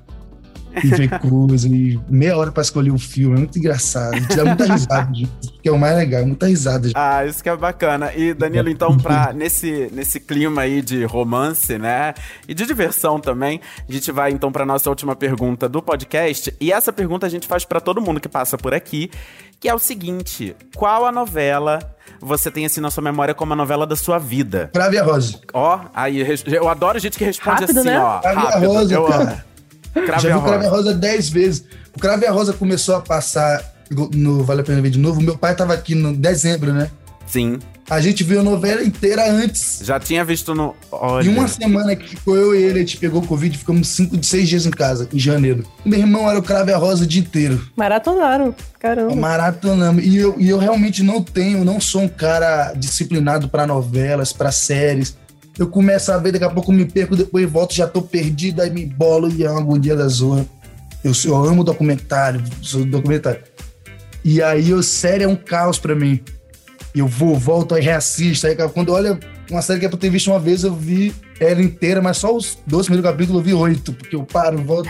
E 0.83 0.87
ver 0.87 1.19
coisa, 1.19 1.67
e 1.67 1.99
meia 2.09 2.37
hora 2.37 2.51
pra 2.51 2.61
escolher 2.61 2.91
o 2.91 2.97
filme. 2.97 3.35
É 3.35 3.39
muito 3.39 3.57
engraçado. 3.57 4.13
A 4.15 4.19
gente 4.19 4.35
dá 4.35 4.45
muita 4.45 4.65
risada, 4.65 5.13
gente, 5.13 5.31
que 5.61 5.69
é 5.69 5.71
o 5.71 5.77
mais 5.79 5.95
legal, 5.97 6.25
muita 6.25 6.47
risada. 6.47 6.87
gente. 6.87 6.97
Ah, 6.97 7.25
isso 7.25 7.41
que 7.41 7.49
é 7.49 7.55
bacana. 7.55 8.13
E, 8.13 8.33
Danilo, 8.33 8.69
então, 8.69 8.97
pra, 8.97 9.33
nesse, 9.33 9.89
nesse 9.91 10.19
clima 10.19 10.61
aí 10.61 10.81
de 10.81 11.03
romance, 11.05 11.77
né? 11.77 12.13
E 12.47 12.53
de 12.53 12.65
diversão 12.65 13.19
também, 13.19 13.59
a 13.87 13.91
gente 13.91 14.11
vai 14.11 14.31
então 14.31 14.51
pra 14.51 14.65
nossa 14.65 14.89
última 14.89 15.15
pergunta 15.15 15.67
do 15.67 15.81
podcast. 15.81 16.53
E 16.59 16.71
essa 16.71 16.93
pergunta 16.93 17.25
a 17.25 17.29
gente 17.29 17.47
faz 17.47 17.65
pra 17.65 17.79
todo 17.79 18.01
mundo 18.01 18.19
que 18.19 18.29
passa 18.29 18.57
por 18.57 18.73
aqui, 18.73 19.09
que 19.59 19.67
é 19.67 19.73
o 19.73 19.79
seguinte: 19.79 20.55
qual 20.75 21.05
a 21.05 21.11
novela 21.11 21.79
você 22.19 22.49
tem 22.49 22.65
assim 22.65 22.81
na 22.81 22.89
sua 22.89 23.03
memória 23.03 23.33
como 23.33 23.53
a 23.53 23.55
novela 23.55 23.85
da 23.85 23.95
sua 23.95 24.17
vida? 24.17 24.69
Crave 24.73 24.97
a 24.97 25.03
Rosa. 25.03 25.39
Ó, 25.53 25.79
aí 25.93 26.25
eu 26.47 26.67
adoro 26.67 26.97
gente 26.99 27.17
que 27.17 27.25
responde 27.25 27.61
Rápido, 27.61 27.79
assim, 27.79 27.89
né? 27.89 27.99
ó. 27.99 28.19
Crave 28.19 28.37
a 28.37 28.41
rápido. 28.41 28.67
Rosa, 28.67 28.93
eu 28.93 29.03
cara. 29.05 29.23
amo. 29.23 29.41
Crave 29.93 30.21
Já 30.21 30.29
vi 30.29 30.35
o 30.35 30.41
Crave 30.41 30.65
a 30.65 30.69
Rosa. 30.69 30.93
Dez 30.93 31.29
vezes. 31.29 31.63
O 31.95 31.99
Crave 31.99 32.25
a 32.25 32.31
Rosa 32.31 32.53
começou 32.53 32.95
a 32.95 33.01
passar 33.01 33.63
no 34.13 34.43
Vale 34.43 34.61
a 34.61 34.63
Pena 34.63 34.81
Ver 34.81 34.91
de 34.91 34.99
Novo. 34.99 35.21
Meu 35.21 35.37
pai 35.37 35.55
tava 35.55 35.73
aqui 35.73 35.95
no 35.95 36.15
dezembro, 36.15 36.73
né? 36.73 36.89
Sim. 37.25 37.59
A 37.89 38.01
gente 38.01 38.21
viu 38.21 38.41
a 38.41 38.43
novela 38.43 38.83
inteira 38.83 39.31
antes. 39.31 39.79
Já 39.81 39.97
tinha 39.97 40.23
visto 40.25 40.53
no. 40.53 40.75
Olha. 40.91 41.25
Em 41.25 41.29
uma 41.29 41.47
semana 41.47 41.95
que 41.95 42.09
ficou 42.09 42.35
eu 42.35 42.53
e 42.53 42.61
ele, 42.61 42.79
a 42.79 42.81
gente 42.81 42.97
pegou 42.97 43.21
Covid, 43.21 43.57
ficamos 43.57 43.87
cinco, 43.87 44.21
seis 44.23 44.49
dias 44.49 44.65
em 44.65 44.71
casa, 44.71 45.07
em 45.13 45.17
janeiro. 45.17 45.65
Meu 45.85 45.97
irmão 45.99 46.29
era 46.29 46.37
o 46.37 46.43
Crave 46.43 46.73
a 46.73 46.77
Rosa 46.77 47.05
o 47.05 47.07
dia 47.07 47.21
inteiro. 47.21 47.65
Maratonaram. 47.77 48.53
Caramba. 48.77 49.15
Maratonamos. 49.15 50.03
E 50.03 50.17
eu, 50.17 50.35
e 50.37 50.49
eu 50.49 50.57
realmente 50.57 51.01
não 51.01 51.23
tenho, 51.23 51.63
não 51.63 51.79
sou 51.79 52.01
um 52.01 52.09
cara 52.09 52.73
disciplinado 52.73 53.47
pra 53.47 53.65
novelas, 53.65 54.33
pra 54.33 54.51
séries. 54.51 55.15
Eu 55.57 55.67
começo 55.67 56.11
a 56.11 56.17
ver, 56.17 56.31
daqui 56.31 56.45
a 56.45 56.49
pouco 56.49 56.71
me 56.71 56.85
perco, 56.85 57.15
depois 57.15 57.49
volto, 57.49 57.73
já 57.73 57.87
tô 57.87 58.01
perdido, 58.01 58.61
aí 58.61 58.69
me 58.69 58.85
bolo 58.85 59.29
e 59.29 59.43
é 59.43 59.49
uma 59.49 59.59
agonia 59.59 59.95
da 59.95 60.07
zorra. 60.07 60.45
Eu, 61.03 61.11
eu 61.25 61.35
amo 61.35 61.63
documentário, 61.63 62.43
sou 62.61 62.85
documentário. 62.85 63.41
E 64.23 64.41
aí, 64.41 64.73
o 64.73 64.83
série 64.83 65.23
é 65.23 65.27
um 65.27 65.35
caos 65.35 65.79
pra 65.79 65.95
mim. 65.95 66.21
Eu 66.99 67.07
vou, 67.07 67.35
volto, 67.35 67.75
aí 67.75 67.81
reassisto. 67.81 68.47
Aí, 68.47 68.55
quando 68.73 68.91
olha 68.91 69.19
uma 69.49 69.61
série 69.61 69.79
que 69.79 69.85
é 69.85 69.89
pra 69.89 69.95
eu 69.95 69.99
ter 69.99 70.09
visto 70.09 70.31
uma 70.31 70.39
vez, 70.39 70.63
eu 70.63 70.73
vi 70.73 71.13
ela 71.39 71.61
inteira, 71.61 72.01
mas 72.01 72.17
só 72.17 72.35
os 72.35 72.57
12 72.65 72.87
primeiros 72.87 73.11
capítulos 73.11 73.39
eu 73.41 73.45
vi 73.45 73.53
oito, 73.53 73.93
porque 73.93 74.15
eu 74.15 74.23
paro, 74.23 74.57
volto. 74.57 74.89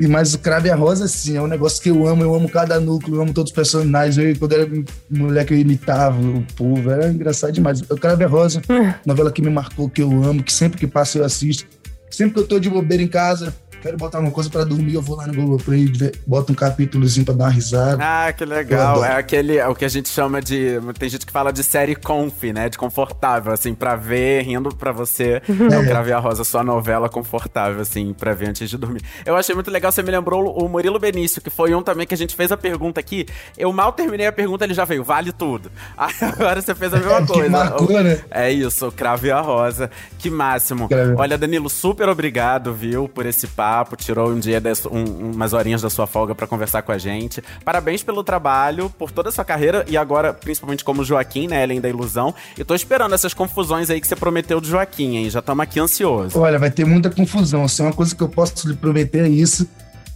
E 0.00 0.08
mas 0.08 0.34
o 0.34 0.38
Crave 0.38 0.70
a 0.70 0.74
Rosa, 0.74 1.04
assim, 1.04 1.36
é 1.36 1.42
um 1.42 1.46
negócio 1.46 1.80
que 1.80 1.90
eu 1.90 2.06
amo, 2.06 2.22
eu 2.22 2.34
amo 2.34 2.48
cada 2.48 2.80
núcleo, 2.80 3.16
eu 3.16 3.22
amo 3.22 3.32
todos 3.32 3.50
os 3.50 3.54
personagens. 3.54 4.16
Eu, 4.18 4.36
quando 4.38 4.52
era 4.52 4.68
moleque, 5.10 5.52
eu 5.52 5.58
imitava 5.58 6.20
o 6.20 6.42
povo, 6.56 6.90
era 6.90 7.08
engraçado 7.08 7.52
demais. 7.52 7.80
O 7.82 7.96
Crave 7.96 8.24
a 8.24 8.26
Rosa, 8.26 8.62
novela 9.06 9.30
que 9.30 9.42
me 9.42 9.50
marcou, 9.50 9.88
que 9.88 10.02
eu 10.02 10.10
amo, 10.24 10.42
que 10.42 10.52
sempre 10.52 10.78
que 10.78 10.86
passa 10.86 11.18
eu 11.18 11.24
assisto. 11.24 11.66
Sempre 12.10 12.34
que 12.34 12.40
eu 12.40 12.46
tô 12.46 12.58
de 12.58 12.68
bobeira 12.68 13.02
em 13.02 13.08
casa, 13.08 13.54
quero 13.82 13.96
botar 13.96 14.20
uma 14.20 14.30
coisa 14.30 14.48
pra 14.48 14.64
dormir, 14.64 14.94
eu 14.94 15.02
vou 15.02 15.16
lá 15.16 15.26
no 15.26 15.34
Globoplay, 15.34 15.90
boto 16.26 16.52
um 16.52 16.54
capítulozinho 16.54 17.26
pra 17.26 17.34
dar 17.34 17.44
uma 17.44 17.50
risada. 17.50 17.98
Ah, 18.00 18.32
que 18.32 18.44
Eu 18.44 18.48
legal. 18.48 19.04
É 19.04 19.16
aquele, 19.16 19.56
é 19.58 19.66
o 19.66 19.74
que 19.74 19.84
a 19.84 19.88
gente 19.88 20.08
chama 20.08 20.40
de. 20.40 20.78
Tem 20.98 21.08
gente 21.08 21.26
que 21.26 21.32
fala 21.32 21.52
de 21.52 21.62
série 21.64 21.94
conf, 21.96 22.44
né? 22.44 22.68
De 22.68 22.78
confortável, 22.78 23.52
assim, 23.52 23.74
pra 23.74 23.96
ver, 23.96 24.42
rindo 24.42 24.74
pra 24.74 24.92
você. 24.92 25.42
É 25.72 25.78
o 25.78 25.84
Crave 25.86 26.12
a 26.12 26.18
Rosa, 26.18 26.44
sua 26.44 26.62
novela 26.62 27.08
confortável, 27.08 27.80
assim, 27.80 28.12
pra 28.12 28.34
ver 28.34 28.48
antes 28.50 28.68
de 28.68 28.76
dormir. 28.76 29.00
Eu 29.24 29.36
achei 29.36 29.54
muito 29.54 29.70
legal, 29.70 29.90
você 29.90 30.02
me 30.02 30.10
lembrou 30.10 30.56
o 30.58 30.68
Murilo 30.68 30.98
Benício, 30.98 31.40
que 31.40 31.48
foi 31.50 31.74
um 31.74 31.82
também 31.82 32.06
que 32.06 32.12
a 32.14 32.16
gente 32.16 32.34
fez 32.36 32.52
a 32.52 32.56
pergunta 32.56 33.00
aqui. 33.00 33.26
Eu 33.56 33.72
mal 33.72 33.92
terminei 33.92 34.26
a 34.26 34.32
pergunta, 34.32 34.64
ele 34.64 34.74
já 34.74 34.84
veio, 34.84 35.02
vale 35.02 35.32
tudo. 35.32 35.70
Aí 35.96 36.12
agora 36.20 36.60
você 36.60 36.74
fez 36.74 36.92
a 36.92 36.98
mesma 36.98 37.22
Que 37.22 37.32
coisa. 37.32 37.48
marcou, 37.48 38.02
né? 38.02 38.20
É 38.30 38.50
isso, 38.50 38.88
o 38.88 38.92
Crave 38.92 39.30
a 39.30 39.40
Rosa. 39.40 39.90
Que 40.18 40.28
máximo. 40.30 40.88
Crave. 40.88 41.14
Olha, 41.16 41.38
Danilo, 41.38 41.70
super 41.70 42.08
obrigado, 42.08 42.74
viu, 42.74 43.08
por 43.08 43.24
esse 43.24 43.46
papo. 43.46 43.71
Tirou 43.96 44.30
um 44.30 44.38
dia, 44.38 44.60
um- 44.90 45.30
umas 45.32 45.52
horinhas 45.52 45.82
da 45.82 45.88
sua 45.90 46.06
folga 46.06 46.34
pra 46.34 46.46
conversar 46.46 46.82
com 46.82 46.92
a 46.92 46.98
gente. 46.98 47.42
Parabéns 47.64 48.02
pelo 48.02 48.22
trabalho, 48.22 48.90
por 48.98 49.10
toda 49.10 49.28
a 49.28 49.32
sua 49.32 49.44
carreira 49.44 49.84
e 49.88 49.96
agora, 49.96 50.32
principalmente 50.34 50.84
como 50.84 51.04
Joaquim, 51.04 51.46
né, 51.48 51.62
além 51.62 51.80
da 51.80 51.88
ilusão. 51.88 52.34
E 52.58 52.64
tô 52.64 52.74
esperando 52.74 53.14
essas 53.14 53.32
confusões 53.34 53.88
aí 53.90 54.00
que 54.00 54.06
você 54.06 54.16
prometeu 54.16 54.60
do 54.60 54.66
Joaquim, 54.66 55.16
hein? 55.16 55.30
Já 55.30 55.38
estamos 55.40 55.62
aqui 55.62 55.80
ansiosos. 55.80 56.36
Olha, 56.36 56.58
vai 56.58 56.70
ter 56.70 56.84
muita 56.84 57.10
confusão. 57.10 57.66
Se 57.68 57.80
é 57.80 57.84
uma 57.84 57.92
coisa 57.92 58.14
que 58.14 58.22
eu 58.22 58.28
posso 58.28 58.68
lhe 58.68 58.74
prometer 58.74 59.24
é 59.24 59.28
isso. 59.28 59.66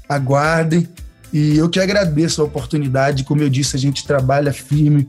Aguardem. 0.09 0.89
E 1.33 1.57
eu 1.59 1.69
que 1.69 1.81
agradeço 1.81 2.41
a 2.41 2.45
oportunidade. 2.45 3.25
Como 3.25 3.43
eu 3.43 3.49
disse, 3.51 3.77
a 3.77 3.79
gente 3.79 4.07
trabalha 4.07 4.53
firme 4.53 5.09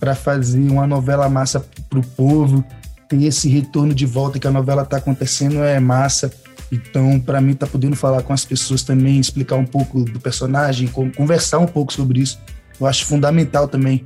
para 0.00 0.14
fazer 0.14 0.58
uma 0.70 0.86
novela 0.86 1.28
massa 1.28 1.64
pro 1.88 2.02
povo. 2.02 2.64
Tem 3.08 3.24
esse 3.26 3.48
retorno 3.48 3.94
de 3.94 4.04
volta 4.06 4.38
que 4.38 4.46
a 4.46 4.50
novela 4.50 4.84
tá 4.84 4.96
acontecendo 4.96 5.62
é 5.62 5.78
massa. 5.78 6.32
Então, 6.72 7.20
para 7.20 7.38
mim, 7.38 7.52
tá 7.52 7.66
podendo 7.66 7.94
falar 7.94 8.22
com 8.22 8.32
as 8.32 8.46
pessoas 8.46 8.82
também, 8.82 9.20
explicar 9.20 9.56
um 9.56 9.66
pouco 9.66 10.04
do 10.04 10.18
personagem, 10.18 10.88
conversar 10.88 11.58
um 11.58 11.66
pouco 11.66 11.92
sobre 11.92 12.20
isso, 12.20 12.40
eu 12.80 12.86
acho 12.86 13.04
fundamental 13.04 13.68
também. 13.68 14.02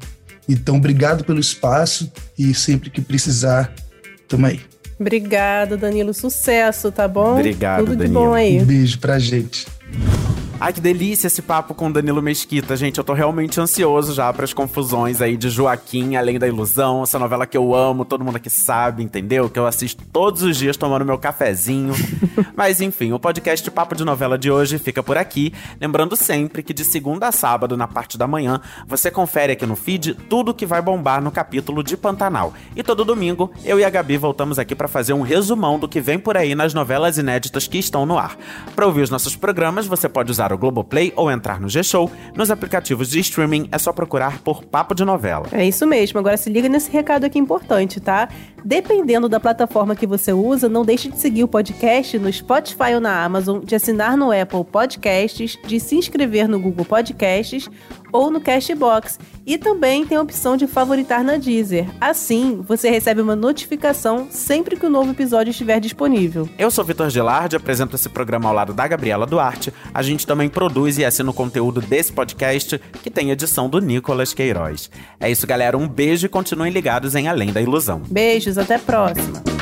Então, 0.49 0.77
obrigado 0.77 1.25
pelo 1.25 1.39
espaço 1.39 2.11
e 2.37 2.53
sempre 2.53 2.91
que 2.91 3.01
precisar, 3.01 3.73
tamo 4.27 4.47
aí. 4.47 4.61
Obrigada, 4.99 5.77
Danilo. 5.77 6.13
Sucesso, 6.13 6.91
tá 6.91 7.07
bom? 7.07 7.35
Obrigado, 7.35 7.81
Tudo 7.81 7.93
de 7.93 7.97
Danilo. 7.99 8.15
bom 8.21 8.35
aí. 8.35 8.61
Um 8.61 8.65
beijo 8.65 8.99
pra 8.99 9.19
gente. 9.19 9.67
Ai, 10.59 10.73
que 10.73 10.81
delícia 10.81 11.27
esse 11.27 11.43
papo 11.43 11.75
com 11.75 11.93
Danilo 11.93 12.23
Mesquita, 12.23 12.75
gente. 12.77 12.97
Eu 12.97 13.05
tô 13.05 13.13
realmente 13.13 13.61
ansioso 13.61 14.15
já 14.15 14.33
para 14.33 14.45
as 14.45 14.55
confusões 14.55 15.21
aí 15.21 15.37
de 15.37 15.51
Joaquim, 15.51 16.17
Além 16.17 16.39
da 16.39 16.49
Ilusão, 16.49 17.03
essa 17.03 17.19
novela 17.19 17.47
que 17.47 17.59
eu 17.59 17.75
amo, 17.75 18.07
todo 18.07 18.25
mundo 18.25 18.37
aqui 18.37 18.49
sabe, 18.49 19.03
entendeu? 19.03 19.51
Que 19.51 19.59
eu 19.59 19.67
assisto 19.67 20.03
todos 20.11 20.43
os 20.43 20.57
dias 20.57 20.79
tomando 20.79 21.05
meu 21.05 21.19
cafezinho. 21.19 21.93
Mas 22.57 22.81
enfim, 22.81 23.13
o 23.13 23.19
podcast 23.19 23.71
Papo 23.71 23.95
de 23.95 24.03
Novela 24.03 24.39
de 24.39 24.51
hoje 24.51 24.79
fica 24.79 25.03
por 25.03 25.19
aqui. 25.19 25.53
Lembrando 25.79 26.17
sempre 26.17 26.63
que 26.63 26.73
de 26.73 26.87
segunda 26.87 27.29
a 27.29 27.33
sábado, 27.33 27.77
na 27.77 27.87
parte 27.87 28.17
da 28.17 28.27
manhã, 28.27 28.59
você 28.87 29.11
confere 29.11 29.53
aqui 29.53 29.67
no 29.67 29.77
feed 29.77 30.15
tudo 30.27 30.55
que 30.55 30.65
vai 30.65 30.81
bombar 30.81 31.23
no 31.23 31.31
capítulo 31.31 31.83
de 31.83 31.99
Pantanal. 31.99 32.55
E 32.75 32.83
todo 32.83 33.05
domingo, 33.05 33.53
eu 33.63 33.79
e 33.79 33.85
a 33.85 33.91
Gabi 33.91 34.17
voltamos 34.17 34.59
aqui 34.59 34.75
para 34.75 34.89
fazer 34.89 35.13
um 35.13 35.21
resumão 35.21 35.79
do 35.79 35.87
que 35.87 36.01
vem 36.01 36.19
por 36.19 36.35
aí 36.35 36.55
nas 36.55 36.73
novelas 36.73 37.19
inéditas 37.19 37.69
que 37.69 37.77
estão 37.77 38.07
no 38.07 38.17
ar. 38.17 38.39
Para 38.75 38.87
ouvir 38.87 39.03
os 39.03 39.11
nossos 39.11 39.37
programas, 39.37 39.87
você 39.87 40.09
pode 40.09 40.31
usar 40.31 40.46
o 40.55 40.59
Globoplay 40.59 41.13
ou 41.17 41.31
entrar 41.31 41.61
no 41.61 41.69
G-Show. 41.69 42.11
Nos 42.35 42.51
aplicativos 42.51 43.11
de 43.11 43.21
streaming 43.21 43.69
é 43.73 43.79
só 43.79 43.93
procurar 43.93 44.39
por 44.41 44.65
Papo 44.65 44.95
de 44.95 45.05
Novela. 45.05 45.47
É 45.53 45.65
isso 45.65 45.87
mesmo. 45.87 46.19
Agora 46.19 46.37
se 46.37 46.51
liga 46.51 46.69
nesse 46.69 46.91
recado 46.91 47.25
aqui 47.25 47.39
importante, 47.39 48.01
tá? 48.01 48.29
Dependendo 48.65 49.29
da 49.29 49.39
plataforma 49.39 49.95
que 49.95 50.07
você 50.07 50.33
usa, 50.33 50.69
não 50.69 50.85
deixe 50.85 51.11
de 51.11 51.19
seguir 51.19 51.45
o 51.45 51.49
podcast 51.49 52.19
no 52.19 52.33
Spotify 52.33 52.95
ou 52.95 53.01
na 53.01 53.25
Amazon, 53.25 53.61
de 53.61 53.75
assinar 53.75 54.17
no 54.17 54.33
Apple 54.33 54.65
Podcasts, 54.65 55.59
de 55.67 55.79
se 55.79 55.97
inscrever 55.97 56.49
no 56.49 56.59
Google 56.59 56.85
Podcasts 56.85 57.69
ou 58.13 58.31
no 58.31 58.41
Cashbox. 58.41 59.19
E 59.47 59.57
também 59.57 60.05
tem 60.05 60.19
a 60.19 60.23
opção 60.23 60.57
de 60.57 60.67
favoritar 60.67 61.23
na 61.23 61.37
Deezer. 61.37 61.87
Assim, 62.01 62.61
você 62.67 62.91
recebe 62.91 63.21
uma 63.21 63.37
notificação 63.37 64.27
sempre 64.31 64.77
que 64.77 64.87
o 64.87 64.91
novo 64.91 65.13
episódio 65.13 65.51
estiver 65.51 65.79
disponível. 65.79 66.49
Eu 66.59 66.71
sou 66.71 66.85
Vitor 66.85 67.09
Gilardi, 67.11 67.57
apresento 67.57 67.95
esse 67.95 68.09
programa 68.09 68.49
ao 68.49 68.55
lado 68.55 68.75
da 68.75 68.89
Gabriela 68.89 69.27
Duarte. 69.27 69.73
A 69.95 70.03
gente 70.03 70.27
também 70.27 70.49
produz 70.49 70.99
e 70.99 71.05
assina 71.05 71.31
o 71.31 71.35
conteúdo 71.35 71.81
desse 71.81 72.13
podcast, 72.13 72.81
que 73.03 73.11
tem 73.11 73.31
edição 73.31 73.69
do 73.69 73.81
Nicolas 73.81 74.35
Queiroz. 74.35 74.91
É 75.21 75.31
isso, 75.31 75.47
galera. 75.47 75.79
Um 75.79 75.89
beijo 75.89 76.27
e 76.27 76.29
continuem 76.29 76.73
ligados 76.73 77.15
em 77.15 77.29
Além 77.29 77.53
da 77.53 77.63
Ilusão. 77.63 78.03
Beijos, 78.09 78.59
até 78.59 78.75
a 78.75 78.81
próxima. 78.81 79.56